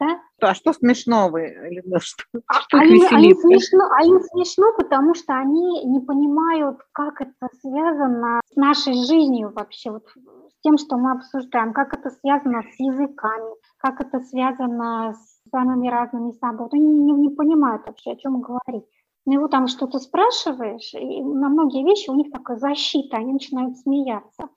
да? 0.00 0.20
А 0.40 0.54
что 0.54 0.72
смешно 0.72 1.28
вы? 1.28 1.54
Что, 2.00 2.24
а, 2.46 2.54
что 2.62 2.78
они, 2.78 3.04
они, 3.10 3.34
смешно, 3.34 3.84
им 4.04 4.20
смешно, 4.20 4.72
потому 4.76 5.14
что 5.14 5.34
они 5.34 5.84
не 5.84 6.00
понимают, 6.00 6.78
как 6.92 7.20
это 7.20 7.48
связано 7.60 8.40
с 8.50 8.56
нашей 8.56 8.94
жизнью 8.94 9.52
вообще, 9.54 9.90
вот, 9.90 10.04
с 10.08 10.60
тем, 10.62 10.78
что 10.78 10.96
мы 10.96 11.12
обсуждаем, 11.12 11.74
как 11.74 11.92
это 11.92 12.10
связано 12.10 12.62
с 12.62 12.80
языками, 12.80 13.54
как 13.90 14.00
это 14.00 14.20
связано 14.20 15.14
с 15.14 15.50
самыми 15.50 15.88
разными 15.88 16.32
событиями. 16.32 16.86
Они 16.86 17.00
не, 17.00 17.12
не 17.12 17.28
понимают 17.28 17.86
вообще, 17.86 18.12
о 18.12 18.16
чем 18.16 18.40
говорить 18.40 18.84
на 19.26 19.32
его 19.32 19.48
там 19.48 19.66
что-то 19.66 19.98
спрашиваешь, 19.98 20.94
и 20.94 21.20
на 21.22 21.48
многие 21.48 21.84
вещи 21.84 22.08
у 22.08 22.14
них 22.14 22.30
такая 22.30 22.56
защита, 22.58 23.16
они 23.16 23.32
начинают 23.32 23.76
смеяться. 23.76 24.48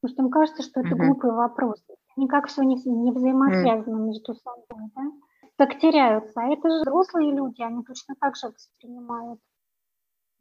Потому 0.00 0.12
что 0.12 0.22
им 0.22 0.30
кажется, 0.30 0.62
что 0.62 0.80
это 0.80 0.94
uh-huh. 0.94 1.06
глупый 1.06 1.32
вопрос. 1.32 1.82
Никак 2.16 2.46
все 2.46 2.62
не, 2.62 2.76
не 2.76 3.10
взаимосвязано 3.10 3.96
между 3.96 4.34
собой. 4.34 4.90
Да? 4.94 5.02
Так 5.56 5.80
теряются. 5.80 6.40
А 6.40 6.46
это 6.46 6.70
же 6.70 6.80
взрослые 6.80 7.32
люди, 7.32 7.60
они 7.62 7.82
точно 7.82 8.14
так 8.20 8.36
же 8.36 8.48
воспринимают 8.48 9.40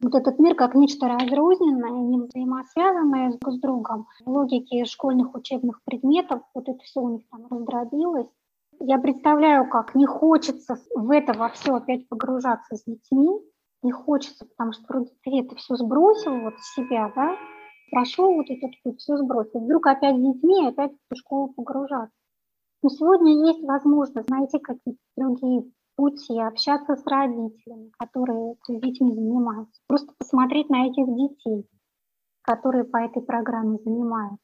вот 0.03 0.15
этот 0.15 0.37
мир 0.39 0.55
как 0.55 0.75
нечто 0.75 1.07
разрозненное, 1.07 1.91
не 1.91 2.19
взаимосвязанное 2.19 3.37
друг 3.37 3.53
с 3.53 3.59
другом. 3.59 4.07
В 4.25 4.29
логике 4.29 4.85
школьных 4.85 5.33
учебных 5.33 5.81
предметов 5.83 6.41
вот 6.53 6.67
это 6.67 6.79
все 6.83 7.01
у 7.01 7.09
них 7.09 7.23
там 7.29 7.47
раздробилось. 7.49 8.27
Я 8.79 8.99
представляю, 8.99 9.69
как 9.69 9.95
не 9.95 10.05
хочется 10.05 10.77
в 10.93 11.09
это 11.11 11.33
во 11.33 11.49
все 11.49 11.75
опять 11.75 12.07
погружаться 12.09 12.75
с 12.75 12.83
детьми, 12.85 13.29
не 13.81 13.91
хочется, 13.91 14.45
потому 14.45 14.73
что 14.73 14.83
вроде 14.87 15.11
ты 15.23 15.39
это 15.39 15.55
все 15.55 15.75
сбросил 15.75 16.39
вот 16.39 16.55
с 16.59 16.75
себя, 16.75 17.11
да, 17.15 17.35
прошел 17.91 18.33
вот 18.33 18.49
этот 18.49 18.71
путь, 18.83 18.99
все 18.99 19.17
сбросил. 19.17 19.59
Вдруг 19.61 19.87
опять 19.87 20.17
с 20.17 20.19
детьми, 20.19 20.67
опять 20.67 20.91
в 21.09 21.15
школу 21.15 21.53
погружаться. 21.53 22.15
Но 22.81 22.89
сегодня 22.89 23.47
есть 23.47 23.63
возможность 23.63 24.29
найти 24.29 24.59
какие-то 24.59 24.99
другие 25.15 25.71
пути, 25.95 26.39
общаться 26.39 26.95
с 26.95 27.05
родителями, 27.05 27.91
которые 27.97 28.55
детьми 28.67 29.13
занимаются. 29.13 29.81
Просто 29.87 30.13
посмотреть 30.17 30.69
на 30.69 30.87
этих 30.87 31.05
детей, 31.07 31.67
которые 32.41 32.83
по 32.83 32.97
этой 32.97 33.21
программе 33.21 33.77
занимаются. 33.83 34.39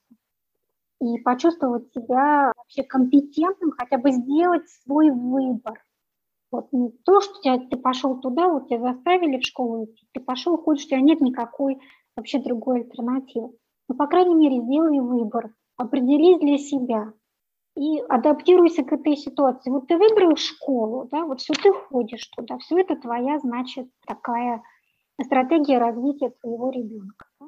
И 1.01 1.17
почувствовать 1.19 1.91
себя 1.93 2.51
вообще 2.57 2.83
компетентным, 2.83 3.71
хотя 3.71 3.97
бы 3.97 4.11
сделать 4.11 4.67
свой 4.83 5.11
выбор. 5.11 5.81
Вот 6.51 6.73
не 6.73 6.91
то, 7.05 7.21
что 7.21 7.39
тебя, 7.41 7.59
ты 7.59 7.77
пошел 7.77 8.19
туда, 8.19 8.49
вот 8.49 8.67
тебя 8.67 8.93
заставили 8.93 9.39
в 9.39 9.45
школу 9.45 9.85
идти, 9.85 10.07
ты 10.13 10.19
пошел, 10.19 10.57
ходишь, 10.57 10.85
у 10.85 10.87
тебя 10.87 11.01
нет 11.01 11.21
никакой 11.21 11.79
вообще 12.15 12.39
другой 12.39 12.81
альтернативы. 12.81 13.51
Но, 13.87 13.95
по 13.95 14.07
крайней 14.07 14.35
мере, 14.35 14.61
сделай 14.61 14.99
выбор, 14.99 15.53
определись 15.77 16.39
для 16.39 16.57
себя 16.57 17.13
и 17.75 17.99
адаптируйся 18.09 18.83
к 18.83 18.91
этой 18.93 19.15
ситуации. 19.15 19.69
Вот 19.71 19.87
ты 19.87 19.97
выбрал 19.97 20.35
школу, 20.35 21.07
да, 21.11 21.25
вот 21.25 21.39
все 21.41 21.53
ты 21.53 21.71
ходишь 21.71 22.27
туда, 22.35 22.57
все 22.57 22.79
это 22.79 22.95
твоя, 22.95 23.39
значит, 23.39 23.89
такая 24.05 24.61
стратегия 25.23 25.77
развития 25.77 26.31
твоего 26.41 26.69
ребенка. 26.69 27.25
Да? 27.39 27.47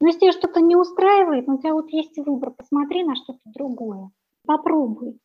Но 0.00 0.08
если 0.08 0.20
тебя 0.20 0.32
что-то 0.32 0.60
не 0.60 0.76
устраивает, 0.76 1.46
ну, 1.46 1.54
у 1.54 1.58
тебя 1.58 1.74
вот 1.74 1.88
есть 1.90 2.18
выбор, 2.18 2.50
посмотри 2.50 3.04
на 3.04 3.14
что-то 3.14 3.40
другое, 3.44 4.10
попробуй. 4.44 5.18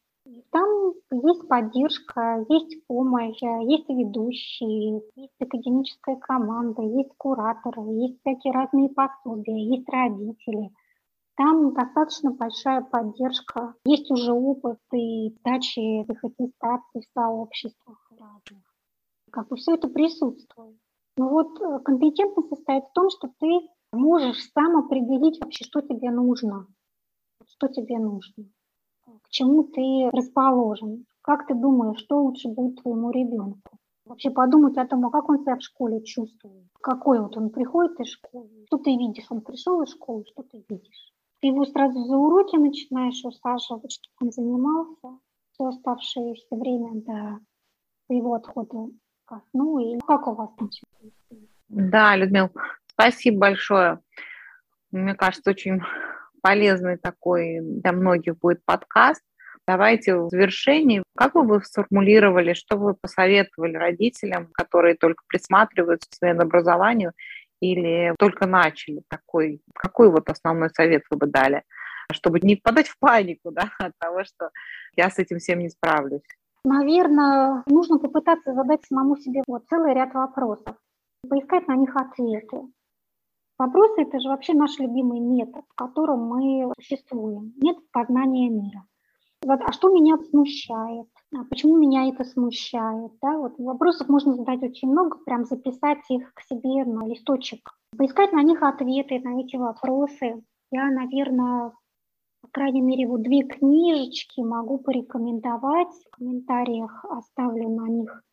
Там 0.52 0.94
есть 1.12 1.48
поддержка, 1.48 2.46
есть 2.50 2.86
помощь, 2.86 3.42
есть 3.42 3.88
ведущие, 3.90 5.02
есть 5.16 5.34
академическая 5.40 6.18
команда, 6.18 6.82
есть 6.82 7.12
кураторы, 7.18 7.82
есть 7.94 8.20
всякие 8.20 8.54
разные 8.54 8.90
пособия, 8.90 9.58
есть 9.58 9.88
родители. 9.90 10.70
Там 11.38 11.74
достаточно 11.74 12.32
большая 12.32 12.82
поддержка. 12.82 13.76
Есть 13.86 14.12
уже 14.12 14.34
опыт 14.34 14.80
и 14.94 15.36
дачи 15.44 16.02
этих 16.02 16.24
аттестаций 16.24 17.02
в 17.02 17.14
сообществах 17.14 18.12
разных. 18.12 18.64
Как 19.32 19.48
бы 19.48 19.56
все 19.56 19.76
это 19.76 19.88
присутствует. 19.88 20.78
Но 21.16 21.30
вот 21.30 21.62
э, 21.62 21.80
компетентность 21.80 22.50
состоит 22.50 22.86
в 22.86 22.94
том, 22.94 23.10
что 23.10 23.30
ты 23.40 23.48
можешь 23.92 24.50
сам 24.52 24.78
определить 24.78 25.40
вообще, 25.40 25.64
что 25.64 25.82
тебе 25.82 26.12
нужно. 26.12 26.68
Что 27.46 27.68
тебе 27.68 28.00
нужно 28.00 28.46
к 29.24 29.30
чему 29.30 29.64
ты 29.64 30.10
расположен, 30.12 31.06
как 31.22 31.48
ты 31.48 31.54
думаешь, 31.54 32.00
что 32.00 32.24
лучше 32.24 32.50
будет 32.50 32.82
твоему 32.82 33.12
ребенку. 33.12 33.78
Вообще 34.06 34.30
подумать 34.32 34.78
о 34.78 34.88
том, 34.88 35.06
а 35.06 35.12
как 35.12 35.30
он 35.30 35.40
себя 35.40 35.58
в 35.58 35.62
школе 35.62 36.02
чувствует, 36.02 36.66
какой 36.82 37.20
вот 37.20 37.36
он 37.36 37.50
приходит 37.50 38.00
из 38.00 38.08
школы, 38.08 38.50
что 38.68 38.78
ты 38.78 38.96
видишь, 38.96 39.28
он 39.30 39.42
пришел 39.42 39.82
из 39.82 39.90
школы, 39.90 40.24
что 40.32 40.44
ты 40.44 40.64
видишь. 40.70 41.14
Ты 41.40 41.48
его 41.48 41.66
сразу 41.66 42.04
за 42.06 42.18
уроки 42.18 42.56
начинаешь 42.56 43.24
усаживать, 43.24 43.92
чтобы 43.92 44.14
он 44.22 44.32
занимался 44.32 45.20
все 45.52 45.66
оставшееся 45.68 46.48
время 46.52 47.02
до 47.02 47.40
своего 48.06 48.34
отхода 48.36 48.92
ко 49.26 49.42
сну. 49.52 49.80
И 49.80 50.00
как 50.08 50.28
у 50.28 50.34
вас 50.34 50.50
начинается? 50.60 51.50
Да, 51.70 52.16
Людмила, 52.16 52.50
спасибо 52.88 53.40
большое. 53.40 54.00
Мне 54.92 55.14
кажется, 55.16 55.52
очень 55.52 55.82
полезный 56.42 56.98
такой 56.98 57.60
для 57.62 57.92
многих 57.92 58.38
будет 58.40 58.64
подкаст. 58.66 59.22
Давайте 59.68 60.16
в 60.16 60.30
завершении, 60.30 61.04
как 61.18 61.34
бы 61.34 61.44
вы 61.44 61.62
сформулировали, 61.62 62.54
что 62.54 62.78
вы 62.78 62.94
посоветовали 62.94 63.76
родителям, 63.76 64.48
которые 64.54 64.96
только 64.96 65.24
присматриваются 65.28 66.10
к 66.10 66.16
своему 66.16 66.44
образованию 66.44 67.12
или 67.60 68.14
только 68.20 68.48
начали 68.48 69.02
такой, 69.10 69.62
какой 69.74 70.12
вот 70.12 70.30
основной 70.30 70.70
совет 70.70 71.04
вы 71.10 71.18
бы 71.18 71.28
дали, 71.28 71.64
чтобы 72.12 72.40
не 72.40 72.56
подать 72.56 72.88
в 72.88 72.98
панику 73.00 73.52
да, 73.52 73.70
от 73.80 73.94
того, 74.00 74.24
что 74.24 74.52
я 74.96 75.10
с 75.10 75.20
этим 75.20 75.40
всем 75.40 75.60
не 75.60 75.70
справлюсь? 75.70 76.22
Наверное, 76.64 77.64
нужно 77.68 77.98
попытаться 77.98 78.54
задать 78.54 78.84
самому 78.86 79.16
себе 79.18 79.42
вот 79.48 79.64
целый 79.70 79.94
ряд 79.94 80.14
вопросов, 80.14 80.76
поискать 81.28 81.68
на 81.68 81.76
них 81.76 81.96
ответы. 81.96 82.62
Вопросы– 83.58 83.94
это 84.02 84.20
же 84.20 84.30
вообще 84.30 84.54
наш 84.54 84.78
любимый 84.78 85.20
метод, 85.20 85.64
в 85.70 85.76
котором 85.76 86.26
мы 86.28 86.72
существуем, 86.80 87.54
метод 87.56 87.84
познания 87.92 88.50
мира. 88.50 88.86
Вот, 89.44 89.62
а 89.62 89.72
что 89.72 89.90
меня 89.90 90.18
смущает? 90.30 91.08
А 91.36 91.44
почему 91.44 91.76
меня 91.78 92.08
это 92.08 92.24
смущает? 92.24 93.12
Да, 93.22 93.38
вот 93.38 93.58
вопросов 93.58 94.08
можно 94.08 94.34
задать 94.34 94.64
очень 94.64 94.90
много, 94.90 95.18
прям 95.26 95.44
записать 95.44 96.00
их 96.10 96.34
к 96.34 96.42
себе 96.42 96.86
на 96.86 97.06
листочек, 97.06 97.70
поискать 97.98 98.32
на 98.32 98.44
них 98.44 98.64
ответы 98.64 99.20
на 99.20 99.42
эти 99.42 99.58
вопросы. 99.58 100.42
Я, 100.72 100.90
наверное, 100.90 101.74
по 102.42 102.48
крайней 102.50 102.82
мере, 102.82 103.08
вот 103.08 103.24
две 103.24 103.44
книжечки 103.44 104.40
могу 104.40 104.78
порекомендовать. 104.78 105.94
В 106.06 106.16
комментариях 106.16 107.04
оставлю 107.06 107.70
на 107.70 107.88
них 107.90 108.24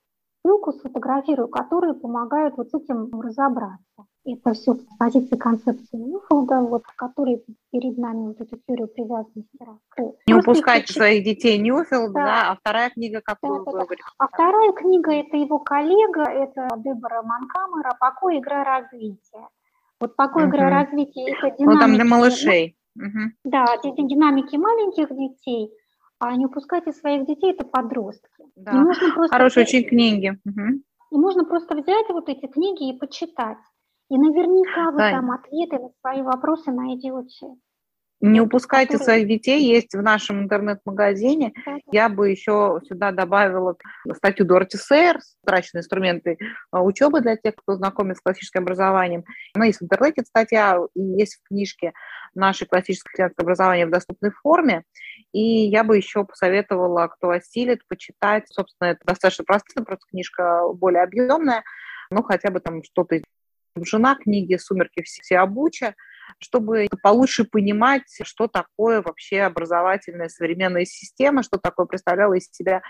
ссылку, 0.45 0.73
сфотографирую, 0.73 1.49
которые 1.49 1.95
помогают 1.95 2.57
вот 2.57 2.71
с 2.71 2.75
этим 2.75 3.21
разобраться. 3.21 4.07
Это 4.27 4.55
все 4.55 4.75
с 4.75 4.97
позиции 4.99 5.37
концепции 5.37 5.97
Ньюфилда, 5.97 6.61
вот, 6.61 6.85
который 6.97 7.45
перед 7.71 7.99
нами 7.99 8.29
вот 8.29 8.41
эту 8.41 8.59
теорию 8.67 8.89
привязанности 8.89 9.59
раскрыл. 9.61 10.17
Не 10.27 10.35
Просто 10.35 10.51
упускайте 10.51 10.85
их... 10.85 10.97
своих 10.97 11.25
детей 11.25 11.59
Ньюфилда, 11.59 12.13
да. 12.13 12.25
да, 12.25 12.51
а 12.51 12.57
вторая 12.57 12.91
книга, 12.91 13.21
как 13.23 13.39
да, 13.43 13.49
да, 13.49 13.59
говорите? 13.59 14.03
А 14.19 14.29
вторая 14.29 14.73
книга– 14.73 15.13
это 15.13 15.37
его 15.37 15.59
коллега, 15.59 16.23
это 16.23 16.69
Дебора 16.79 17.23
Манкамера 17.23 17.97
«Покой, 18.01 18.39
игра, 18.39 18.65
развитие». 18.65 19.49
Вот 20.01 20.17
«Покой, 20.17 20.45
угу. 20.45 20.51
игра, 20.51 20.71
развитие»– 20.71 21.31
это 21.37 21.57
динамики… 21.57 21.65
Вот 21.65 21.81
там 21.81 21.95
для 21.95 22.05
малышей. 22.05 22.77
Угу. 22.97 23.21
Да, 23.45 23.67
динамики 23.83 24.57
маленьких 24.57 25.09
детей– 25.11 25.71
а 26.19 26.37
не 26.37 26.47
упускайте 26.47 26.93
своих 26.93 27.27
детей, 27.27 27.53
это 27.53 27.65
подростки. 27.65 28.45
Да. 28.57 28.73
И 28.73 28.75
можно 28.77 29.13
просто 29.13 29.37
Хорошие 29.37 29.65
взять, 29.65 29.75
очень 29.75 29.89
книги. 29.89 30.39
Угу. 30.45 30.81
И 31.11 31.17
можно 31.17 31.45
просто 31.45 31.75
взять 31.75 32.09
вот 32.09 32.29
эти 32.29 32.47
книги 32.47 32.89
и 32.89 32.99
почитать. 32.99 33.59
И 34.11 34.19
наверняка 34.19 34.91
вы 34.91 34.99
да. 34.99 35.11
там 35.13 35.31
ответы 35.31 35.79
на 35.79 35.91
свои 36.01 36.23
вопросы 36.23 36.71
найдете. 36.71 37.47
Не 38.21 38.41
упускайте 38.41 38.95
которые... 38.95 39.05
своих 39.05 39.29
детей, 39.29 39.67
есть 39.67 39.95
в 39.95 40.01
нашем 40.01 40.45
интернет-магазине. 40.45 41.53
Да, 41.67 41.73
да. 41.73 41.79
Я 41.93 42.09
бы 42.09 42.31
еще 42.31 42.81
сюда 42.89 43.13
добавила 43.13 43.77
статью 44.15 44.47
Дороти 44.47 44.79
Сейерс 44.79 45.37
«Трачные 45.45 45.81
инструменты 45.81 46.39
а, 46.71 46.83
учебы 46.83 47.21
для 47.21 47.37
тех, 47.37 47.55
кто 47.57 47.75
знакомится 47.75 48.21
с 48.21 48.23
классическим 48.23 48.63
образованием». 48.63 49.25
Она 49.53 49.67
есть 49.67 49.81
в 49.81 49.85
интернете 49.85 50.23
статья, 50.23 50.79
и 50.95 51.01
есть 51.01 51.35
в 51.35 51.49
книжке 51.49 51.93
«Наше 52.35 52.65
классическое 52.65 53.11
христианское 53.11 53.43
образование 53.43 53.87
в 53.87 53.91
доступной 53.91 54.31
форме». 54.31 54.85
И 55.33 55.67
я 55.67 55.85
бы 55.85 55.97
еще 55.97 56.25
посоветовала, 56.25 57.09
кто 57.09 57.31
осилит, 57.31 57.87
почитать. 57.89 58.45
Собственно, 58.49 58.89
это 58.89 59.01
достаточно 59.05 59.45
простая, 59.45 59.85
просто 59.85 60.07
книжка 60.09 60.63
более 60.73 61.03
объемная, 61.03 61.63
ну, 62.11 62.23
хотя 62.23 62.51
бы 62.51 62.61
там 62.61 62.83
что-то 62.85 63.21
жена 63.83 64.15
книги 64.15 64.57
«Сумерки 64.57 65.03
всеобуча», 65.03 65.95
чтобы 66.39 66.87
получше 67.03 67.45
понимать, 67.45 68.03
что 68.23 68.49
такое 68.49 69.03
вообще 69.03 69.43
образовательная 69.43 70.29
современная 70.29 70.85
система, 70.85 71.43
что 71.43 71.59
такое 71.59 71.87
представляла 71.87 72.35
из 72.35 72.51
себя 72.51 72.83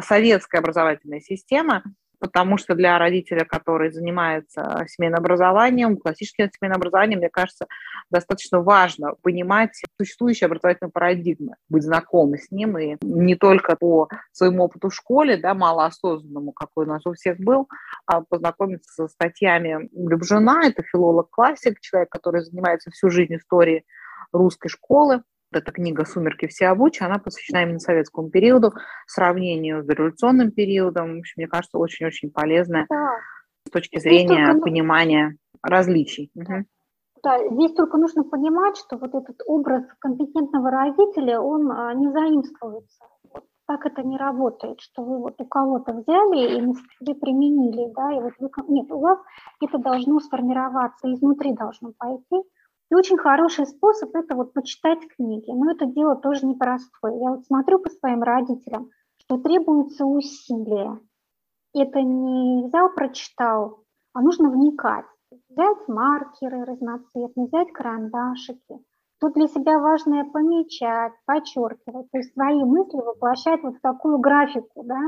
советская 0.00 0.60
образовательная 0.60 1.20
система 1.20 1.82
потому 2.22 2.56
что 2.56 2.76
для 2.76 2.98
родителя, 2.98 3.44
который 3.44 3.90
занимается 3.90 4.86
семейным 4.86 5.18
образованием, 5.18 5.96
классическим 5.96 6.48
семейным 6.56 6.76
образованием, 6.76 7.18
мне 7.18 7.28
кажется, 7.28 7.66
достаточно 8.10 8.60
важно 8.60 9.14
понимать 9.22 9.82
существующие 10.00 10.46
образовательные 10.46 10.92
парадигмы, 10.92 11.56
быть 11.68 11.82
знакомы 11.82 12.38
с 12.38 12.52
ним, 12.52 12.78
и 12.78 12.96
не 13.02 13.34
только 13.34 13.74
по 13.74 14.08
своему 14.30 14.62
опыту 14.62 14.90
в 14.90 14.94
школе, 14.94 15.36
да, 15.36 15.54
малоосознанному, 15.54 16.52
какой 16.52 16.86
у 16.86 16.90
нас 16.90 17.04
у 17.06 17.12
всех 17.14 17.38
был, 17.38 17.68
а 18.06 18.20
познакомиться 18.20 18.92
со 18.92 19.08
статьями 19.08 19.88
Любжина, 19.92 20.62
это 20.64 20.84
филолог-классик, 20.84 21.80
человек, 21.80 22.08
который 22.08 22.42
занимается 22.42 22.92
всю 22.92 23.10
жизнь 23.10 23.34
историей 23.34 23.84
русской 24.32 24.68
школы, 24.68 25.22
эта 25.56 25.72
книга 25.72 26.04
«Сумерки 26.04 26.46
всеобучи», 26.46 27.02
она 27.02 27.18
посвящена 27.18 27.62
именно 27.62 27.78
советскому 27.78 28.30
периоду, 28.30 28.72
сравнению 29.06 29.84
с 29.84 29.88
революционным 29.88 30.50
периодом. 30.50 31.16
В 31.16 31.18
общем, 31.20 31.34
мне 31.36 31.48
кажется, 31.48 31.78
очень-очень 31.78 32.30
полезная 32.30 32.86
да. 32.88 33.10
с 33.66 33.70
точки 33.70 33.98
зрения 33.98 34.52
только... 34.52 34.62
понимания 34.62 35.36
различий. 35.62 36.30
Да. 36.34 36.54
Угу. 36.54 36.64
Да, 37.22 37.38
здесь 37.50 37.72
только 37.74 37.98
нужно 37.98 38.24
понимать, 38.24 38.76
что 38.76 38.96
вот 38.96 39.14
этот 39.14 39.36
образ 39.46 39.84
компетентного 40.00 40.70
родителя, 40.70 41.40
он 41.40 41.70
а, 41.70 41.94
не 41.94 42.10
заимствуется. 42.10 43.04
Так 43.68 43.86
это 43.86 44.02
не 44.02 44.18
работает, 44.18 44.80
что 44.80 45.04
вы 45.04 45.18
вот 45.18 45.34
у 45.38 45.44
кого-то 45.44 45.92
взяли 45.92 46.58
и 46.58 46.60
на 46.60 46.74
себе 46.74 47.14
применили, 47.14 47.92
да, 47.94 48.12
и 48.12 48.20
вот 48.20 48.32
вы, 48.40 48.50
нет, 48.66 48.90
у 48.90 48.98
вас 48.98 49.18
это 49.62 49.78
должно 49.78 50.18
сформироваться, 50.18 51.12
изнутри 51.12 51.52
должно 51.52 51.92
пойти, 51.96 52.42
и 52.92 52.94
очень 52.94 53.16
хороший 53.16 53.66
способ– 53.66 54.14
это 54.14 54.34
вот 54.34 54.52
почитать 54.52 54.98
книги. 55.16 55.50
Но 55.50 55.70
это 55.70 55.86
дело 55.86 56.14
тоже 56.14 56.44
непростое. 56.44 57.18
Я 57.18 57.30
вот 57.30 57.46
смотрю 57.46 57.78
по 57.78 57.88
своим 57.88 58.22
родителям, 58.22 58.90
что 59.16 59.38
требуется 59.38 60.04
усилие. 60.04 61.00
Это 61.74 62.02
не 62.02 62.64
взял, 62.66 62.90
прочитал, 62.90 63.84
а 64.12 64.20
нужно 64.20 64.50
вникать. 64.50 65.06
Взять 65.48 65.88
маркеры 65.88 66.66
разноцветные, 66.66 67.46
взять 67.46 67.72
карандашики. 67.72 68.78
Тут 69.20 69.32
для 69.34 69.48
себя 69.48 69.78
важно 69.78 70.26
помечать, 70.30 71.12
подчеркивать, 71.24 72.10
то 72.10 72.18
есть 72.18 72.34
свои 72.34 72.62
мысли 72.62 72.98
воплощать 72.98 73.62
вот 73.62 73.76
в 73.76 73.80
такую 73.80 74.18
графику, 74.18 74.82
да, 74.84 75.00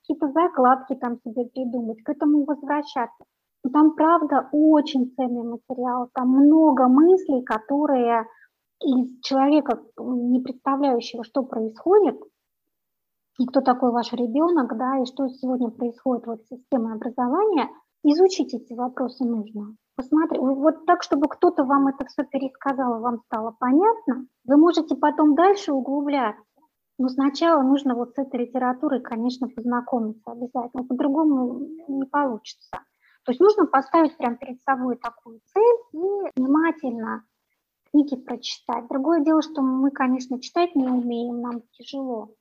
какие-то 0.00 0.28
закладки 0.32 0.94
там 0.96 1.16
себе 1.24 1.46
придумать, 1.46 2.02
к 2.02 2.10
этому 2.10 2.44
возвращаться. 2.44 3.24
Там, 3.70 3.94
правда, 3.94 4.48
очень 4.52 5.12
ценный 5.14 5.44
материал, 5.44 6.08
там 6.14 6.28
много 6.28 6.88
мыслей, 6.88 7.42
которые 7.44 8.26
из 8.84 9.20
человека, 9.20 9.80
не 9.98 10.40
представляющего, 10.40 11.22
что 11.22 11.44
происходит, 11.44 12.20
и 13.38 13.46
кто 13.46 13.60
такой 13.60 13.92
ваш 13.92 14.12
ребенок, 14.12 14.76
да, 14.76 14.98
и 14.98 15.06
что 15.06 15.28
сегодня 15.28 15.70
происходит 15.70 16.26
вот 16.26 16.42
в 16.42 16.48
системе 16.48 16.92
образования, 16.92 17.68
изучить 18.04 18.52
эти 18.52 18.74
вопросы 18.74 19.24
нужно. 19.24 19.76
Посмотри, 19.96 20.38
вот 20.40 20.84
так, 20.86 21.02
чтобы 21.02 21.28
кто-то 21.28 21.64
вам 21.64 21.88
это 21.88 22.04
все 22.06 22.24
пересказал, 22.24 23.00
вам 23.00 23.20
стало 23.26 23.54
понятно, 23.58 24.26
вы 24.44 24.56
можете 24.56 24.96
потом 24.96 25.34
дальше 25.34 25.72
углубляться. 25.72 26.42
Но 26.98 27.08
сначала 27.08 27.62
нужно 27.62 27.94
вот 27.94 28.14
с 28.14 28.18
этой 28.18 28.40
литературой, 28.40 29.00
конечно, 29.00 29.48
познакомиться 29.48 30.30
обязательно, 30.30 30.84
по-другому 30.84 31.60
не 31.88 32.04
получится. 32.04 32.78
То 33.24 33.32
есть 33.32 33.40
нужно 33.40 33.66
поставить 33.66 34.16
прямо 34.16 34.36
перед 34.36 34.60
собой 34.62 34.96
такую 34.96 35.40
цель 35.52 35.76
и 35.92 36.30
внимательно 36.40 37.24
книги 37.90 38.16
прочитать. 38.16 38.88
Другое 38.88 39.20
дело, 39.20 39.42
что 39.42 39.62
мы, 39.62 39.90
конечно, 39.90 40.40
читать 40.40 40.74
не 40.74 40.88
умеем, 40.88 41.40
нам 41.40 41.62
тяжело. 41.72 42.34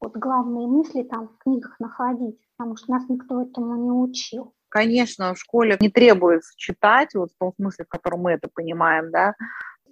Вот 0.00 0.16
главные 0.16 0.66
мысли 0.66 1.02
там 1.02 1.28
в 1.28 1.38
книгах 1.38 1.78
находить, 1.78 2.40
потому 2.56 2.76
что 2.76 2.90
нас 2.90 3.08
никто 3.08 3.42
этому 3.42 3.76
не 3.76 3.90
учил. 3.90 4.54
Конечно, 4.70 5.34
в 5.34 5.38
школе 5.38 5.76
не 5.80 5.90
требуется 5.90 6.52
читать, 6.56 7.14
вот 7.14 7.30
в 7.32 7.38
том 7.38 7.52
смысле, 7.56 7.84
в 7.84 7.88
котором 7.88 8.20
мы 8.20 8.32
это 8.32 8.48
понимаем, 8.52 9.10
да, 9.10 9.34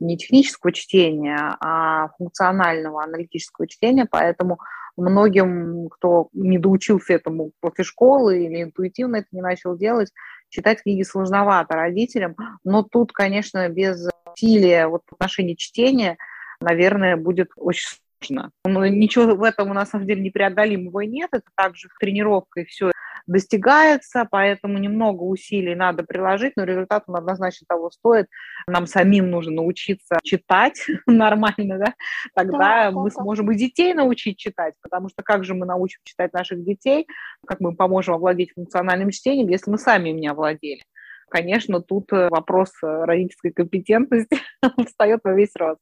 не 0.00 0.16
технического 0.16 0.72
чтения, 0.72 1.56
а 1.60 2.08
функционального 2.16 3.02
аналитического 3.02 3.66
чтения, 3.66 4.06
поэтому 4.10 4.58
многим, 4.98 5.88
кто 5.88 6.28
не 6.32 6.58
доучился 6.58 7.14
этому 7.14 7.52
после 7.60 7.84
школы 7.84 8.44
или 8.44 8.62
интуитивно 8.62 9.16
это 9.16 9.28
не 9.32 9.40
начал 9.40 9.76
делать, 9.76 10.12
читать 10.48 10.82
книги 10.82 11.02
сложновато 11.02 11.74
родителям, 11.74 12.36
но 12.64 12.82
тут, 12.82 13.12
конечно, 13.12 13.68
без 13.68 14.08
усилия 14.34 14.86
вот, 14.88 15.02
в 15.08 15.14
отношении 15.14 15.54
чтения, 15.54 16.18
наверное, 16.60 17.16
будет 17.16 17.50
очень 17.56 17.88
сложно. 18.20 18.50
Но 18.64 18.86
ничего 18.86 19.34
в 19.34 19.42
этом 19.42 19.68
на 19.68 19.86
самом 19.86 20.06
деле 20.06 20.22
непреодолимого 20.22 21.00
нет, 21.00 21.30
это 21.32 21.46
также 21.54 21.88
тренировкой 21.98 22.64
все 22.64 22.90
достигается, 23.28 24.26
поэтому 24.28 24.78
немного 24.78 25.22
усилий 25.22 25.74
надо 25.74 26.02
приложить, 26.02 26.54
но 26.56 26.64
результат 26.64 27.04
он 27.06 27.16
однозначно 27.16 27.66
того 27.68 27.90
стоит. 27.90 28.26
Нам 28.66 28.86
самим 28.86 29.30
нужно 29.30 29.52
научиться 29.52 30.18
читать 30.24 30.84
нормально, 31.06 31.78
да? 31.78 31.94
Тогда 32.34 32.58
да, 32.58 32.90
мы 32.90 33.10
да, 33.10 33.16
сможем 33.16 33.52
и 33.52 33.56
детей 33.56 33.94
научить 33.94 34.38
читать, 34.38 34.74
потому 34.82 35.08
что 35.08 35.22
как 35.22 35.44
же 35.44 35.54
мы 35.54 35.66
научим 35.66 36.00
читать 36.04 36.32
наших 36.32 36.64
детей, 36.64 37.06
как 37.46 37.60
мы 37.60 37.76
поможем 37.76 38.14
овладеть 38.14 38.52
функциональным 38.54 39.10
чтением, 39.10 39.48
если 39.48 39.70
мы 39.70 39.78
сами 39.78 40.10
им 40.10 40.16
не 40.16 40.28
овладели. 40.28 40.82
Конечно, 41.30 41.82
тут 41.82 42.10
э, 42.12 42.28
вопрос 42.30 42.70
э, 42.82 42.86
родительской 43.04 43.52
компетентности 43.52 44.38
встает 44.86 45.20
во 45.24 45.34
весь 45.34 45.54
рост. 45.56 45.80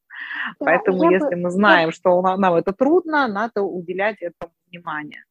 Да, 0.59 0.67
Поэтому, 0.67 1.11
если 1.11 1.37
бы... 1.37 1.43
мы 1.43 1.51
знаем, 1.51 1.93
что 1.93 2.21
нам 2.21 2.55
это 2.55 2.73
трудно, 2.73 3.29
надо 3.29 3.63
уделять 3.63 4.17
этому 4.21 4.53
внимание. 4.69 5.25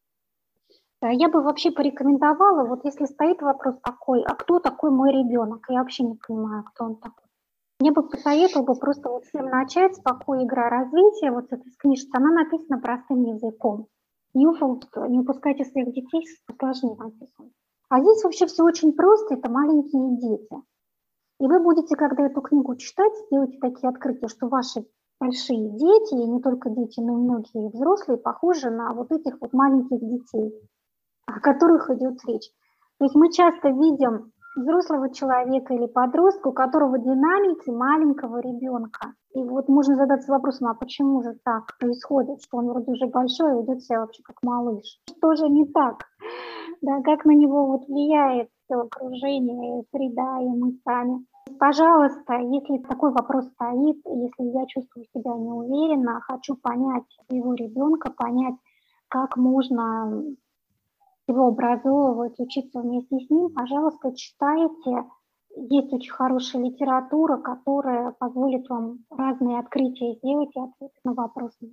Я 1.02 1.28
бы 1.28 1.42
вообще 1.42 1.70
порекомендовала, 1.70 2.66
вот 2.66 2.84
если 2.84 3.04
стоит 3.04 3.42
вопрос 3.42 3.76
такой, 3.82 4.22
а 4.22 4.34
кто 4.34 4.60
такой 4.60 4.90
мой 4.90 5.12
ребенок? 5.12 5.66
Я 5.68 5.80
вообще 5.80 6.04
не 6.04 6.14
понимаю, 6.14 6.64
кто 6.64 6.84
он 6.84 6.96
такой. 6.96 7.28
Я 7.80 7.92
бы 7.92 8.08
посоветовала 8.08 8.66
бы 8.66 8.74
просто 8.74 9.10
вот 9.10 9.24
всем 9.26 9.46
начать 9.46 9.94
с 9.94 10.00
покоя 10.00 10.44
игра 10.44 10.70
развития, 10.70 11.30
вот 11.30 11.52
эта 11.52 11.64
книжка, 11.78 12.16
она 12.16 12.30
написана 12.30 12.80
простым 12.80 13.24
языком. 13.24 13.88
Не, 14.32 14.44
не 14.44 15.18
упускайте 15.20 15.64
своих 15.66 15.92
детей 15.92 16.26
с 16.26 16.56
сложнее 16.58 16.96
написано. 16.96 17.50
А 17.90 18.00
здесь 18.00 18.24
вообще 18.24 18.46
все 18.46 18.64
очень 18.64 18.92
просто, 18.94 19.34
это 19.34 19.50
маленькие 19.50 20.16
дети. 20.16 20.62
И 21.40 21.46
вы 21.46 21.60
будете, 21.60 21.94
когда 21.94 22.24
эту 22.24 22.40
книгу 22.40 22.74
читать, 22.76 23.12
делать 23.30 23.60
такие 23.60 23.90
открытия, 23.90 24.28
что 24.28 24.48
ваши 24.48 24.86
большие 25.20 25.70
дети, 25.72 26.14
и 26.14 26.26
не 26.26 26.40
только 26.40 26.70
дети, 26.70 27.00
но 27.00 27.12
и 27.12 27.22
многие 27.22 27.68
взрослые, 27.68 28.16
похожи 28.16 28.70
на 28.70 28.94
вот 28.94 29.12
этих 29.12 29.38
вот 29.42 29.52
маленьких 29.52 30.00
детей 30.00 30.54
о 31.26 31.40
которых 31.40 31.90
идет 31.90 32.18
речь. 32.26 32.48
То 32.98 33.04
есть 33.04 33.14
мы 33.14 33.30
часто 33.32 33.68
видим 33.68 34.32
взрослого 34.56 35.12
человека 35.12 35.74
или 35.74 35.86
подростка, 35.86 36.48
у 36.48 36.52
которого 36.52 36.98
динамики 36.98 37.68
маленького 37.68 38.40
ребенка. 38.40 39.12
И 39.34 39.42
вот 39.42 39.68
можно 39.68 39.96
задаться 39.96 40.32
вопросом, 40.32 40.68
а 40.68 40.74
почему 40.74 41.22
же 41.22 41.34
так 41.44 41.76
происходит, 41.78 42.42
что 42.42 42.56
он 42.56 42.68
вроде 42.68 42.90
уже 42.90 43.06
большой 43.06 43.52
и 43.52 43.62
ведет 43.62 43.82
себя 43.82 44.00
вообще 44.00 44.22
как 44.22 44.36
малыш? 44.42 44.98
Что 45.10 45.34
же 45.34 45.48
не 45.50 45.66
так? 45.66 46.04
Да, 46.80 47.02
как 47.02 47.26
на 47.26 47.32
него 47.32 47.66
вот 47.66 47.86
влияет 47.86 48.48
все 48.64 48.80
окружение, 48.80 49.84
среда 49.92 50.40
и 50.40 50.48
мы 50.48 50.72
сами. 50.84 51.26
Пожалуйста, 51.58 52.34
если 52.34 52.78
такой 52.78 53.12
вопрос 53.12 53.46
стоит, 53.50 53.96
если 54.04 54.44
я 54.52 54.66
чувствую 54.66 55.04
себя 55.14 55.34
неуверенно, 55.34 56.20
хочу 56.22 56.56
понять 56.56 57.04
своего 57.28 57.54
ребенка, 57.54 58.10
понять, 58.10 58.56
как 59.08 59.36
можно 59.36 60.22
его 61.28 61.48
образовывать, 61.48 62.38
учиться 62.38 62.80
вместе 62.80 63.18
с 63.18 63.30
ним, 63.30 63.50
пожалуйста, 63.54 64.14
читайте. 64.14 65.08
Есть 65.56 65.92
очень 65.92 66.12
хорошая 66.12 66.62
литература, 66.62 67.38
которая 67.38 68.12
позволит 68.12 68.68
вам 68.68 68.98
разные 69.10 69.58
открытия 69.58 70.14
сделать 70.16 70.50
и 70.54 70.60
ответы 70.60 70.94
на 71.04 71.14
вопросы. 71.14 71.70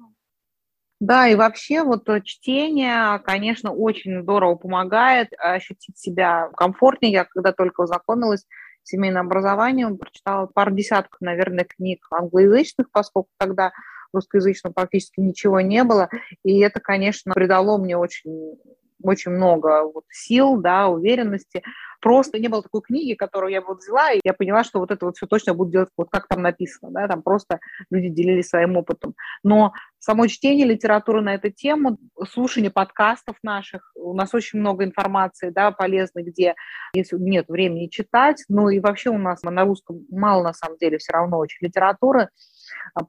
Да, 1.02 1.28
и 1.28 1.36
вообще 1.36 1.84
вот 1.84 2.08
чтение, 2.24 3.20
конечно, 3.20 3.74
очень 3.74 4.22
здорово 4.22 4.56
помогает 4.56 5.34
ощутить 5.38 5.98
себя 5.98 6.50
комфортнее. 6.56 7.12
Я 7.12 7.26
когда 7.26 7.52
только 7.52 7.86
знакомилась 7.86 8.46
с 8.84 8.90
семейным 8.90 9.26
образованием, 9.26 9.98
прочитала 9.98 10.46
пару 10.46 10.72
десятков, 10.72 11.20
наверное, 11.20 11.66
книг 11.66 12.08
англоязычных, 12.10 12.90
поскольку 12.90 13.28
тогда 13.38 13.74
русскоязычного 14.14 14.72
практически 14.72 15.20
ничего 15.20 15.60
не 15.60 15.84
было. 15.84 16.08
И 16.44 16.60
это, 16.60 16.80
конечно, 16.80 17.34
придало 17.34 17.78
мне 17.78 17.98
очень 17.98 18.58
очень 19.04 19.32
много 19.32 19.84
вот 19.84 20.06
сил, 20.10 20.58
да, 20.58 20.88
уверенности. 20.88 21.64
Просто 22.02 22.38
не 22.38 22.50
было 22.50 22.62
такой 22.62 22.82
книги, 22.82 23.14
которую 23.14 23.52
я 23.52 23.62
вот 23.62 23.80
взяла, 23.80 24.12
и 24.12 24.20
я 24.24 24.34
поняла, 24.34 24.64
что 24.64 24.80
вот 24.80 24.92
это 24.92 25.06
вот 25.06 25.16
все 25.16 25.26
точно 25.26 25.54
буду 25.54 25.72
делать 25.72 25.90
вот 25.98 26.10
как 26.10 26.28
там 26.28 26.42
написано, 26.42 26.92
да, 26.92 27.08
там 27.08 27.22
просто 27.22 27.60
люди 27.90 28.10
делились 28.10 28.50
своим 28.50 28.76
опытом. 28.76 29.16
Но 29.42 29.74
само 30.00 30.28
чтение 30.28 30.68
литературы 30.68 31.22
на 31.22 31.36
эту 31.36 31.50
тему, 31.50 31.98
слушание 32.30 32.72
подкастов 32.72 33.38
наших, 33.42 33.92
у 33.96 34.14
нас 34.14 34.34
очень 34.34 34.60
много 34.60 34.84
информации, 34.84 35.50
да, 35.50 35.72
полезной, 35.72 36.24
где 36.24 36.56
если 36.94 37.18
нет 37.18 37.48
времени 37.48 37.88
читать, 37.88 38.44
ну 38.50 38.68
и 38.68 38.82
вообще 38.82 39.10
у 39.10 39.18
нас 39.18 39.42
на 39.44 39.64
русском 39.64 40.06
мало 40.10 40.44
на 40.44 40.54
самом 40.54 40.78
деле 40.78 40.98
все 40.98 41.14
равно 41.14 41.38
очень 41.38 41.66
литературы, 41.66 42.30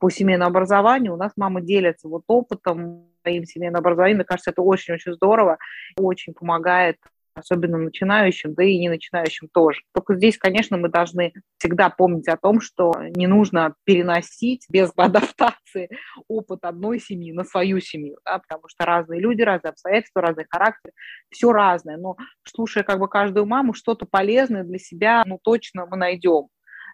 по 0.01 0.11
семейному 0.11 0.51
образованию. 0.51 1.15
У 1.15 1.17
нас 1.17 1.33
мама 1.37 1.61
делится 1.61 2.09
вот 2.09 2.25
опытом 2.27 3.09
своим 3.23 3.45
семейным 3.45 3.79
образованием. 3.79 4.19
Мне 4.19 4.25
кажется, 4.25 4.51
это 4.51 4.63
очень-очень 4.63 5.15
здорово, 5.15 5.59
очень 5.97 6.35
помогает 6.35 6.97
особенно 7.35 7.79
начинающим, 7.79 8.55
да 8.55 8.63
и 8.63 8.79
не 8.79 8.89
начинающим 8.89 9.49
тоже. 9.53 9.81
Только 9.93 10.15
здесь, 10.15 10.39
конечно, 10.39 10.77
мы 10.77 10.89
должны 10.89 11.33
всегда 11.59 11.91
помнить 11.91 12.29
о 12.29 12.37
том, 12.37 12.61
что 12.61 12.93
не 13.17 13.27
нужно 13.27 13.75
переносить 13.85 14.67
без 14.71 14.93
адаптации 14.97 15.91
опыт 16.29 16.61
одной 16.63 17.01
семьи 17.01 17.33
на 17.33 17.45
свою 17.45 17.81
семью, 17.81 18.19
да, 18.25 18.39
потому 18.39 18.69
что 18.69 18.85
разные 18.85 19.21
люди, 19.21 19.43
разные 19.43 19.71
обстоятельства, 19.71 20.23
разный 20.23 20.47
характер, 20.49 20.93
все 21.31 21.53
разное. 21.53 21.97
Но 21.97 22.17
слушая 22.45 22.85
как 22.85 23.01
бы 23.01 23.09
каждую 23.09 23.47
маму, 23.47 23.75
что-то 23.75 24.07
полезное 24.07 24.63
для 24.63 24.79
себя, 24.79 25.25
ну, 25.27 25.39
точно 25.43 25.87
мы 25.87 25.97
найдем 25.97 26.49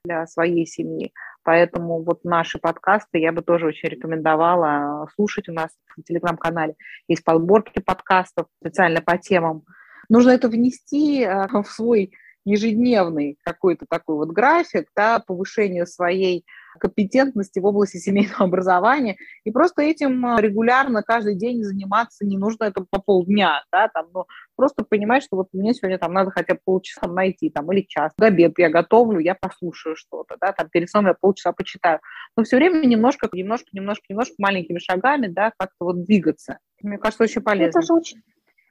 для 0.04 0.26
своей 0.26 0.66
семьи. 0.66 1.12
Поэтому 1.42 2.02
вот 2.02 2.24
наши 2.24 2.58
подкасты 2.58 3.18
я 3.18 3.32
бы 3.32 3.42
тоже 3.42 3.66
очень 3.66 3.88
рекомендовала 3.88 5.08
слушать 5.14 5.48
у 5.48 5.52
нас 5.52 5.70
в 5.96 6.02
телеграм-канале. 6.02 6.74
Есть 7.08 7.24
подборки 7.24 7.80
подкастов 7.80 8.46
специально 8.60 9.00
по 9.00 9.16
темам. 9.16 9.64
Нужно 10.08 10.30
это 10.30 10.48
внести 10.48 11.22
э, 11.22 11.46
в 11.48 11.64
свой 11.66 12.12
ежедневный 12.44 13.38
какой-то 13.44 13.86
такой 13.88 14.16
вот 14.16 14.30
график, 14.30 14.88
да, 14.94 15.18
повышение 15.20 15.86
своей 15.86 16.44
компетентности 16.78 17.58
в 17.58 17.66
области 17.66 17.96
семейного 17.96 18.44
образования, 18.44 19.16
и 19.44 19.50
просто 19.50 19.82
этим 19.82 20.24
а, 20.26 20.40
регулярно 20.40 21.02
каждый 21.02 21.36
день 21.36 21.62
заниматься, 21.62 22.24
не 22.24 22.38
нужно 22.38 22.64
это 22.64 22.84
по 22.88 23.00
полдня, 23.00 23.64
да, 23.72 23.88
там, 23.88 24.06
но 24.12 24.26
просто 24.56 24.84
понимать, 24.84 25.22
что 25.22 25.36
вот 25.36 25.48
мне 25.52 25.74
сегодня 25.74 25.98
там 25.98 26.12
надо 26.12 26.30
хотя 26.30 26.54
бы 26.54 26.60
полчаса 26.64 27.08
найти, 27.08 27.50
там, 27.50 27.70
или 27.72 27.82
час, 27.82 28.12
в 28.16 28.22
обед 28.22 28.54
я 28.58 28.70
готовлю, 28.70 29.18
я 29.18 29.34
послушаю 29.34 29.96
что-то, 29.96 30.36
да, 30.40 30.52
там, 30.52 30.68
перед 30.68 30.90
сном 30.90 31.06
я 31.06 31.14
полчаса 31.14 31.52
почитаю, 31.52 32.00
но 32.36 32.44
все 32.44 32.56
время 32.56 32.86
немножко, 32.86 33.28
немножко, 33.32 33.68
немножко, 33.72 34.04
немножко 34.08 34.34
маленькими 34.38 34.78
шагами, 34.78 35.26
да, 35.26 35.52
как-то 35.58 35.86
вот 35.86 36.04
двигаться. 36.04 36.58
Мне 36.82 36.98
кажется, 36.98 37.24
очень 37.24 37.42
полезно. 37.42 37.78
Это 37.78 37.82
же 37.82 37.92
очень, 37.92 38.22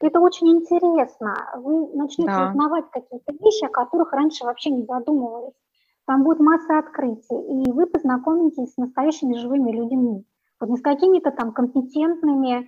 это 0.01 0.19
очень 0.19 0.47
интересно. 0.47 1.35
Вы 1.57 1.93
начнете 1.95 2.31
да. 2.31 2.49
узнавать 2.49 2.85
какие-то 2.91 3.33
вещи, 3.33 3.65
о 3.65 3.69
которых 3.69 4.13
раньше 4.13 4.45
вообще 4.45 4.69
не 4.69 4.85
задумывались. 4.85 5.53
Там 6.09 6.23
будет 6.23 6.39
масса 6.39 6.79
открытий, 6.79 7.35
и 7.35 7.71
вы 7.71 7.85
познакомитесь 7.85 8.73
с 8.73 8.77
настоящими 8.77 9.35
живыми 9.35 9.71
людьми. 9.71 10.25
Вот 10.59 10.71
не 10.71 10.77
с 10.77 10.81
какими-то 10.81 11.29
там 11.29 11.53
компетентными, 11.53 12.67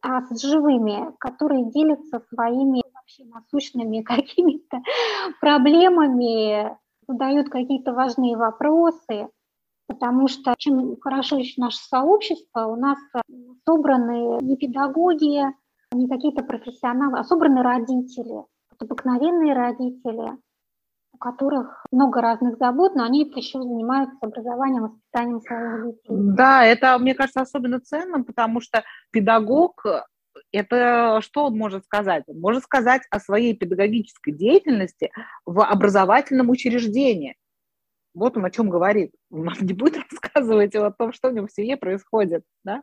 а 0.00 0.22
с 0.22 0.40
живыми, 0.40 1.14
которые 1.18 1.70
делятся 1.70 2.22
своими 2.32 2.82
вообще 2.94 3.26
насущными 3.26 4.00
какими-то 4.02 4.80
проблемами, 5.38 6.74
задают 7.06 7.50
какие-то 7.50 7.92
важные 7.92 8.38
вопросы, 8.38 9.28
потому 9.86 10.28
что 10.28 10.54
чем 10.56 10.96
хорошо 10.98 11.36
еще 11.36 11.60
наше 11.60 11.76
сообщество, 11.76 12.68
у 12.68 12.76
нас 12.76 12.96
собраны 13.66 14.38
не 14.40 14.56
педагоги, 14.56 15.44
не 15.92 16.08
какие-то 16.08 16.42
профессионалы, 16.42 17.18
а 17.18 17.24
собраны 17.24 17.62
родители, 17.62 18.46
обыкновенные 18.78 19.52
родители, 19.52 20.38
которых 21.22 21.84
много 21.92 22.20
разных 22.20 22.58
забот, 22.58 22.94
но 22.94 23.04
они 23.04 23.20
еще 23.20 23.60
занимаются 23.60 24.16
образованием, 24.20 24.82
воспитанием 24.82 25.40
своих 25.40 25.86
детей. 25.86 26.08
Да, 26.08 26.64
это, 26.64 26.98
мне 26.98 27.14
кажется, 27.14 27.40
особенно 27.40 27.80
ценно, 27.80 28.24
потому 28.24 28.60
что 28.60 28.82
педагог 29.12 29.84
это 30.50 31.20
что 31.22 31.46
он 31.46 31.56
может 31.56 31.84
сказать? 31.84 32.24
Он 32.26 32.40
может 32.40 32.64
сказать 32.64 33.02
о 33.10 33.20
своей 33.20 33.54
педагогической 33.54 34.32
деятельности 34.32 35.10
в 35.46 35.64
образовательном 35.64 36.50
учреждении. 36.50 37.36
Вот 38.14 38.36
он 38.36 38.44
о 38.44 38.50
чем 38.50 38.68
говорит. 38.68 39.12
Он 39.30 39.44
нам 39.44 39.54
не 39.60 39.72
будет 39.72 40.02
рассказывать 40.10 40.74
о 40.74 40.90
том, 40.90 41.12
что 41.12 41.28
у 41.28 41.32
него 41.32 41.46
в 41.46 41.52
семье 41.52 41.76
происходит. 41.76 42.44
Да? 42.64 42.82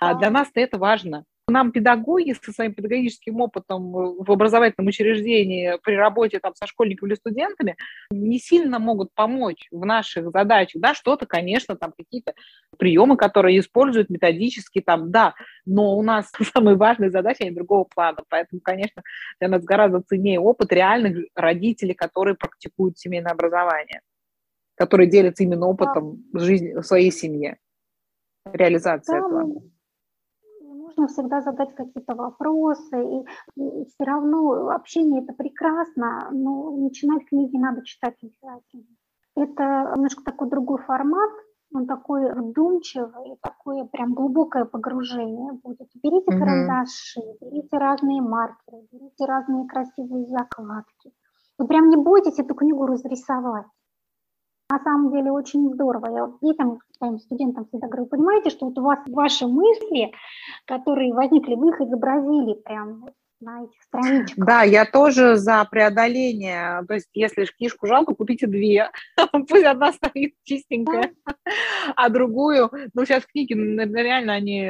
А 0.00 0.14
для 0.14 0.30
нас-то 0.30 0.60
это 0.60 0.78
важно 0.78 1.24
нам 1.50 1.72
педагоги 1.72 2.34
со 2.40 2.52
своим 2.52 2.74
педагогическим 2.74 3.40
опытом 3.40 3.92
в 3.92 4.30
образовательном 4.30 4.88
учреждении 4.88 5.78
при 5.82 5.94
работе 5.94 6.38
там, 6.38 6.54
со 6.54 6.66
школьниками 6.66 7.10
или 7.10 7.16
студентами 7.16 7.76
не 8.10 8.38
сильно 8.38 8.78
могут 8.78 9.12
помочь 9.14 9.68
в 9.70 9.84
наших 9.84 10.30
задачах. 10.30 10.80
Да, 10.80 10.94
что-то, 10.94 11.26
конечно, 11.26 11.76
там 11.76 11.92
какие-то 11.96 12.34
приемы, 12.78 13.16
которые 13.16 13.58
используют 13.58 14.10
методически, 14.10 14.80
там, 14.80 15.10
да, 15.10 15.34
но 15.66 15.96
у 15.96 16.02
нас 16.02 16.30
самые 16.54 16.76
важные 16.76 17.10
задачи, 17.10 17.42
они 17.42 17.50
другого 17.50 17.84
плана. 17.84 18.18
Поэтому, 18.28 18.60
конечно, 18.60 19.02
для 19.38 19.48
нас 19.48 19.62
гораздо 19.64 20.00
ценнее 20.00 20.40
опыт 20.40 20.72
реальных 20.72 21.26
родителей, 21.34 21.94
которые 21.94 22.36
практикуют 22.36 22.98
семейное 22.98 23.32
образование, 23.32 24.00
которые 24.76 25.10
делятся 25.10 25.42
именно 25.42 25.66
опытом 25.66 26.24
жизни 26.34 26.72
в 26.72 26.82
своей 26.82 27.10
семье, 27.10 27.58
реализации 28.52 29.16
этого 29.16 29.62
нужно 31.00 31.08
всегда 31.08 31.40
задать 31.40 31.74
какие-то 31.74 32.14
вопросы, 32.14 33.24
и, 33.56 33.84
все 33.86 34.04
равно 34.04 34.70
общение 34.70 35.22
это 35.22 35.32
прекрасно, 35.32 36.28
но 36.30 36.70
начинать 36.76 37.26
книги 37.26 37.56
надо 37.56 37.84
читать 37.84 38.16
обязательно. 38.22 38.96
Это 39.36 39.92
немножко 39.94 40.22
такой 40.24 40.50
другой 40.50 40.82
формат, 40.82 41.30
он 41.72 41.86
такой 41.86 42.32
вдумчивый, 42.32 43.38
такое 43.42 43.84
прям 43.84 44.14
глубокое 44.14 44.64
погружение 44.64 45.52
будет. 45.52 45.88
Берите 46.02 46.32
mm-hmm. 46.32 46.38
карандаши, 46.38 47.20
берите 47.40 47.78
разные 47.78 48.20
маркеры, 48.20 48.82
берите 48.92 49.24
разные 49.24 49.66
красивые 49.68 50.26
закладки. 50.26 51.12
Вы 51.58 51.66
прям 51.68 51.88
не 51.88 51.96
бойтесь 51.96 52.38
эту 52.38 52.54
книгу 52.54 52.86
разрисовать. 52.86 53.66
На 54.70 54.78
самом 54.78 55.10
деле 55.10 55.32
очень 55.32 55.68
здорово. 55.74 56.06
Я 56.14 56.26
вот 56.26 56.38
детям, 56.40 56.78
своим 56.96 57.18
студентам 57.18 57.64
всегда 57.64 57.88
говорю, 57.88 58.06
понимаете, 58.06 58.50
что 58.50 58.66
вот 58.66 58.78
у 58.78 58.82
вас 58.82 59.00
ваши 59.08 59.48
мысли, 59.48 60.12
которые 60.64 61.12
возникли, 61.12 61.56
вы 61.56 61.70
их 61.70 61.80
изобразили 61.80 62.54
прям 62.54 63.06
на 63.40 63.64
этих 63.64 63.82
страничках. 63.82 64.46
Да, 64.46 64.62
я 64.62 64.84
тоже 64.84 65.36
за 65.36 65.66
преодоление. 65.70 66.84
То 66.86 66.94
есть, 66.94 67.08
если 67.14 67.44
книжку 67.44 67.86
жалко, 67.86 68.14
купите 68.14 68.46
две. 68.46 68.90
Пусть 69.48 69.64
одна 69.64 69.92
стоит 69.92 70.34
чистенькая, 70.44 71.12
а 71.96 72.08
другую... 72.08 72.70
Ну, 72.94 73.04
сейчас 73.04 73.24
книги, 73.26 73.54
реально, 73.54 74.34
они 74.34 74.66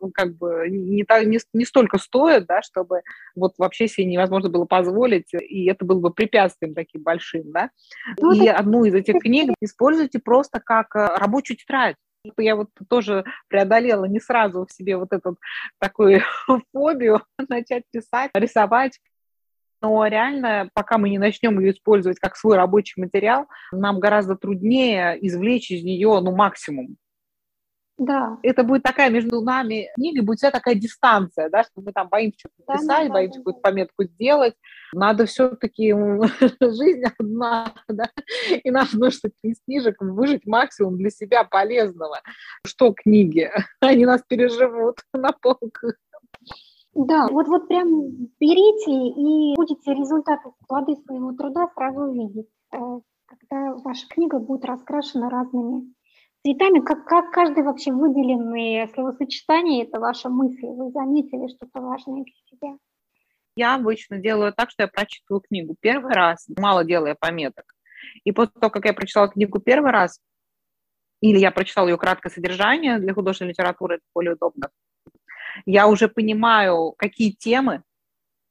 ну, 0.00 0.10
как 0.12 0.36
бы 0.36 0.66
не, 0.68 1.04
так, 1.04 1.24
не, 1.26 1.38
не 1.52 1.64
столько 1.64 1.98
стоят, 1.98 2.46
да, 2.46 2.62
чтобы 2.62 3.02
вот 3.34 3.54
вообще 3.58 3.88
себе 3.88 4.06
невозможно 4.06 4.48
было 4.48 4.64
позволить, 4.64 5.32
и 5.32 5.66
это 5.66 5.84
было 5.84 6.00
бы 6.00 6.12
препятствием 6.12 6.74
таким 6.74 7.02
большим, 7.02 7.52
да. 7.52 7.70
Ну, 8.18 8.32
и 8.32 8.46
одну 8.46 8.84
из 8.84 8.94
этих 8.94 9.14
книг 9.22 9.54
используйте 9.60 10.18
просто 10.18 10.60
как 10.60 10.94
э, 10.96 11.06
рабочую 11.16 11.56
тетрадь 11.56 11.96
я 12.38 12.56
вот 12.56 12.68
тоже 12.88 13.24
преодолела 13.48 14.04
не 14.06 14.20
сразу 14.20 14.66
в 14.66 14.72
себе 14.72 14.96
вот 14.96 15.12
эту 15.12 15.38
такую 15.78 16.22
фобию 16.72 17.22
начать 17.48 17.84
писать, 17.90 18.30
рисовать. 18.34 19.00
Но 19.82 20.06
реально, 20.06 20.70
пока 20.72 20.96
мы 20.96 21.10
не 21.10 21.18
начнем 21.18 21.60
ее 21.60 21.72
использовать 21.72 22.18
как 22.18 22.36
свой 22.36 22.56
рабочий 22.56 23.00
материал, 23.00 23.46
нам 23.70 24.00
гораздо 24.00 24.34
труднее 24.34 25.18
извлечь 25.20 25.70
из 25.70 25.84
нее 25.84 26.20
ну, 26.22 26.34
максимум. 26.34 26.96
Да. 27.96 28.38
Это 28.42 28.64
будет 28.64 28.82
такая 28.82 29.08
между 29.08 29.40
нами 29.40 29.88
книга, 29.94 30.22
будет 30.24 30.38
вся 30.38 30.50
такая 30.50 30.74
дистанция, 30.74 31.48
да, 31.48 31.62
что 31.62 31.80
мы 31.80 31.92
там 31.92 32.08
боимся 32.08 32.38
что-то 32.40 32.64
да, 32.66 32.74
написать, 32.74 33.08
да, 33.08 33.14
боимся 33.14 33.38
да, 33.38 33.40
какую-то 33.40 33.60
пометку 33.60 34.04
сделать. 34.04 34.54
Надо 34.92 35.26
все-таки 35.26 35.92
жизнь 36.60 37.04
одна, 37.18 37.72
да, 37.88 38.10
и 38.64 38.70
нам 38.70 38.86
нужно 38.94 39.30
из 39.42 39.60
книжек 39.64 39.96
выжить 40.00 40.44
максимум 40.44 40.96
для 40.96 41.10
себя 41.10 41.44
полезного. 41.44 42.18
Что 42.66 42.92
книги? 42.92 43.50
Они 43.80 44.04
нас 44.06 44.22
переживут 44.26 44.98
на 45.12 45.30
полках. 45.30 45.94
Да, 46.94 47.28
вот, 47.28 47.46
вот 47.48 47.68
прям 47.68 48.10
берите 48.40 48.90
и 48.92 49.56
будете 49.56 49.94
результаты, 49.94 50.50
плоды 50.68 50.96
своего 50.96 51.32
труда 51.32 51.68
сразу 51.74 52.02
увидеть, 52.02 52.48
э, 52.72 52.78
когда 53.26 53.74
ваша 53.76 54.06
книга 54.08 54.38
будет 54.38 54.64
раскрашена 54.64 55.28
разными 55.28 55.92
цветами, 56.44 56.80
как, 56.80 57.06
как 57.06 57.30
каждый 57.30 57.62
вообще 57.62 57.90
выделенный 57.92 58.88
словосочетание, 58.92 59.84
это 59.84 59.98
ваша 59.98 60.28
мысль, 60.28 60.66
вы 60.66 60.90
заметили 60.90 61.48
что-то 61.48 61.80
важное 61.80 62.24
для 62.24 62.32
себя? 62.50 62.78
Я 63.56 63.76
обычно 63.76 64.18
делаю 64.18 64.52
так, 64.52 64.70
что 64.70 64.82
я 64.82 64.88
прочитываю 64.88 65.40
книгу 65.40 65.76
первый 65.80 66.12
раз, 66.12 66.46
мало 66.58 66.84
делая 66.84 67.16
пометок. 67.18 67.64
И 68.24 68.32
после 68.32 68.52
того, 68.60 68.70
как 68.70 68.84
я 68.84 68.92
прочитала 68.92 69.28
книгу 69.28 69.58
первый 69.58 69.90
раз, 69.90 70.20
или 71.20 71.38
я 71.38 71.50
прочитала 71.50 71.88
ее 71.88 71.96
краткое 71.96 72.30
содержание 72.30 72.98
для 72.98 73.14
художественной 73.14 73.50
литературы, 73.50 73.96
это 73.96 74.04
более 74.14 74.34
удобно, 74.34 74.70
я 75.64 75.86
уже 75.86 76.08
понимаю, 76.08 76.92
какие 76.98 77.30
темы 77.30 77.82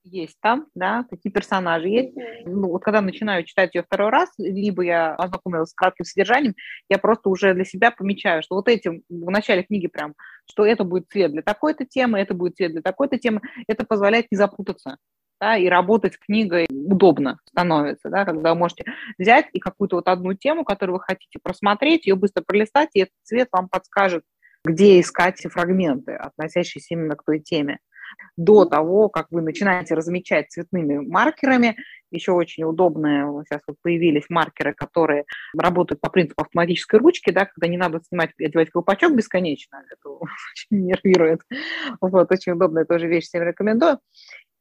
есть 0.03 0.37
там, 0.41 0.67
да, 0.75 1.05
какие 1.09 1.31
персонажи 1.31 1.87
есть. 1.87 2.13
Ну, 2.45 2.69
вот 2.69 2.83
когда 2.83 3.01
начинаю 3.01 3.43
читать 3.43 3.73
ее 3.73 3.83
второй 3.83 4.09
раз, 4.09 4.29
либо 4.37 4.83
я 4.83 5.15
ознакомилась 5.15 5.69
с 5.69 5.73
кратким 5.73 6.05
содержанием, 6.05 6.55
я 6.89 6.97
просто 6.97 7.29
уже 7.29 7.53
для 7.53 7.65
себя 7.65 7.91
помечаю, 7.91 8.43
что 8.43 8.55
вот 8.55 8.67
этим 8.67 9.03
в 9.09 9.29
начале 9.29 9.63
книги 9.63 9.87
прям, 9.87 10.13
что 10.49 10.65
это 10.65 10.83
будет 10.83 11.09
цвет 11.09 11.31
для 11.31 11.41
такой-то 11.41 11.85
темы, 11.85 12.19
это 12.19 12.33
будет 12.33 12.55
цвет 12.55 12.71
для 12.73 12.81
такой-то 12.81 13.17
темы, 13.17 13.41
это 13.67 13.85
позволяет 13.85 14.27
не 14.31 14.37
запутаться. 14.37 14.97
Да, 15.41 15.57
и 15.57 15.67
работать 15.67 16.13
с 16.13 16.17
книгой 16.17 16.67
удобно 16.69 17.37
становится, 17.49 18.09
да, 18.09 18.23
когда 18.23 18.53
вы 18.53 18.59
можете 18.59 18.85
взять 19.17 19.47
и 19.51 19.59
какую-то 19.59 19.97
вот 19.97 20.07
одну 20.07 20.35
тему, 20.35 20.63
которую 20.63 20.99
вы 20.99 21.03
хотите 21.03 21.37
просмотреть, 21.41 22.05
ее 22.05 22.15
быстро 22.15 22.43
пролистать, 22.47 22.91
и 22.93 23.01
этот 23.01 23.13
цвет 23.23 23.49
вам 23.51 23.67
подскажет, 23.67 24.23
где 24.63 25.01
искать 25.01 25.41
фрагменты, 25.41 26.13
относящиеся 26.13 26.93
именно 26.93 27.17
к 27.17 27.25
той 27.25 27.39
теме 27.39 27.79
до 28.38 28.66
того, 28.66 29.09
как 29.09 29.28
вы 29.32 29.41
начинаете 29.41 29.93
размечать 29.95 30.51
цветными 30.51 30.97
маркерами. 30.97 31.78
Еще 32.11 32.32
очень 32.32 32.64
удобные 32.64 33.26
сейчас 33.43 33.61
вот 33.68 33.78
появились 33.82 34.26
маркеры, 34.30 34.74
которые 34.74 35.26
работают 35.57 35.99
по 35.99 36.09
принципу 36.09 36.43
автоматической 36.43 36.99
ручки, 36.99 37.32
да, 37.32 37.45
когда 37.45 37.68
не 37.68 37.78
надо 37.78 38.01
снимать, 38.07 38.32
одевать 38.39 38.70
колпачок 38.70 39.16
бесконечно, 39.16 39.84
это 39.91 40.09
очень 40.09 40.86
нервирует. 40.86 41.41
Вот, 42.01 42.32
очень 42.32 42.53
удобная 42.53 42.86
тоже 42.86 43.07
вещь, 43.07 43.26
всем 43.26 43.43
рекомендую 43.43 43.99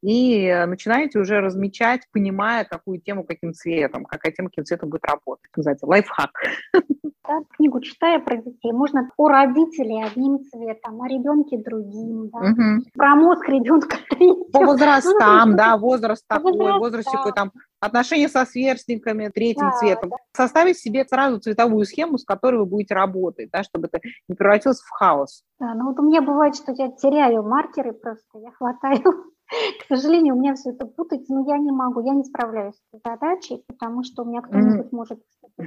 и 0.03 0.65
начинаете 0.67 1.19
уже 1.19 1.41
размечать, 1.41 2.03
понимая, 2.13 2.65
какую 2.65 3.01
тему 3.01 3.25
каким 3.25 3.55
цветом, 3.55 4.05
какая 4.05 4.33
тема 4.33 4.49
каким 4.49 4.65
цветом 4.65 4.91
будет 4.91 5.05
работать. 5.05 5.51
Называется 5.57 5.87
лайфхак. 5.87 6.31
Да, 7.25 7.39
книгу 7.57 7.81
читая 7.81 8.19
про 8.19 8.37
детей, 8.37 8.73
можно 8.73 9.09
о 9.17 9.29
родителей 9.29 10.03
одним 10.05 10.41
цветом, 10.43 11.01
о 11.03 11.07
ребенке 11.07 11.57
другим, 11.57 12.29
да? 12.31 12.39
угу. 12.41 12.85
про 12.95 13.15
мозг 13.15 13.49
ребенка. 13.49 13.97
По 14.53 14.67
возрастам, 14.67 15.55
да, 15.55 15.77
возраст 15.79 16.27
такой, 16.27 16.53
возраст 16.53 17.09
такой, 17.09 17.33
там, 17.33 17.53
отношения 17.79 18.29
со 18.29 18.45
сверстниками 18.45 19.29
третьим 19.29 19.71
да, 19.71 19.77
цветом. 19.79 20.11
Да. 20.11 20.17
Составить 20.37 20.79
себе 20.79 21.05
сразу 21.05 21.39
цветовую 21.39 21.85
схему, 21.85 22.19
с 22.19 22.25
которой 22.25 22.57
вы 22.57 22.67
будете 22.67 22.95
работать, 22.95 23.51
да, 23.53 23.63
чтобы 23.63 23.87
это 23.87 24.01
не 24.29 24.35
превратилось 24.35 24.81
в 24.81 24.91
хаос. 24.91 25.45
Да, 25.61 25.75
ну 25.75 25.91
вот 25.91 26.01
у 26.01 26.03
меня 26.03 26.23
бывает, 26.23 26.57
что 26.57 26.73
я 26.73 26.91
теряю 26.91 27.45
маркеры 27.45 27.93
просто, 27.93 28.41
я 28.41 28.51
хватаю 28.51 29.33
К 29.81 29.87
сожалению, 29.89 30.35
у 30.35 30.39
меня 30.39 30.55
все 30.55 30.71
это 30.71 30.87
путается, 30.87 31.35
но 31.35 31.45
я 31.47 31.59
не 31.59 31.71
могу, 31.71 32.01
я 32.05 32.13
не 32.13 32.25
справляюсь 32.25 32.75
с 32.75 32.83
этой 32.93 33.03
задачей, 33.05 33.63
потому 33.67 34.03
что 34.03 34.23
у 34.23 34.27
меня 34.27 34.41
кто-нибудь 34.41 34.87
mm. 34.87 34.97
может 34.97 35.21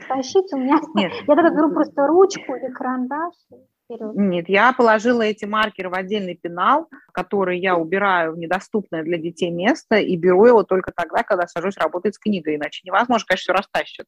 тащить, 0.07 0.51
у 0.53 0.57
меня... 0.57 0.79
Нет. 0.95 1.11
Я 1.27 1.35
тогда 1.35 1.49
беру 1.49 1.71
просто 1.71 2.07
ручку 2.07 2.55
или 2.55 2.71
карандаш, 2.71 3.33
Вперед. 3.85 4.15
Нет, 4.15 4.49
я 4.49 4.73
положила 4.73 5.21
эти 5.21 5.45
маркеры 5.45 5.89
в 5.89 5.93
отдельный 5.93 6.35
пенал, 6.35 6.89
который 7.13 7.59
я 7.59 7.75
убираю 7.75 8.33
в 8.33 8.37
недоступное 8.37 9.03
для 9.03 9.19
детей 9.19 9.51
место 9.51 9.97
и 9.97 10.17
беру 10.17 10.45
его 10.45 10.63
только 10.63 10.91
тогда, 10.91 11.21
когда 11.21 11.45
сажусь 11.45 11.77
работать 11.77 12.15
с 12.15 12.19
книгой, 12.19 12.55
иначе 12.55 12.81
невозможно, 12.83 13.27
конечно, 13.27 13.43
все 13.43 13.53
растащит. 13.53 14.05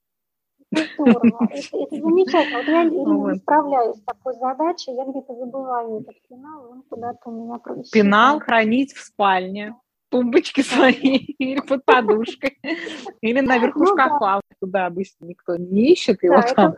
Здорово, 0.72 1.48
это, 1.52 1.78
это 1.78 1.96
замечательно. 1.96 2.58
Вот 2.60 2.68
я 2.68 2.86
Ирина, 2.86 3.32
не 3.32 3.40
справляюсь 3.40 3.98
с 3.98 4.02
такой 4.04 4.34
задачей, 4.36 4.94
я 4.94 5.06
где-то 5.06 5.36
забываю 5.36 6.02
этот 6.02 6.16
пенал, 6.28 6.72
он 6.72 6.84
куда-то 6.90 7.20
у 7.26 7.32
меня 7.32 7.58
происчезает. 7.58 7.92
Пенал 7.92 8.40
хранить 8.40 8.94
в 8.94 9.04
спальне. 9.04 9.76
Тумбочке 10.10 10.64
своей 10.64 11.36
или 11.38 11.60
под 11.60 11.84
подушкой, 11.84 12.58
или 13.20 13.42
наверху 13.42 13.80
ну, 13.80 13.88
шкафа, 13.88 14.40
куда 14.62 14.86
обычно 14.86 15.26
никто 15.26 15.58
не 15.58 15.92
ищет 15.92 16.24
его 16.24 16.36
да, 16.36 16.54
там, 16.54 16.76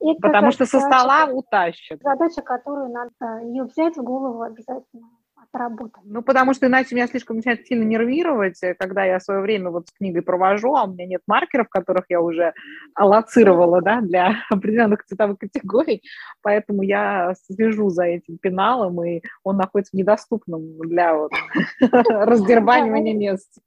это, 0.00 0.18
потому 0.18 0.50
что 0.50 0.64
со 0.64 0.80
стола 0.80 1.26
утащат. 1.30 2.00
Задача, 2.02 2.40
которую 2.40 2.90
надо 2.90 3.44
ее 3.44 3.64
взять 3.64 3.98
в 3.98 4.02
голову 4.02 4.40
обязательно 4.40 5.10
отработать. 5.52 6.02
Ну, 6.04 6.22
потому 6.22 6.54
что 6.54 6.66
иначе 6.66 6.94
меня 6.94 7.06
слишком 7.06 7.36
начинает 7.36 7.66
сильно 7.66 7.84
нервировать, 7.84 8.62
э, 8.62 8.74
когда 8.74 9.04
я 9.04 9.20
свое 9.20 9.40
время 9.40 9.70
вот 9.70 9.88
с 9.88 9.92
книгой 9.92 10.22
провожу, 10.22 10.74
а 10.74 10.84
у 10.84 10.92
меня 10.92 11.06
нет 11.06 11.22
маркеров, 11.26 11.68
которых 11.68 12.04
я 12.08 12.20
уже 12.20 12.54
аллоцировала, 12.94 13.82
да, 13.82 14.00
для 14.00 14.36
определенных 14.50 15.04
цветовых 15.04 15.38
категорий, 15.38 16.02
поэтому 16.42 16.82
я 16.82 17.34
слежу 17.46 17.90
за 17.90 18.04
этим 18.04 18.38
пеналом, 18.38 19.02
и 19.04 19.22
он 19.44 19.56
находится 19.56 19.90
в 19.90 19.98
недоступном 19.98 20.78
для 20.78 21.14
вот 21.14 21.32
раздербанивания 21.80 23.16
мест. 23.16 23.58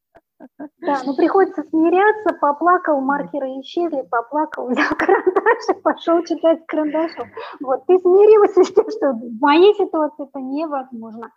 Да, 0.81 1.01
ну 1.05 1.15
приходится 1.15 1.63
смиряться, 1.63 2.35
поплакал, 2.39 2.99
маркеры 2.99 3.47
исчезли, 3.61 4.01
поплакал, 4.09 4.67
взял 4.69 4.89
карандаш 4.97 5.69
и 5.69 5.81
пошел 5.81 6.23
читать 6.25 6.65
карандашом. 6.67 7.29
Вот, 7.61 7.85
ты 7.85 7.97
смирился 7.99 8.63
с 8.63 8.73
тем, 8.73 8.89
что 8.89 9.13
в 9.13 9.39
моей 9.39 9.73
ситуации 9.75 10.27
это 10.27 10.39
невозможно. 10.39 11.31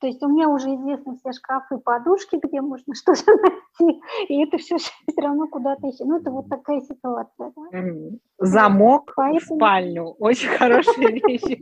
То 0.00 0.06
есть 0.06 0.22
у 0.22 0.28
меня 0.28 0.48
уже 0.48 0.74
известны 0.74 1.16
все 1.16 1.32
шкафы, 1.32 1.76
подушки, 1.78 2.40
где 2.42 2.62
можно 2.62 2.94
что-то 2.94 3.32
найти, 3.32 4.00
и 4.28 4.42
это 4.42 4.56
все 4.56 4.78
все 4.78 4.94
равно 5.18 5.46
куда-то 5.46 5.86
ищет. 5.88 6.06
Ну, 6.06 6.18
это 6.18 6.30
вот 6.30 6.48
такая 6.48 6.80
ситуация. 6.80 7.52
Да? 7.54 7.80
Замок 8.38 9.12
Поэтому... 9.14 9.40
в 9.40 9.42
спальню. 9.42 10.04
Очень 10.18 10.48
хорошая 10.48 11.08
вещь. 11.08 11.60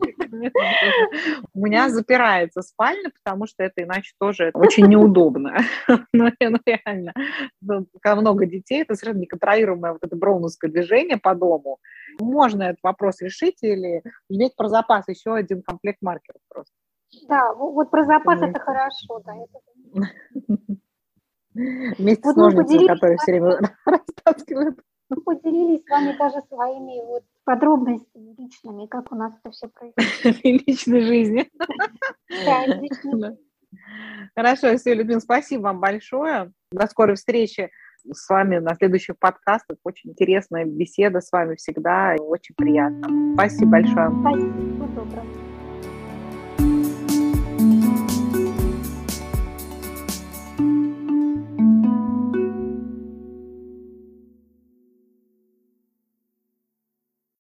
У 1.53 1.65
меня 1.65 1.89
запирается 1.89 2.63
спальня, 2.63 3.11
потому 3.23 3.47
что 3.47 3.65
это 3.65 3.83
иначе 3.83 4.13
тоже 4.19 4.51
очень 4.55 4.87
неудобно. 4.87 5.59
Ну, 6.13 6.31
ну, 6.41 6.59
реально. 6.65 7.13
Ну, 7.61 7.87
когда 8.01 8.21
много 8.21 8.47
детей, 8.47 8.83
это 8.83 8.95
совершенно 8.95 9.23
неконтролируемое 9.23 9.93
вот 9.93 10.03
это 10.03 10.17
броуновское 10.17 10.71
движение 10.71 11.19
по 11.19 11.35
дому. 11.35 11.79
Можно 12.21 12.65
этот 12.65 12.83
вопрос 12.83 13.21
решить 13.21 13.59
или 13.63 14.03
иметь 14.29 14.57
про 14.57 14.69
запас 14.69 15.09
еще 15.09 15.35
один 15.35 15.63
комплект 15.63 15.99
маркеров 16.03 16.41
просто. 16.49 16.73
Да, 17.29 17.55
вот 17.55 17.91
про 17.91 18.05
запас 18.05 18.41
это 18.43 18.61
хорошо, 18.61 19.21
да. 19.25 19.35
Это... 19.37 20.09
Вместе 21.99 22.23
вот 22.23 22.35
с 22.35 22.37
ножницами, 22.37 22.87
которые 22.87 23.19
все 23.19 23.33
время 23.33 23.59
растаскивают. 23.85 24.79
Мы 25.11 25.23
поделились 25.23 25.85
с 25.85 25.91
вами 25.91 26.17
даже 26.19 26.43
своими 26.49 27.05
вот 27.07 27.25
подробностями 27.45 28.35
личными, 28.39 28.87
как 28.87 29.11
у 29.11 29.17
нас 29.17 29.33
это 29.43 29.51
все 29.51 29.69
происходит. 29.69 30.45
Личной 30.67 31.01
жизни. 31.01 31.51
Да, 32.45 32.67
личной 32.67 33.39
Хорошо, 34.35 34.77
все, 34.77 34.95
Людмила, 34.95 35.21
спасибо 35.21 35.63
вам 35.63 35.81
большое. 35.81 36.53
До 36.71 36.87
скорой 36.87 37.17
встречи 37.17 37.71
с 38.11 38.29
вами 38.29 38.59
на 38.59 38.75
следующих 38.75 39.19
подкастах. 39.19 39.79
Очень 39.85 40.11
интересная 40.11 40.65
беседа 40.65 41.21
с 41.21 41.33
вами 41.33 41.57
всегда. 41.57 42.15
Очень 42.19 42.55
приятно. 42.55 43.35
Спасибо 43.35 43.73
большое. 43.73 44.11
Спасибо, 44.11 44.87
доброго. 44.89 45.48